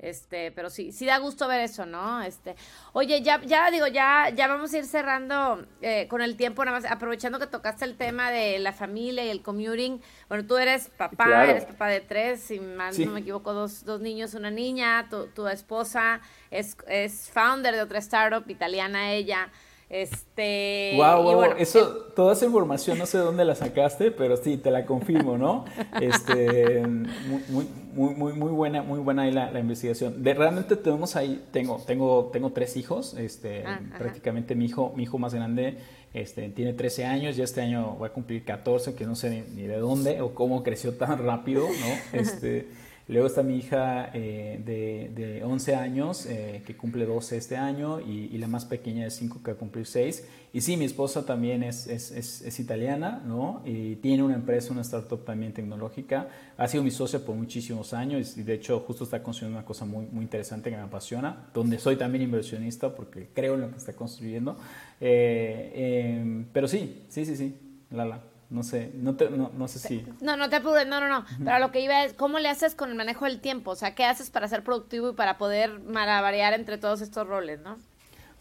Este, 0.03 0.51
pero 0.51 0.69
sí, 0.69 0.91
sí 0.91 1.05
da 1.05 1.17
gusto 1.17 1.47
ver 1.47 1.61
eso, 1.61 1.85
¿no? 1.85 2.21
Este, 2.21 2.57
oye, 2.91 3.21
ya, 3.21 3.41
ya 3.41 3.71
digo, 3.71 3.87
ya, 3.87 4.29
ya 4.35 4.47
vamos 4.47 4.73
a 4.73 4.77
ir 4.79 4.85
cerrando 4.85 5.65
eh, 5.81 6.07
con 6.09 6.21
el 6.21 6.35
tiempo, 6.35 6.65
nada 6.65 6.77
más, 6.77 6.91
aprovechando 6.91 7.39
que 7.39 7.47
tocaste 7.47 7.85
el 7.85 7.95
tema 7.95 8.29
de 8.29 8.59
la 8.59 8.73
familia 8.73 9.23
y 9.23 9.29
el 9.29 9.41
commuting. 9.41 10.01
Bueno, 10.27 10.45
tú 10.45 10.57
eres 10.57 10.89
papá, 10.89 11.45
eres 11.45 11.63
papá 11.63 11.87
de 11.87 12.01
tres, 12.01 12.41
si 12.41 12.59
mal 12.59 12.93
no 13.05 13.13
me 13.13 13.21
equivoco, 13.21 13.53
dos, 13.53 13.85
dos 13.85 14.01
niños, 14.01 14.33
una 14.33 14.51
niña, 14.51 15.07
tu, 15.09 15.27
tu 15.27 15.47
esposa 15.47 16.19
es, 16.51 16.75
es 16.87 17.29
founder 17.31 17.73
de 17.73 17.81
otra 17.81 17.99
startup 17.99 18.43
italiana 18.49 19.13
ella. 19.13 19.49
Este. 19.93 20.93
Wow, 20.95 21.53
Eso, 21.59 21.87
toda 22.15 22.33
esa 22.33 22.47
información 22.47 22.97
no 22.97 23.05
sé 23.05 23.19
de 23.19 23.25
dónde 23.25 23.45
la 23.45 23.53
sacaste, 23.53 24.09
pero 24.09 24.37
sí, 24.37 24.57
te 24.57 24.71
la 24.71 24.87
confirmo, 24.87 25.37
¿no? 25.37 25.65
Este, 26.01 26.81
muy, 26.87 27.67
muy, 27.93 28.15
muy, 28.15 28.33
muy 28.33 28.51
buena, 28.51 28.81
muy 28.81 28.99
buena 28.99 29.21
ahí 29.21 29.31
la, 29.31 29.59
investigación. 29.59 30.23
De, 30.23 30.33
realmente 30.33 30.77
tenemos 30.77 31.15
ahí, 31.15 31.45
tengo, 31.51 31.79
tengo, 31.85 32.31
tengo 32.33 32.51
tres 32.53 32.75
hijos, 32.75 33.13
este, 33.13 33.67
ah, 33.67 33.79
prácticamente 33.99 34.55
mi 34.55 34.65
hijo, 34.65 34.93
mi 34.95 35.03
hijo 35.03 35.19
más 35.19 35.35
grande, 35.35 35.77
este, 36.15 36.49
tiene 36.49 36.73
13 36.73 37.05
años, 37.05 37.35
ya 37.35 37.43
este 37.43 37.61
año 37.61 37.95
va 37.99 38.07
a 38.07 38.13
cumplir 38.13 38.43
14, 38.43 38.95
que 38.95 39.05
no 39.05 39.15
sé 39.15 39.45
ni, 39.53 39.61
de 39.61 39.77
dónde 39.77 40.21
o 40.21 40.33
cómo 40.33 40.63
creció 40.63 40.95
tan 40.95 41.23
rápido, 41.23 41.67
¿no? 41.67 42.19
Este. 42.19 42.67
Luego 43.07 43.27
está 43.27 43.43
mi 43.43 43.57
hija 43.57 44.11
eh, 44.13 44.61
de, 44.65 45.11
de, 45.13 45.43
11 45.43 45.75
años, 45.75 46.25
eh, 46.25 46.63
que 46.65 46.77
cumple 46.77 47.05
12 47.05 47.35
este 47.35 47.57
año, 47.57 47.99
y, 47.99 48.37
la 48.37 48.47
más 48.47 48.63
pequeña 48.63 49.03
de 49.03 49.11
5, 49.11 49.41
que 49.43 49.51
va 49.51 49.55
a 49.55 49.59
cumplir 49.59 49.85
6. 49.85 50.25
Y 50.53 50.61
sí, 50.61 50.77
mi 50.77 50.85
esposa 50.85 51.25
también 51.25 51.63
es, 51.63 51.87
es, 51.87 52.11
es, 52.11 52.59
italiana, 52.59 53.21
¿no? 53.25 53.61
Y 53.65 53.97
tiene 53.97 54.23
una 54.23 54.35
empresa, 54.35 54.71
una 54.71 54.83
startup 54.83 55.25
también 55.25 55.51
tecnológica. 55.51 56.29
Ha 56.57 56.67
sido 56.67 56.83
mi 56.83 56.91
socia 56.91 57.25
por 57.25 57.35
muchísimos 57.35 57.93
años 57.93 58.37
y 58.37 58.43
de 58.43 58.53
hecho 58.53 58.79
justo 58.81 59.03
está 59.03 59.21
construyendo 59.21 59.57
una 59.57 59.65
cosa 59.65 59.85
muy, 59.85 60.05
muy 60.05 60.23
interesante 60.23 60.69
que 60.69 60.77
me 60.77 60.83
apasiona, 60.83 61.49
donde 61.53 61.79
soy 61.79 61.95
también 61.95 62.23
inversionista 62.23 62.93
porque 62.95 63.29
creo 63.33 63.55
en 63.55 63.61
lo 63.61 63.71
que 63.71 63.77
está 63.77 63.93
construyendo. 63.93 64.57
Eh, 65.01 66.45
pero 66.53 66.67
sí, 66.67 67.03
sí, 67.09 67.25
sí, 67.25 67.35
sí, 67.35 67.55
Lala. 67.89 68.32
No 68.53 68.61
sé, 68.61 68.91
no, 68.93 69.15
te, 69.15 69.31
no, 69.31 69.49
no 69.57 69.67
sé 69.67 69.79
si... 69.79 70.05
No, 70.21 70.37
no 70.37 70.47
te 70.47 70.57
apures, 70.57 70.85
no, 70.85 70.99
no, 70.99 71.09
no. 71.09 71.25
Pero 71.43 71.57
lo 71.57 71.71
que 71.71 71.81
iba 71.81 72.05
es, 72.05 72.13
¿cómo 72.13 72.37
le 72.37 72.49
haces 72.49 72.75
con 72.75 72.91
el 72.91 72.95
manejo 72.95 73.25
del 73.25 73.41
tiempo? 73.41 73.71
O 73.71 73.75
sea, 73.75 73.95
¿qué 73.95 74.05
haces 74.05 74.29
para 74.29 74.47
ser 74.47 74.63
productivo 74.63 75.09
y 75.09 75.13
para 75.13 75.39
poder 75.39 75.79
maravariar 75.79 76.53
entre 76.53 76.77
todos 76.77 77.01
estos 77.01 77.27
roles, 77.27 77.61
no? 77.61 77.77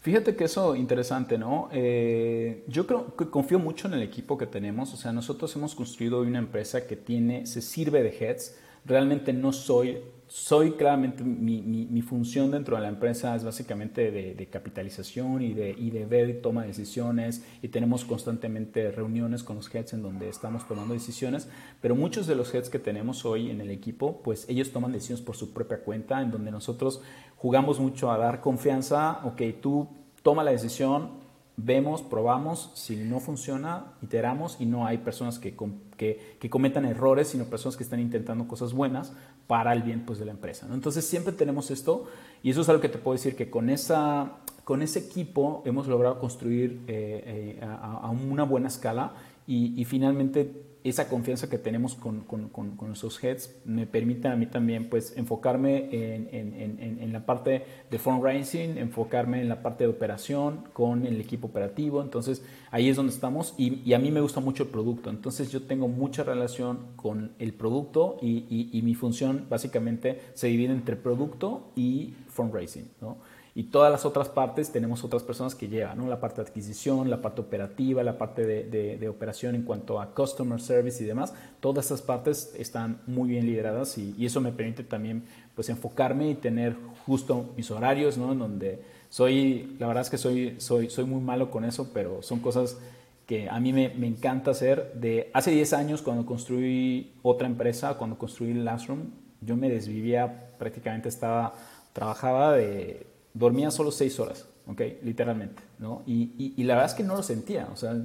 Fíjate 0.01 0.35
que 0.35 0.43
eso 0.43 0.75
interesante, 0.75 1.39
¿no? 1.39 1.67
Eh, 1.71 2.63
yo 2.67 2.85
creo 2.85 3.15
que 3.15 3.27
confío 3.31 3.57
mucho 3.57 3.87
en 3.87 3.95
el 3.95 4.03
equipo 4.03 4.37
que 4.37 4.45
tenemos. 4.45 4.93
O 4.93 4.97
sea, 4.97 5.11
nosotros 5.11 5.55
hemos 5.55 5.73
construido 5.73 6.21
una 6.21 6.37
empresa 6.37 6.85
que 6.85 6.95
tiene, 6.95 7.47
se 7.47 7.63
sirve 7.63 8.03
de 8.03 8.15
heads. 8.15 8.55
Realmente 8.85 9.33
no 9.33 9.51
soy 9.51 9.99
soy 10.33 10.71
claramente, 10.71 11.23
mi, 11.23 11.61
mi, 11.61 12.01
función 12.01 12.49
dentro 12.49 12.75
de 12.75 12.81
la 12.81 12.89
empresa 12.89 13.35
es 13.35 13.43
básicamente 13.43 14.09
de, 14.09 14.47
capitalización 14.47 15.43
y 15.43 15.53
de, 15.53 15.75
y 15.77 15.91
de 15.91 16.07
ver 16.07 16.27
y 16.27 16.41
toma 16.41 16.61
de 16.61 16.69
decisiones 16.69 17.45
y 17.61 17.67
tenemos 17.67 18.03
constantemente 18.03 18.89
reuniones 18.89 19.43
con 19.43 19.57
los 19.57 19.73
heads 19.73 19.93
en 19.93 20.01
donde 20.01 20.29
estamos 20.29 20.67
tomando 20.67 20.95
decisiones, 20.95 21.49
pero 21.81 21.95
muchos 21.95 22.25
de 22.25 22.33
los 22.33 22.51
heads 22.51 22.71
que 22.71 22.79
tenemos 22.79 23.25
hoy 23.25 23.51
en 23.51 23.61
el 23.61 23.69
equipo, 23.69 24.23
pues 24.23 24.49
ellos 24.49 24.71
toman 24.71 24.91
decisiones 24.91 25.23
por 25.23 25.35
su 25.35 25.53
propia 25.53 25.81
cuenta, 25.81 26.19
en 26.19 26.31
donde 26.31 26.49
nosotros 26.49 27.03
jugamos 27.37 27.79
mucho 27.79 28.11
a 28.11 28.17
dar 28.17 28.41
confianza, 28.41 29.19
ok, 29.25 29.39
tú 29.61 29.87
toma 30.23 30.43
la 30.43 30.49
decisión, 30.49 31.21
vemos, 31.57 32.01
probamos, 32.01 32.71
si 32.73 32.95
no 32.95 33.19
funciona, 33.19 33.93
iteramos 34.01 34.57
y 34.59 34.65
no 34.65 34.87
hay 34.87 34.97
personas 34.97 35.37
que, 35.37 35.55
que, 35.95 36.37
que, 36.39 36.49
cometan 36.49 36.85
errores, 36.85 37.27
sino 37.27 37.45
personas 37.45 37.77
que 37.77 37.83
están 37.83 37.99
intentando 37.99 38.47
cosas 38.47 38.73
buenas 38.73 39.13
para 39.47 39.73
el 39.73 39.83
bien 39.83 40.05
pues, 40.05 40.19
de 40.19 40.25
la 40.25 40.31
empresa. 40.31 40.67
Entonces 40.71 41.05
siempre 41.05 41.33
tenemos 41.33 41.71
esto 41.71 42.05
y 42.41 42.49
eso 42.51 42.61
es 42.61 42.69
algo 42.69 42.81
que 42.81 42.89
te 42.89 42.97
puedo 42.97 43.15
decir 43.15 43.35
que 43.35 43.49
con, 43.49 43.69
esa, 43.69 44.37
con 44.63 44.81
ese 44.81 44.99
equipo 44.99 45.61
hemos 45.65 45.87
logrado 45.87 46.19
construir 46.19 46.81
eh, 46.87 47.59
eh, 47.59 47.65
a, 47.65 48.09
una 48.09 48.43
buena 48.43 48.67
escala 48.67 49.13
y, 49.47 49.79
y 49.79 49.85
finalmente 49.85 50.72
esa 50.83 51.07
confianza 51.07 51.49
que 51.49 51.57
tenemos 51.57 51.95
con, 51.95 52.21
con, 52.21 52.49
con, 52.49 52.75
nuestros 52.87 53.23
heads 53.23 53.55
me 53.65 53.87
permite 53.87 54.27
a 54.27 54.35
mí 54.35 54.47
también 54.47 54.89
pues 54.89 55.15
enfocarme 55.17 55.89
en, 55.91 56.29
en, 56.31 56.99
en, 56.99 57.13
la 57.13 57.25
parte 57.25 57.63
de 57.89 57.99
fundraising, 57.99 58.77
enfocarme 58.77 59.41
en 59.41 59.49
la 59.49 59.61
parte 59.61 59.85
de 59.85 59.89
operación 59.89 60.65
con 60.73 61.05
el 61.05 61.21
equipo 61.21 61.47
operativo, 61.47 62.01
entonces 62.01 62.43
ahí 62.71 62.89
es 62.89 62.97
donde 62.97 63.13
estamos 63.13 63.53
y, 63.57 63.81
y 63.85 63.93
a 63.93 63.99
mí 63.99 64.11
me 64.11 64.19
gusta 64.19 64.41
mucho 64.41 64.63
el 64.63 64.69
producto, 64.69 65.09
entonces 65.09 65.51
yo 65.51 65.63
tengo 65.63 65.87
mucha 65.87 66.23
relación 66.23 66.87
con 66.95 67.31
el 67.39 67.53
producto 67.53 68.17
y, 68.21 68.45
y, 68.49 68.69
y 68.73 68.81
mi 68.81 68.95
función 68.95 69.45
básicamente 69.49 70.21
se 70.33 70.47
divide 70.47 70.73
entre 70.73 70.95
producto 70.95 71.71
y 71.75 72.13
fundraising, 72.27 72.89
¿no? 72.99 73.17
Y 73.55 73.65
todas 73.65 73.91
las 73.91 74.03
otras 74.03 74.29
partes 74.29 74.71
tenemos 74.71 75.03
otras 75.03 75.21
personas 75.21 75.53
que 75.53 75.67
llevan, 75.67 75.99
¿no? 75.99 76.07
La 76.07 76.19
parte 76.19 76.41
de 76.41 76.47
adquisición, 76.47 77.11
la 77.11 77.21
parte 77.21 77.41
operativa, 77.41 78.01
la 78.01 78.17
parte 78.17 78.45
de, 78.47 78.97
de, 78.97 79.09
operación 79.09 79.53
en 79.53 79.61
cuanto 79.61 80.01
a 80.01 80.15
customer 80.15 80.59
service 80.59 81.03
y 81.03 81.05
demás. 81.05 81.35
Todas 81.59 81.85
esas 81.85 82.01
partes 82.01 82.55
están 82.57 83.01
muy 83.05 83.29
bien 83.29 83.45
lideradas 83.45 83.97
y, 83.99 84.15
y, 84.17 84.25
eso 84.25 84.41
me 84.41 84.51
permite 84.51 84.83
también 84.83 85.23
pues 85.53 85.69
enfocarme 85.69 86.31
y 86.31 86.35
tener 86.35 86.75
justo 87.05 87.53
mis 87.55 87.69
horarios, 87.69 88.17
¿no? 88.17 88.31
En 88.31 88.39
donde 88.39 88.81
soy, 89.09 89.75
la 89.77 89.85
verdad 89.85 90.01
es 90.01 90.09
que 90.09 90.17
soy, 90.17 90.55
soy, 90.59 90.89
soy 90.89 91.05
muy 91.05 91.21
malo 91.21 91.51
con 91.51 91.63
eso, 91.63 91.91
pero 91.93 92.23
son 92.23 92.39
cosas 92.39 92.79
que 93.27 93.47
a 93.49 93.59
mí 93.59 93.71
me, 93.71 93.89
me 93.89 94.07
encanta 94.07 94.49
hacer. 94.49 94.93
De 94.95 95.29
hace 95.31 95.51
10 95.51 95.73
años 95.73 96.01
cuando 96.01 96.25
construí 96.25 97.13
otra 97.21 97.45
empresa, 97.45 97.93
cuando 97.99 98.17
construí 98.17 98.55
Last 98.55 98.87
Room, 98.87 99.11
yo 99.41 99.55
me 99.55 99.69
desvivía, 99.69 100.55
prácticamente 100.57 101.09
estaba, 101.09 101.53
trabajaba 101.93 102.53
de 102.53 103.12
dormía 103.33 103.71
solo 103.71 103.91
seis 103.91 104.19
horas, 104.19 104.47
¿ok? 104.67 104.81
Literalmente, 105.03 105.61
¿no? 105.79 106.03
Y, 106.05 106.53
y, 106.57 106.63
la 106.63 106.75
verdad 106.75 106.91
es 106.91 106.95
que 106.95 107.03
no 107.03 107.15
lo 107.15 107.23
sentía, 107.23 107.67
o 107.71 107.75
sea, 107.75 107.95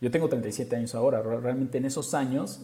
yo 0.00 0.10
tengo 0.10 0.28
37 0.28 0.76
años 0.76 0.94
ahora, 0.94 1.22
realmente 1.22 1.78
en 1.78 1.84
esos 1.84 2.14
años 2.14 2.60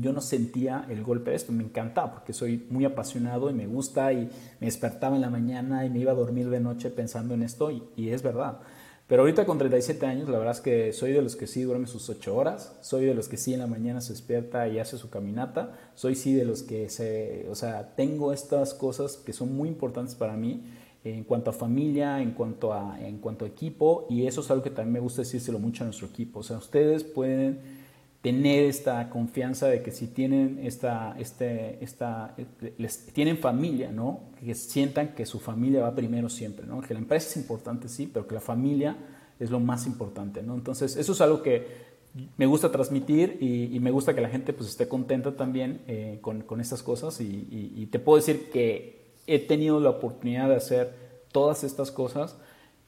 yo 0.00 0.12
no 0.12 0.20
sentía 0.20 0.84
el 0.88 1.04
golpe 1.04 1.30
de 1.30 1.36
esto, 1.36 1.52
me 1.52 1.62
encantaba 1.62 2.12
porque 2.12 2.32
soy 2.32 2.66
muy 2.70 2.84
apasionado 2.84 3.50
y 3.50 3.54
me 3.54 3.66
gusta 3.66 4.12
y 4.12 4.28
me 4.60 4.66
despertaba 4.66 5.14
en 5.14 5.22
la 5.22 5.30
mañana 5.30 5.86
y 5.86 5.90
me 5.90 6.00
iba 6.00 6.10
a 6.10 6.16
dormir 6.16 6.50
de 6.50 6.58
noche 6.58 6.90
pensando 6.90 7.34
en 7.34 7.42
esto 7.42 7.70
y, 7.70 7.84
y 7.96 8.08
es 8.08 8.22
verdad. 8.22 8.58
Pero 9.06 9.22
ahorita 9.22 9.44
con 9.44 9.58
37 9.58 10.06
años, 10.06 10.28
la 10.28 10.38
verdad 10.38 10.54
es 10.54 10.60
que 10.60 10.92
soy 10.92 11.12
de 11.12 11.22
los 11.22 11.36
que 11.36 11.46
sí 11.46 11.62
duerme 11.62 11.86
sus 11.86 12.08
8 12.08 12.34
horas, 12.34 12.76
soy 12.80 13.04
de 13.04 13.14
los 13.14 13.28
que 13.28 13.36
sí 13.36 13.52
en 13.52 13.60
la 13.60 13.66
mañana 13.66 14.00
se 14.00 14.12
despierta 14.12 14.66
y 14.68 14.78
hace 14.78 14.96
su 14.96 15.10
caminata, 15.10 15.76
soy 15.94 16.14
sí 16.14 16.32
de 16.32 16.44
los 16.44 16.62
que 16.62 16.88
se, 16.88 17.46
o 17.50 17.54
sea, 17.54 17.94
tengo 17.94 18.32
estas 18.32 18.74
cosas 18.74 19.16
que 19.16 19.32
son 19.32 19.54
muy 19.54 19.68
importantes 19.68 20.14
para 20.14 20.34
mí 20.34 20.64
en 21.04 21.24
cuanto 21.24 21.50
a 21.50 21.52
familia, 21.52 22.20
en 22.20 22.32
cuanto 22.32 22.72
a, 22.72 22.98
en 23.00 23.18
cuanto 23.18 23.44
a 23.44 23.48
equipo, 23.48 24.06
y 24.08 24.26
eso 24.26 24.40
es 24.40 24.50
algo 24.50 24.62
que 24.62 24.70
también 24.70 24.92
me 24.92 25.00
gusta 25.00 25.22
decírselo 25.22 25.58
mucho 25.58 25.82
a 25.82 25.86
nuestro 25.86 26.06
equipo. 26.06 26.40
O 26.40 26.42
sea, 26.42 26.58
ustedes 26.58 27.02
pueden 27.02 27.82
tener 28.22 28.64
esta 28.64 29.10
confianza 29.10 29.66
de 29.66 29.82
que 29.82 29.90
si 29.90 30.06
tienen 30.06 30.60
esta, 30.62 31.16
este, 31.18 31.82
esta, 31.82 32.36
les, 32.78 33.06
tienen 33.06 33.36
familia, 33.38 33.90
¿no? 33.90 34.20
Que 34.44 34.54
sientan 34.54 35.14
que 35.14 35.26
su 35.26 35.40
familia 35.40 35.82
va 35.82 35.94
primero 35.94 36.28
siempre, 36.28 36.64
¿no? 36.64 36.80
Que 36.80 36.94
la 36.94 37.00
empresa 37.00 37.28
es 37.28 37.36
importante, 37.36 37.88
sí, 37.88 38.08
pero 38.12 38.28
que 38.28 38.34
la 38.36 38.40
familia 38.40 38.96
es 39.40 39.50
lo 39.50 39.58
más 39.58 39.86
importante, 39.88 40.40
¿no? 40.40 40.54
Entonces, 40.54 40.96
eso 40.96 41.12
es 41.12 41.20
algo 41.20 41.42
que 41.42 41.90
me 42.36 42.46
gusta 42.46 42.70
transmitir 42.70 43.38
y, 43.40 43.80
me 43.80 43.90
gusta 43.90 44.14
que 44.14 44.20
la 44.20 44.28
gente 44.28 44.52
pues 44.52 44.68
esté 44.68 44.86
contenta 44.86 45.34
también 45.34 45.80
eh, 45.88 46.18
con, 46.20 46.42
con, 46.42 46.60
estas 46.60 46.82
cosas 46.82 47.20
y, 47.20 47.48
y 47.50 47.86
te 47.86 47.98
puedo 47.98 48.18
decir 48.18 48.50
que 48.52 49.01
he 49.34 49.38
tenido 49.38 49.80
la 49.80 49.90
oportunidad 49.90 50.48
de 50.48 50.56
hacer 50.56 50.94
todas 51.32 51.64
estas 51.64 51.90
cosas 51.90 52.36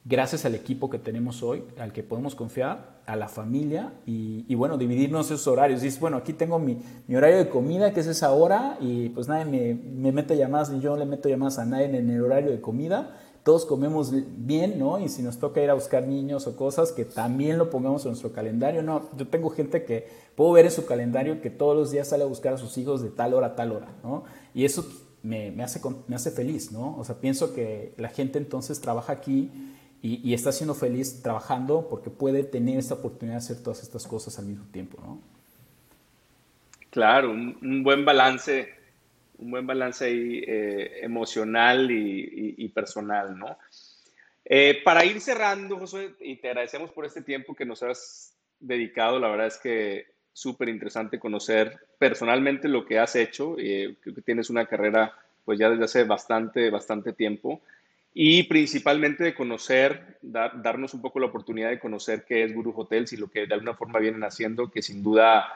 gracias 0.05 0.45
al 0.45 0.55
equipo 0.55 0.91
que 0.91 0.99
tenemos 0.99 1.43
hoy, 1.43 1.65
al 1.79 1.93
que 1.93 2.03
podemos 2.03 2.35
confiar, 2.35 2.95
a 3.07 3.17
la 3.17 3.29
familia 3.29 3.93
y, 4.07 4.55
bueno, 4.55 4.79
dividirnos 4.79 5.27
esos 5.27 5.47
horarios. 5.47 5.83
Dices, 5.83 6.01
bueno, 6.01 6.17
aquí 6.17 6.33
tengo 6.33 6.59
mi, 6.59 6.79
horario 7.15 7.39
de 7.39 7.49
comida, 7.49 7.93
que 7.93 8.01
es 8.01 8.07
esa 8.07 8.33
hora, 8.33 8.79
y 8.81 9.11
pues 9.11 9.29
nadie 9.29 9.45
me, 9.45 9.75
me 9.75 10.13
mete 10.13 10.37
llamadas, 10.37 10.71
ni 10.71 10.81
yo 10.81 10.97
le 10.97 11.05
meto 11.05 11.29
llamadas 11.29 11.59
a 11.59 11.65
nadie 11.65 11.87
en 11.87 12.11
el 12.11 12.23
horario 12.23 12.51
de 12.51 12.61
comida. 12.61 13.17
Todos 13.43 13.67
comemos 13.67 14.11
bien, 14.39 14.79
¿no? 14.79 14.99
Y 14.99 15.11
si 15.11 15.23
nos 15.23 15.39
toca 15.39 15.63
ir 15.63 15.69
a 15.69 15.75
buscar 15.75 16.07
niños 16.07 16.47
o 16.47 16.57
cosas, 16.57 16.93
que 16.93 17.05
también 17.05 17.59
lo 17.59 17.69
pongamos 17.69 18.03
en 18.07 18.13
nuestro 18.13 18.33
calendario. 18.33 18.83
No, 18.83 19.11
yo 19.19 19.29
tengo 19.29 19.51
gente 19.51 19.85
que 19.85 20.09
puedo 20.35 20.53
ver 20.53 20.65
en 20.65 20.71
su 20.71 20.87
calendario 20.87 21.43
que 21.43 21.51
todos 21.51 21.77
los 21.77 21.91
días 21.91 22.09
sale 22.09 22.25
a 22.25 22.27
buscar 22.27 22.55
a 22.55 22.57
sus 22.57 22.79
hijos 22.79 23.03
de 23.03 23.11
tal 23.11 23.35
hora 23.35 23.49
a 23.49 23.55
tal 23.55 23.73
hora, 23.73 23.89
¿no? 24.03 24.25
Y 24.55 24.65
eso 24.65 24.83
me, 25.25 25.63
hace, 25.63 25.81
me 26.07 26.17
hace 26.17 26.31
feliz, 26.31 26.71
¿no? 26.71 26.97
O 26.99 27.05
sea, 27.05 27.21
pienso 27.21 27.55
que 27.55 27.95
la 27.97 28.09
gente 28.11 28.39
entonces 28.39 28.81
trabaja 28.81 29.15
aquí 29.15 29.51
y, 30.03 30.35
está 30.35 30.53
siendo 30.53 30.75
feliz 30.75 31.23
trabajando 31.23 31.89
porque 31.89 32.11
puede 32.11 32.45
tener 32.45 32.79
esta 32.79 32.95
oportunidad 32.95 33.37
de 33.37 33.45
hacer 33.45 33.63
todas 33.63 33.83
estas 33.83 34.07
cosas 34.07 34.39
al 34.39 34.45
mismo 34.45 34.67
tiempo, 34.71 35.01
¿no? 35.01 35.23
Claro, 36.91 37.31
un, 37.31 37.83
buen 37.83 38.05
balance, 38.05 38.69
un 39.39 39.51
buen 39.51 39.67
balance 39.67 40.05
ahí 40.05 40.45
eh, 40.47 41.01
emocional 41.03 41.91
y, 41.91 42.69
personal, 42.69 43.37
¿no? 43.39 43.57
Eh, 44.45 44.83
para 44.85 45.07
ir 45.07 45.23
cerrando, 45.23 45.79
Josué, 45.79 46.15
y 46.21 46.37
te 46.37 46.49
agradecemos 46.49 46.91
por 46.91 47.07
este 47.07 47.23
tiempo 47.23 47.55
que 47.55 47.65
nos 47.65 47.83
has 47.83 48.37
dedicado, 48.61 49.19
la 49.19 49.29
verdad 49.29 49.47
es 49.47 49.57
que 49.57 50.14
súper 50.35 50.69
interesante 50.69 51.19
conocer 51.19 51.79
personalmente 51.97 52.69
lo 52.69 52.85
que 52.85 52.99
has 52.99 53.17
hecho. 53.17 53.57
Eh, 53.59 53.97
creo 54.01 54.15
que 54.15 54.21
tienes 54.21 54.51
una 54.51 54.67
carrera 54.67 55.15
pues 55.45 55.59
ya 55.59 55.71
desde 55.71 55.85
hace 55.85 56.05
bastante, 56.05 56.69
bastante 56.69 57.13
tiempo. 57.13 57.63
Y 58.13 58.45
principalmente 58.45 59.25
de 59.25 59.35
conocer, 59.35 60.19
darnos 60.23 60.95
un 60.95 61.01
poco 61.01 61.19
la 61.19 61.27
oportunidad 61.27 61.71
de 61.71 61.81
conocer 61.81 62.25
qué 62.27 62.45
es 62.45 62.55
Guru 62.55 62.73
Hotels 62.77 63.13
y 63.13 63.17
lo 63.17 63.29
que 63.29 63.47
de 63.47 63.55
alguna 63.55 63.75
forma 63.75 63.99
vienen 63.99 64.23
haciendo, 64.23 64.71
que 64.71 64.83
sin 64.83 65.03
duda 65.03 65.47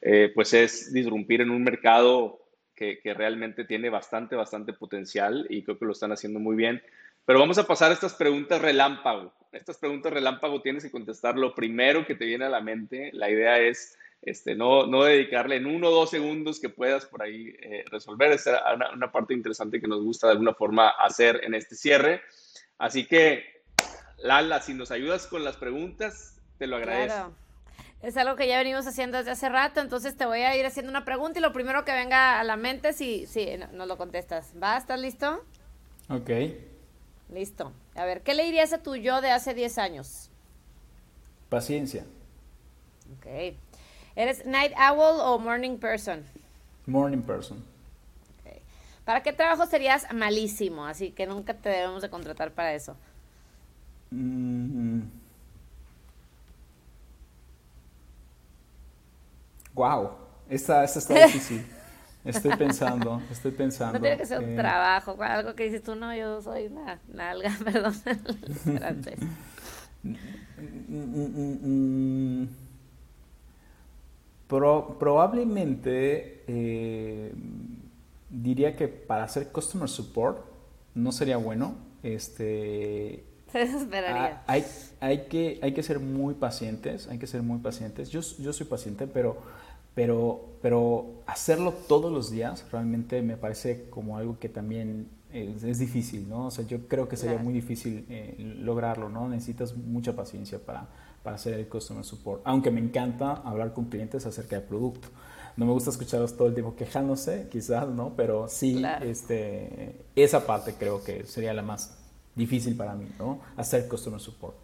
eh, 0.00 0.30
pues 0.34 0.52
es 0.52 0.92
disrumpir 0.92 1.40
en 1.40 1.50
un 1.50 1.64
mercado 1.64 2.40
que, 2.74 3.00
que, 3.00 3.14
realmente 3.14 3.64
tiene 3.64 3.88
bastante, 3.88 4.36
bastante 4.36 4.72
potencial 4.72 5.46
y 5.48 5.62
creo 5.62 5.78
que 5.78 5.86
lo 5.86 5.92
están 5.92 6.12
haciendo 6.12 6.38
muy 6.38 6.56
bien. 6.56 6.82
Pero 7.24 7.40
vamos 7.40 7.58
a 7.58 7.66
pasar 7.66 7.90
a 7.90 7.94
estas 7.94 8.14
preguntas 8.14 8.60
relámpago. 8.60 9.32
Estas 9.50 9.78
preguntas 9.78 10.12
relámpago 10.12 10.60
tienes 10.60 10.84
que 10.84 10.90
contestar 10.90 11.36
lo 11.36 11.54
primero 11.54 12.06
que 12.06 12.14
te 12.14 12.26
viene 12.26 12.44
a 12.44 12.48
la 12.48 12.60
mente. 12.60 13.10
La 13.12 13.30
idea 13.30 13.58
es 13.58 13.96
este, 14.24 14.54
no, 14.54 14.86
no 14.86 15.04
dedicarle 15.04 15.56
en 15.56 15.66
uno 15.66 15.88
o 15.88 15.90
dos 15.90 16.10
segundos 16.10 16.58
que 16.58 16.70
puedas 16.70 17.04
por 17.04 17.22
ahí 17.22 17.54
eh, 17.60 17.84
resolver. 17.90 18.32
Esa 18.32 18.56
es 18.56 18.94
una, 18.94 19.12
parte 19.12 19.34
interesante 19.34 19.80
que 19.80 19.86
nos 19.86 20.02
gusta 20.02 20.28
de 20.28 20.32
alguna 20.32 20.54
forma 20.54 20.88
hacer 20.88 21.40
en 21.44 21.54
este 21.54 21.76
cierre. 21.76 22.22
Así 22.78 23.06
que, 23.06 23.62
Lala, 24.18 24.62
si 24.62 24.72
nos 24.72 24.90
ayudas 24.90 25.26
con 25.26 25.44
las 25.44 25.58
preguntas, 25.58 26.40
te 26.58 26.66
lo 26.66 26.76
agradezco. 26.76 27.34
Es 28.00 28.16
algo 28.16 28.36
que 28.36 28.48
ya 28.48 28.58
venimos 28.58 28.86
haciendo 28.86 29.18
desde 29.18 29.30
hace 29.30 29.48
rato, 29.48 29.80
entonces 29.80 30.16
te 30.16 30.26
voy 30.26 30.40
a 30.40 30.56
ir 30.56 30.64
haciendo 30.64 30.90
una 30.90 31.04
pregunta 31.04 31.38
y 31.38 31.42
lo 31.42 31.52
primero 31.52 31.84
que 31.84 31.92
venga 31.92 32.40
a 32.40 32.44
la 32.44 32.56
mente, 32.56 32.92
si, 32.92 33.26
si 33.26 33.46
nos 33.72 33.88
lo 33.88 33.96
contestas. 33.98 34.54
¿Va? 34.62 34.76
¿Estás 34.76 35.00
listo? 35.00 35.44
Ok. 36.08 36.30
Listo. 37.30 37.72
A 37.94 38.04
ver, 38.04 38.22
¿qué 38.22 38.34
le 38.34 38.44
dirías 38.44 38.72
a 38.72 38.82
tu 38.82 38.96
yo 38.96 39.20
de 39.20 39.30
hace 39.30 39.54
10 39.54 39.78
años? 39.78 40.30
Paciencia. 41.48 42.04
Ok. 43.18 43.56
¿Eres 44.16 44.46
night 44.46 44.72
owl 44.78 45.20
o 45.20 45.38
morning 45.38 45.78
person? 45.78 46.24
Morning 46.86 47.22
person. 47.22 47.62
¿Para 49.04 49.22
qué 49.22 49.32
trabajo 49.32 49.66
serías 49.66 50.06
malísimo? 50.14 50.86
Así 50.86 51.10
que 51.10 51.26
nunca 51.26 51.52
te 51.52 51.68
debemos 51.68 52.00
de 52.00 52.08
contratar 52.08 52.52
para 52.52 52.72
eso. 52.74 52.96
Wow, 59.74 60.12
esta, 60.48 60.84
esta 60.84 60.98
está 61.00 61.14
difícil. 61.26 61.66
Estoy 62.24 62.56
pensando, 62.56 63.20
estoy 63.30 63.50
pensando. 63.50 63.98
No 63.98 64.00
tiene 64.00 64.16
que 64.16 64.24
ser 64.24 64.38
un 64.38 64.50
eh, 64.50 64.56
trabajo, 64.56 65.14
algo 65.22 65.54
que 65.54 65.64
dices 65.64 65.82
tú, 65.82 65.94
no, 65.94 66.14
yo 66.14 66.40
soy 66.40 66.68
una 66.68 66.98
nalga, 67.08 67.52
perdón, 67.64 67.92
francés. 68.64 69.18
Mm, 70.02 70.14
mm, 70.88 72.42
mm, 72.42 72.48
pro- 74.48 74.96
probablemente 74.98 76.44
eh, 76.46 77.32
diría 78.30 78.76
que 78.76 78.88
para 78.88 79.24
hacer 79.24 79.48
customer 79.52 79.88
support 79.88 80.44
no 80.94 81.12
sería 81.12 81.36
bueno. 81.36 81.74
Este, 82.02 83.24
Se 83.52 83.58
desesperaría. 83.58 84.42
Hay, 84.46 84.64
hay, 85.00 85.26
que, 85.28 85.58
hay 85.62 85.72
que 85.72 85.82
ser 85.82 86.00
muy 86.00 86.34
pacientes, 86.34 87.08
hay 87.08 87.18
que 87.18 87.26
ser 87.26 87.42
muy 87.42 87.58
pacientes. 87.58 88.10
Yo, 88.10 88.20
yo 88.38 88.52
soy 88.52 88.66
paciente, 88.66 89.06
pero, 89.06 89.38
pero, 89.94 90.40
pero 90.60 91.22
hacerlo 91.26 91.72
todos 91.88 92.12
los 92.12 92.30
días 92.30 92.64
realmente 92.72 93.22
me 93.22 93.36
parece 93.36 93.88
como 93.90 94.16
algo 94.18 94.38
que 94.38 94.48
también 94.48 95.08
es, 95.32 95.62
es 95.64 95.78
difícil, 95.78 96.28
¿no? 96.28 96.46
O 96.46 96.50
sea, 96.50 96.66
yo 96.66 96.86
creo 96.88 97.08
que 97.08 97.16
sería 97.16 97.36
Claro. 97.36 97.44
muy 97.44 97.54
difícil 97.54 98.04
eh, 98.08 98.34
lograrlo, 98.60 99.08
¿no? 99.08 99.28
Necesitas 99.28 99.76
mucha 99.76 100.14
paciencia 100.14 100.58
para, 100.58 100.88
para 101.24 101.36
hacer 101.36 101.54
el 101.54 101.68
customer 101.68 102.04
support. 102.04 102.42
Aunque 102.44 102.70
me 102.70 102.80
encanta 102.80 103.32
hablar 103.34 103.74
con 103.74 103.86
clientes 103.86 104.26
acerca 104.26 104.56
del 104.56 104.66
producto. 104.68 105.08
No 105.56 105.66
me 105.66 105.72
gusta 105.72 105.90
escucharlos 105.90 106.36
todo 106.36 106.48
el 106.48 106.54
tiempo 106.54 106.76
quejándose, 106.76 107.48
quizás, 107.50 107.88
¿no? 107.88 108.14
Pero 108.16 108.48
sí, 108.48 108.76
Claro. 108.78 109.04
este, 109.06 110.04
esa 110.16 110.46
parte 110.46 110.74
creo 110.78 111.02
que 111.04 111.26
sería 111.26 111.54
la 111.54 111.62
más 111.62 111.98
difícil 112.36 112.76
para 112.76 112.94
mí, 112.94 113.08
¿no? 113.18 113.40
Hacer 113.56 113.88
customer 113.88 114.20
support. 114.20 114.56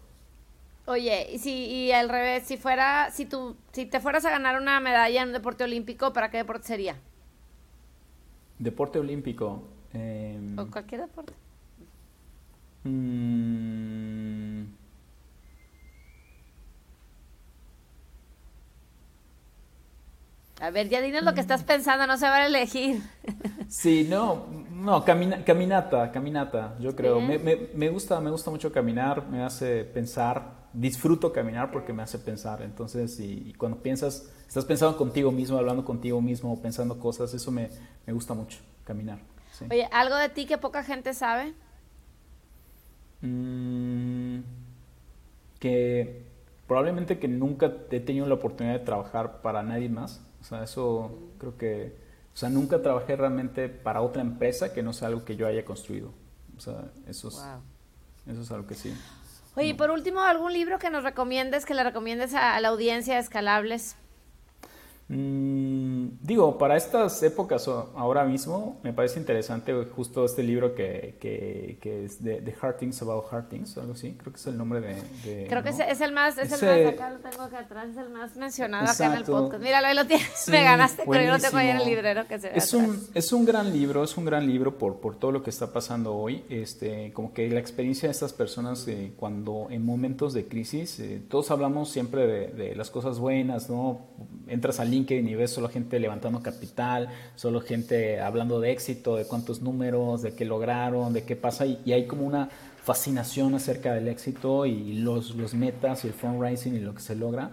Oye, 0.87 1.29
y 1.33 1.39
si 1.39 1.51
y 1.67 1.93
al 1.93 2.09
revés, 2.09 2.45
si 2.47 2.57
fuera, 2.59 3.11
si 3.13 3.25
tú, 3.27 3.57
si 3.73 3.87
te 3.87 4.01
fueras 4.01 4.25
a 4.27 4.31
ganar 4.31 4.61
una 4.61 4.81
medalla 4.81 5.23
en 5.23 5.29
un 5.29 5.35
deporte 5.35 5.65
olímpico, 5.65 6.13
¿para 6.13 6.31
qué 6.31 6.39
deporte 6.39 6.67
sería? 6.67 6.97
Deporte 8.59 8.99
olímpico. 8.99 9.63
eh, 9.95 10.39
O 10.57 10.67
cualquier 10.71 11.01
deporte. 11.03 11.33
mm, 12.85 14.50
A 20.61 20.71
ver, 20.71 20.89
ya 20.89 21.01
dinos 21.01 21.25
lo 21.25 21.35
que 21.35 21.41
estás 21.41 21.65
pensando, 21.65 22.07
no 22.07 22.17
se 22.19 22.27
va 22.29 22.37
a 22.37 22.47
elegir. 22.47 23.03
sí, 23.69 24.07
no, 24.09 24.47
no, 24.71 25.05
camina- 25.05 25.45
caminata, 25.45 26.11
caminata, 26.13 26.77
yo 26.81 26.95
creo. 26.97 27.21
Me, 27.21 27.39
me- 27.39 27.69
me 27.75 27.89
gusta, 27.89 28.21
me 28.21 28.31
gusta 28.31 28.51
mucho 28.51 28.73
caminar, 28.73 29.29
me 29.29 29.43
hace 29.43 29.85
pensar, 29.85 30.69
disfruto 30.73 31.33
caminar 31.33 31.71
porque 31.71 31.93
me 31.93 32.03
hace 32.03 32.19
pensar. 32.19 32.63
Entonces, 32.63 33.19
y, 33.21 33.51
y 33.51 33.55
cuando 33.55 33.83
piensas, 33.83 34.31
estás 34.49 34.65
pensando 34.65 34.97
contigo 34.97 35.31
mismo, 35.33 35.57
hablando 35.59 35.85
contigo 35.85 36.21
mismo, 36.21 36.61
pensando 36.61 36.99
cosas, 36.99 37.33
eso 37.35 37.51
me, 37.53 37.71
me 38.07 38.13
gusta 38.13 38.35
mucho, 38.35 38.59
caminar. 38.85 39.21
sí. 39.53 39.67
Oye, 39.71 39.89
algo 39.93 40.17
de 40.17 40.29
ti 40.29 40.47
que 40.47 40.59
poca 40.59 40.83
gente 40.83 41.15
sabe. 41.15 41.55
Mm, 43.23 44.41
que 45.59 46.23
probablemente 46.67 47.19
que 47.19 47.29
nunca 47.29 47.73
he 47.91 48.01
tenido 48.01 48.27
la 48.27 48.35
oportunidad 48.35 48.79
de 48.79 48.85
trabajar 48.85 49.43
para 49.43 49.63
nadie 49.63 49.89
más. 49.89 50.21
O 50.41 50.45
sea, 50.45 50.65
eso 50.65 51.19
creo 51.39 51.57
que... 51.57 51.97
O 52.33 52.37
sea, 52.37 52.49
nunca 52.49 52.81
trabajé 52.81 53.17
realmente 53.17 53.69
para 53.69 54.01
otra 54.01 54.23
empresa 54.23 54.73
que 54.73 54.83
no 54.83 54.93
sea 54.93 55.09
algo 55.09 55.25
que 55.25 55.37
yo 55.37 55.47
haya 55.47 55.65
construido. 55.65 56.13
O 56.57 56.61
sea, 56.61 56.91
eso 57.07 57.29
es, 57.29 57.35
Wow. 57.35 57.63
eso 58.33 58.41
es 58.43 58.51
algo 58.51 58.67
que 58.67 58.75
sí. 58.75 58.95
Oye, 59.57 59.69
y 59.69 59.75
por 59.75 59.91
último, 59.91 60.21
algún 60.21 60.53
libro 60.53 60.79
que 60.79 60.91
nos 60.91 61.03
recomiendes, 61.03 61.67
que 61.67 61.75
le 61.75 61.83
recomiendes 61.83 62.35
a, 62.35 62.55
a 62.55 62.61
la 62.61 62.69
audiencia 62.69 63.15
de 63.15 63.21
Escalables. 63.21 63.97
Mm, 65.13 66.19
digo, 66.23 66.57
para 66.57 66.77
estas 66.77 67.21
épocas 67.25 67.67
ahora 67.67 68.25
mismo 68.25 68.79
me 68.85 68.93
parece 68.93 69.19
interesante 69.19 69.73
justo 69.97 70.25
este 70.25 70.45
libro 70.45 70.75
que, 70.75 71.17
que, 71.21 71.79
que 71.81 72.05
es 72.05 72.23
de, 72.23 72.41
The 72.41 72.55
Hard 72.61 72.77
Things 72.77 73.03
About 73.03 73.25
Hard 73.33 73.49
Things, 73.49 73.77
algo 73.77 73.95
así, 73.95 74.13
creo 74.13 74.33
que 74.33 74.39
es 74.39 74.47
el 74.47 74.57
nombre 74.57 74.81
de... 74.81 74.95
de- 75.25 75.47
Creo 75.49 75.63
que 75.65 75.71
¿no? 75.71 75.75
ese 75.77 75.91
es 75.91 76.01
el 76.01 76.13
más, 76.13 76.39
es 76.39 76.53
Ese- 76.53 76.81
el 76.81 76.85
más, 76.87 76.95
acá 76.95 77.11
lo 77.11 77.19
tengo 77.19 77.43
acá 77.43 77.59
atrás, 77.59 77.89
es 77.91 77.97
el 77.97 78.11
más 78.11 78.37
mencionado 78.37 78.85
acá 78.89 79.05
en 79.07 79.13
el 79.13 79.19
Exacto. 79.21 79.41
podcast. 79.43 79.63
Míralo, 79.65 79.87
ahí 79.89 79.97
lo 79.97 80.07
tienes, 80.07 80.29
Sí, 80.37 80.51
me 80.53 80.63
ganaste, 80.63 81.03
pero 81.11 81.25
yo 81.25 81.33
lo 81.33 81.39
tengo 81.41 81.57
ahí 81.57 81.69
en 81.71 81.77
el 81.79 81.85
librero 81.87 82.27
que 82.29 82.39
se 82.39 82.49
ve 82.51 82.57
Es 82.59 82.73
atrás. 82.73 82.89
un, 82.89 83.01
es 83.13 83.33
un 83.33 83.45
gran 83.45 83.73
libro, 83.73 84.05
es 84.05 84.17
un 84.17 84.25
gran 84.25 84.47
libro 84.47 84.79
por, 84.79 85.01
por 85.01 85.17
todo 85.19 85.33
lo 85.33 85.43
que 85.43 85.51
está 85.51 85.73
pasando 85.73 86.15
hoy. 86.15 86.45
Este, 86.49 87.13
como 87.13 87.33
que 87.33 87.49
la 87.51 87.59
experiencia 87.59 88.09
de 88.09 88.13
estas 88.13 88.33
personas 88.33 88.87
eh, 88.87 89.13
cuando 89.17 89.67
en 89.71 89.85
momentos 89.85 90.35
de 90.35 90.47
crisis, 90.47 91.01
eh, 91.01 91.21
todos 91.29 91.51
hablamos 91.51 91.91
siempre 91.91 92.27
de, 92.29 92.47
de 92.49 92.77
las 92.77 92.91
cosas 92.91 93.19
buenas, 93.19 93.69
¿no? 93.69 93.99
Entras 94.47 94.79
a 94.81 94.85
LinkedIn 95.01 95.29
y 95.29 95.35
ves 95.35 95.51
solo 95.51 95.69
gente 95.69 95.99
levantando 95.99 96.43
capital, 96.43 97.09
solo 97.35 97.61
gente 97.61 98.21
hablando 98.21 98.61
de 98.61 98.73
éxito, 98.73 99.17
de 99.17 99.25
cuántos 99.25 99.61
números, 99.61 100.23
de 100.23 100.35
qué 100.35 100.45
lograron, 100.45 101.13
de 101.13 101.25
qué 101.25 101.37
pasa, 101.37 101.67
y, 101.67 101.93
hay 101.93 102.07
como 102.07 102.27
una 102.27 102.49
fascinación 102.83 103.55
acerca 103.55 103.93
del 103.95 104.09
éxito 104.09 104.67
y 104.67 104.95
los, 104.95 105.35
los 105.35 105.55
metas 105.55 106.05
y 106.05 106.09
el 106.09 106.15
fundraising 106.15 106.75
y 106.75 106.81
lo 106.81 106.95
que 106.95 107.03
se 107.03 107.15
logra 107.15 107.51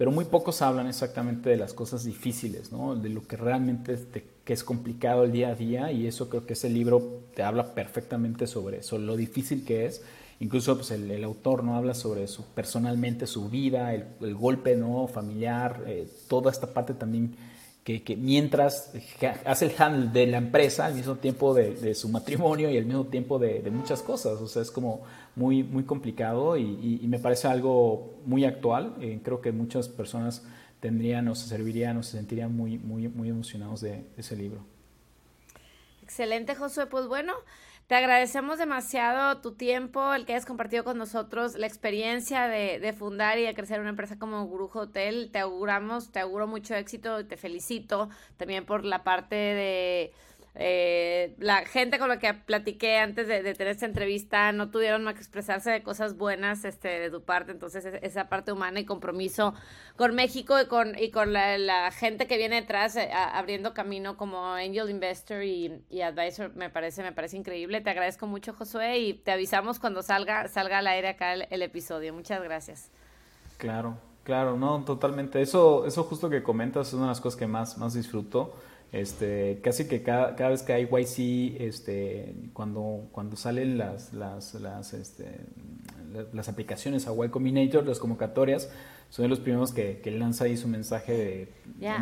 pero 0.00 0.12
muy 0.12 0.24
pocos 0.24 0.62
hablan 0.62 0.86
exactamente 0.86 1.50
de 1.50 1.58
las 1.58 1.74
cosas 1.74 2.04
difíciles, 2.04 2.72
¿no? 2.72 2.96
de 2.96 3.10
lo 3.10 3.26
que 3.26 3.36
realmente 3.36 3.98
que 4.44 4.54
es 4.54 4.64
complicado 4.64 5.24
el 5.24 5.30
día 5.30 5.50
a 5.50 5.54
día 5.54 5.92
y 5.92 6.06
eso 6.06 6.30
creo 6.30 6.46
que 6.46 6.54
ese 6.54 6.70
libro 6.70 7.20
te 7.34 7.42
habla 7.42 7.74
perfectamente 7.74 8.46
sobre 8.46 8.78
eso, 8.78 8.96
lo 8.96 9.14
difícil 9.14 9.62
que 9.62 9.84
es. 9.84 10.02
Incluso 10.40 10.74
pues, 10.76 10.90
el, 10.90 11.10
el 11.10 11.22
autor 11.24 11.62
no 11.64 11.76
habla 11.76 11.94
sobre 11.94 12.26
su 12.26 12.44
personalmente 12.46 13.26
su 13.26 13.48
vida, 13.50 13.94
el, 13.94 14.06
el 14.22 14.34
golpe 14.34 14.74
no 14.74 15.06
familiar, 15.06 15.84
eh, 15.86 16.08
toda 16.28 16.50
esta 16.50 16.66
parte 16.72 16.94
también 16.94 17.36
que, 17.84 18.02
que 18.02 18.16
mientras 18.16 18.92
hace 19.44 19.66
el 19.66 19.72
handle 19.78 20.10
de 20.10 20.26
la 20.26 20.38
empresa 20.38 20.86
al 20.86 20.94
mismo 20.94 21.16
tiempo 21.16 21.54
de, 21.54 21.74
de 21.74 21.94
su 21.94 22.08
matrimonio 22.08 22.70
y 22.70 22.76
al 22.78 22.84
mismo 22.86 23.04
tiempo 23.06 23.38
de, 23.38 23.60
de 23.60 23.70
muchas 23.70 24.02
cosas. 24.02 24.40
O 24.40 24.48
sea, 24.48 24.62
es 24.62 24.70
como 24.70 25.02
muy, 25.36 25.62
muy 25.62 25.84
complicado 25.84 26.56
y, 26.56 26.62
y- 26.62 27.00
y 27.02 27.06
me 27.08 27.18
parece 27.18 27.48
algo 27.48 28.18
muy 28.26 28.44
actual. 28.44 28.94
Eh, 29.00 29.20
creo 29.22 29.40
que 29.42 29.52
muchas 29.52 29.88
personas 29.88 30.42
tendrían 30.80 31.28
o 31.28 31.34
se 31.34 31.48
servirían 31.48 31.96
o 31.98 32.02
se 32.02 32.12
sentirían 32.16 32.54
muy, 32.56 32.78
muy, 32.78 33.08
muy 33.08 33.28
emocionados 33.28 33.82
de 33.82 34.04
ese 34.16 34.36
libro. 34.36 34.60
Excelente, 36.02 36.54
Josué. 36.54 36.86
Pues 36.86 37.06
bueno, 37.06 37.32
te 37.90 37.96
agradecemos 37.96 38.56
demasiado 38.56 39.40
tu 39.40 39.54
tiempo, 39.56 40.14
el 40.14 40.24
que 40.24 40.34
hayas 40.34 40.46
compartido 40.46 40.84
con 40.84 40.96
nosotros 40.96 41.56
la 41.56 41.66
experiencia 41.66 42.46
de, 42.46 42.78
de 42.78 42.92
fundar 42.92 43.36
y 43.36 43.42
de 43.42 43.52
crecer 43.52 43.80
una 43.80 43.88
empresa 43.88 44.16
como 44.16 44.44
Guru 44.44 44.70
Hotel. 44.72 45.30
Te 45.32 45.40
auguramos, 45.40 46.12
te 46.12 46.20
auguro 46.20 46.46
mucho 46.46 46.76
éxito, 46.76 47.26
te 47.26 47.36
felicito 47.36 48.08
también 48.36 48.64
por 48.64 48.84
la 48.84 49.02
parte 49.02 49.34
de 49.34 50.12
eh, 50.54 51.34
la 51.38 51.64
gente 51.64 51.98
con 51.98 52.08
la 52.08 52.18
que 52.18 52.34
platiqué 52.34 52.98
antes 52.98 53.28
de, 53.28 53.42
de 53.42 53.54
tener 53.54 53.72
esta 53.72 53.86
entrevista 53.86 54.50
no 54.52 54.70
tuvieron 54.70 55.04
más 55.04 55.14
que 55.14 55.20
expresarse 55.20 55.70
de 55.70 55.82
cosas 55.82 56.16
buenas 56.16 56.64
este, 56.64 56.88
de 56.88 57.10
tu 57.10 57.22
parte, 57.22 57.52
entonces 57.52 57.84
es- 57.84 58.02
esa 58.02 58.28
parte 58.28 58.50
humana 58.52 58.80
y 58.80 58.84
compromiso 58.84 59.54
con 59.96 60.14
México 60.14 60.60
y 60.60 60.66
con, 60.66 60.98
y 60.98 61.10
con 61.10 61.32
la, 61.32 61.56
la 61.58 61.90
gente 61.92 62.26
que 62.26 62.36
viene 62.36 62.56
detrás 62.60 62.96
eh, 62.96 63.10
abriendo 63.12 63.74
camino 63.74 64.16
como 64.16 64.44
Angel 64.54 64.90
Investor 64.90 65.42
y, 65.44 65.82
y 65.88 66.00
Advisor 66.02 66.52
me 66.56 66.68
parece, 66.70 67.02
me 67.02 67.12
parece 67.12 67.36
increíble. 67.36 67.80
Te 67.80 67.90
agradezco 67.90 68.26
mucho, 68.26 68.52
Josué, 68.52 68.98
y 68.98 69.14
te 69.14 69.30
avisamos 69.32 69.78
cuando 69.78 70.02
salga, 70.02 70.48
salga 70.48 70.78
al 70.78 70.86
aire 70.88 71.08
acá 71.08 71.32
el, 71.34 71.46
el 71.50 71.62
episodio. 71.62 72.12
Muchas 72.12 72.42
gracias. 72.42 72.90
Claro, 73.58 73.98
claro, 74.24 74.56
no, 74.56 74.84
totalmente. 74.84 75.40
Eso, 75.42 75.86
eso 75.86 76.04
justo 76.04 76.30
que 76.30 76.42
comentas 76.42 76.88
es 76.88 76.94
una 76.94 77.04
de 77.04 77.08
las 77.10 77.20
cosas 77.20 77.38
que 77.38 77.46
más, 77.46 77.76
más 77.78 77.94
disfruto. 77.94 78.54
Este, 78.92 79.60
casi 79.62 79.86
que 79.86 80.02
cada, 80.02 80.34
cada 80.34 80.50
vez 80.50 80.62
que 80.62 80.72
hay 80.72 80.84
YC, 80.86 81.60
este, 81.62 82.34
cuando, 82.52 83.06
cuando 83.12 83.36
salen 83.36 83.78
las, 83.78 84.12
las, 84.12 84.54
las, 84.54 84.94
este, 84.94 85.26
la- 86.12 86.24
las 86.32 86.48
aplicaciones 86.48 87.06
a 87.06 87.12
Y 87.24 87.28
Combinator, 87.28 87.86
las 87.86 88.00
convocatorias, 88.00 88.68
son 89.10 89.24
de 89.24 89.28
los 89.28 89.40
primeros 89.40 89.72
que, 89.72 90.00
que 90.02 90.10
lanza 90.12 90.44
ahí 90.44 90.56
su 90.56 90.68
mensaje 90.68 91.12
de 91.12 91.48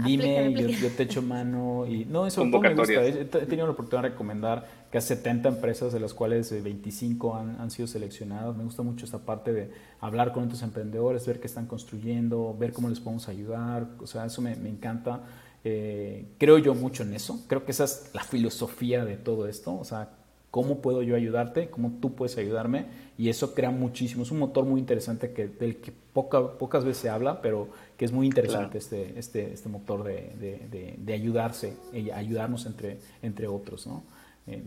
dime, 0.04 0.52
yo, 0.52 0.66
aplícame". 0.66 0.72
yo 0.90 0.90
te 0.96 1.02
echo 1.04 1.22
mano 1.22 1.86
y 1.86 2.04
no, 2.04 2.26
eso 2.26 2.42
me 2.44 2.50
gusta. 2.74 2.82
He, 3.18 3.22
he 3.22 3.46
tenido 3.46 3.66
la 3.66 3.72
oportunidad 3.72 4.02
de 4.02 4.08
recomendar 4.10 4.66
casi 4.90 5.08
70 5.08 5.48
empresas, 5.50 5.92
de 5.92 6.00
las 6.00 6.12
cuales 6.12 6.52
eh, 6.52 6.60
25 6.60 7.34
han, 7.36 7.56
han 7.60 7.70
sido 7.70 7.86
seleccionadas. 7.88 8.56
Me 8.56 8.64
gusta 8.64 8.82
mucho 8.82 9.06
esta 9.06 9.18
parte 9.20 9.52
de 9.54 9.70
hablar 10.00 10.32
con 10.32 10.44
otros 10.44 10.62
emprendedores, 10.62 11.26
ver 11.26 11.40
qué 11.40 11.46
están 11.46 11.66
construyendo, 11.66 12.54
ver 12.58 12.72
cómo 12.74 12.90
les 12.90 13.00
podemos 13.00 13.26
ayudar. 13.28 13.86
O 14.00 14.06
sea, 14.06 14.26
eso 14.26 14.42
me, 14.42 14.54
me 14.56 14.68
encanta. 14.68 15.22
Eh, 15.70 16.24
creo 16.38 16.56
yo 16.56 16.74
mucho 16.74 17.02
en 17.02 17.12
eso. 17.12 17.44
Creo 17.46 17.66
que 17.66 17.72
esa 17.72 17.84
es 17.84 18.10
la 18.14 18.22
filosofía 18.24 19.04
de 19.04 19.16
todo 19.18 19.46
esto. 19.48 19.76
O 19.78 19.84
sea, 19.84 20.08
cómo 20.50 20.80
puedo 20.80 21.02
yo 21.02 21.14
ayudarte, 21.14 21.68
cómo 21.68 21.98
tú 22.00 22.14
puedes 22.14 22.38
ayudarme. 22.38 22.86
Y 23.18 23.28
eso 23.28 23.54
crea 23.54 23.70
muchísimo. 23.70 24.22
Es 24.22 24.30
un 24.30 24.38
motor 24.38 24.64
muy 24.64 24.80
interesante 24.80 25.32
que, 25.34 25.46
del 25.48 25.76
que 25.76 25.92
poca- 26.14 26.52
pocas 26.56 26.84
veces 26.86 27.02
se 27.02 27.10
habla, 27.10 27.42
pero 27.42 27.68
que 27.98 28.06
es 28.06 28.12
muy 28.12 28.26
interesante 28.26 28.78
Claro. 28.78 28.78
este, 28.78 29.18
este, 29.18 29.52
este 29.52 29.68
motor 29.68 30.04
de, 30.04 30.32
de- 30.40 30.68
de- 30.70 30.94
de 30.96 31.12
ayudarse, 31.12 31.76
y 31.92 32.10
ayudarnos 32.10 32.64
entre, 32.64 32.98
entre 33.22 33.46
otros. 33.46 33.86
¿no? 33.86 34.04
Eh, 34.46 34.62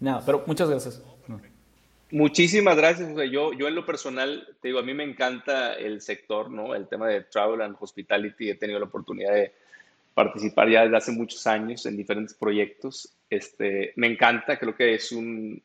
nada, 0.00 0.22
pero 0.26 0.44
muchas 0.46 0.68
gracias. 0.68 1.00
Muchísimas 2.10 2.76
gracias. 2.76 3.08
Yo, 3.32 3.52
yo 3.54 3.66
en 3.66 3.74
lo 3.74 3.86
personal, 3.86 4.46
te 4.60 4.68
digo, 4.68 4.78
a 4.78 4.82
mí 4.82 4.92
me 4.94 5.04
encanta 5.04 5.72
el 5.74 6.00
sector, 6.02 6.50
¿no? 6.50 6.74
El 6.74 6.86
tema 6.86 7.08
de 7.08 7.22
travel 7.22 7.62
and 7.62 7.76
hospitality. 7.80 8.50
He 8.50 8.54
tenido 8.56 8.78
la 8.78 8.84
oportunidad 8.84 9.32
de, 9.32 9.52
participar 10.14 10.70
ya 10.70 10.84
desde 10.84 10.96
hace 10.96 11.12
muchos 11.12 11.46
años 11.46 11.84
en 11.86 11.96
diferentes 11.96 12.34
proyectos. 12.34 13.12
Este, 13.28 13.92
me 13.96 14.06
encanta, 14.06 14.58
creo 14.58 14.74
que 14.74 14.94
es 14.94 15.10
un, 15.12 15.60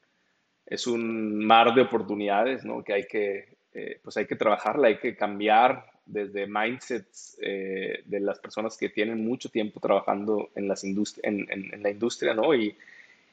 es 0.65 0.87
un 0.87 1.45
mar 1.45 1.73
de 1.73 1.81
oportunidades, 1.81 2.65
¿no? 2.65 2.83
Que 2.83 2.93
hay 2.93 3.03
que, 3.05 3.57
eh, 3.73 3.99
pues 4.03 4.17
hay 4.17 4.25
que 4.25 4.35
trabajarla, 4.35 4.87
hay 4.87 4.97
que 4.97 5.15
cambiar 5.15 5.85
desde 6.05 6.47
mindsets 6.47 7.37
eh, 7.41 8.01
de 8.05 8.19
las 8.19 8.39
personas 8.39 8.75
que 8.75 8.89
tienen 8.89 9.23
mucho 9.23 9.49
tiempo 9.49 9.79
trabajando 9.79 10.49
en, 10.55 10.67
las 10.67 10.83
en, 10.83 11.05
en, 11.23 11.83
la 11.83 11.89
industria, 11.91 12.33
¿no? 12.33 12.53
Y, 12.55 12.75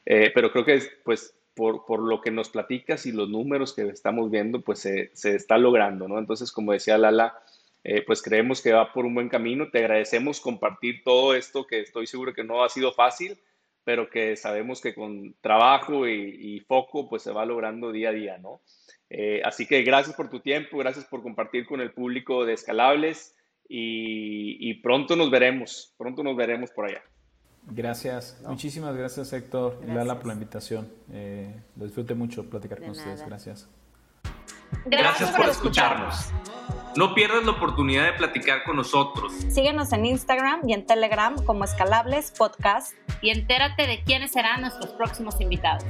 eh, 0.05 0.31
pero 0.33 0.51
creo 0.51 0.63
que 0.63 0.81
pues 1.03 1.33
por, 1.55 1.85
por, 1.85 1.99
lo 2.01 2.21
que 2.21 2.29
nos 2.29 2.49
platicas 2.49 3.07
y 3.07 3.11
los 3.11 3.29
números 3.29 3.73
que 3.73 3.87
estamos 3.87 4.29
viendo, 4.29 4.61
pues 4.61 4.77
se, 4.77 5.09
se 5.13 5.35
está 5.35 5.57
logrando, 5.57 6.07
¿no? 6.07 6.19
Entonces, 6.19 6.51
como 6.51 6.71
decía 6.71 6.99
Lala, 6.99 7.39
eh, 7.89 8.03
pues 8.05 8.21
creemos 8.21 8.61
que 8.61 8.73
va 8.73 8.91
por 8.91 9.05
un 9.05 9.15
buen 9.15 9.29
camino. 9.29 9.69
Te 9.71 9.79
agradecemos 9.79 10.41
compartir 10.41 11.03
todo 11.05 11.33
esto 11.33 11.65
que 11.65 11.79
estoy 11.79 12.05
seguro 12.05 12.33
que 12.33 12.43
no 12.43 12.61
ha 12.61 12.67
sido 12.67 12.91
fácil, 12.91 13.39
pero 13.85 14.09
que 14.09 14.35
sabemos 14.35 14.81
que 14.81 14.93
con 14.93 15.33
trabajo 15.39 16.05
y, 16.05 16.59
foco, 16.67 17.07
pues 17.07 17.23
se 17.23 17.31
va 17.31 17.45
logrando 17.45 17.93
día 17.93 18.09
a 18.09 18.11
día, 18.11 18.37
¿no? 18.39 18.59
Eh, 19.09 19.41
así 19.45 19.65
que 19.65 19.83
gracias 19.83 20.17
por 20.17 20.29
tu 20.29 20.41
tiempo, 20.41 20.77
gracias 20.77 21.05
por 21.05 21.23
compartir 21.23 21.65
con 21.65 21.79
el 21.79 21.93
público 21.93 22.43
de 22.43 22.55
Escalables 22.55 23.37
y, 23.69 24.73
pronto 24.81 25.15
nos 25.15 25.31
veremos, 25.31 25.93
pronto 25.97 26.23
nos 26.23 26.35
veremos 26.35 26.71
por 26.71 26.87
allá. 26.87 27.01
Gracias, 27.69 28.41
muchísimas 28.45 28.97
gracias 28.97 29.31
Héctor 29.31 29.81
y 29.87 29.91
Lala 29.91 30.17
por 30.17 30.27
la 30.27 30.33
invitación. 30.33 30.91
Eh, 31.13 31.55
lo 31.77 31.85
disfruté 31.85 32.15
mucho 32.15 32.49
platicar 32.49 32.79
con 32.79 32.89
ustedes, 32.89 33.25
gracias. 33.25 33.69
Gracias, 34.85 35.31
por 35.31 35.49
escucharnos. 35.49 36.31
No 36.95 37.13
pierdas 37.13 37.45
la 37.45 37.51
oportunidad 37.51 38.05
de 38.05 38.13
platicar 38.13 38.63
con 38.63 38.77
nosotros. 38.77 39.31
Síguenos 39.49 39.93
en 39.93 40.05
Instagram 40.05 40.67
y 40.67 40.73
en 40.73 40.85
Telegram 40.85 41.35
como 41.45 41.63
Escalables 41.63 42.31
Podcast. 42.31 42.93
Y 43.21 43.29
entérate 43.29 43.85
de 43.85 44.03
quiénes 44.03 44.31
serán 44.31 44.61
nuestros 44.61 44.91
próximos 44.93 45.39
invitados. 45.39 45.83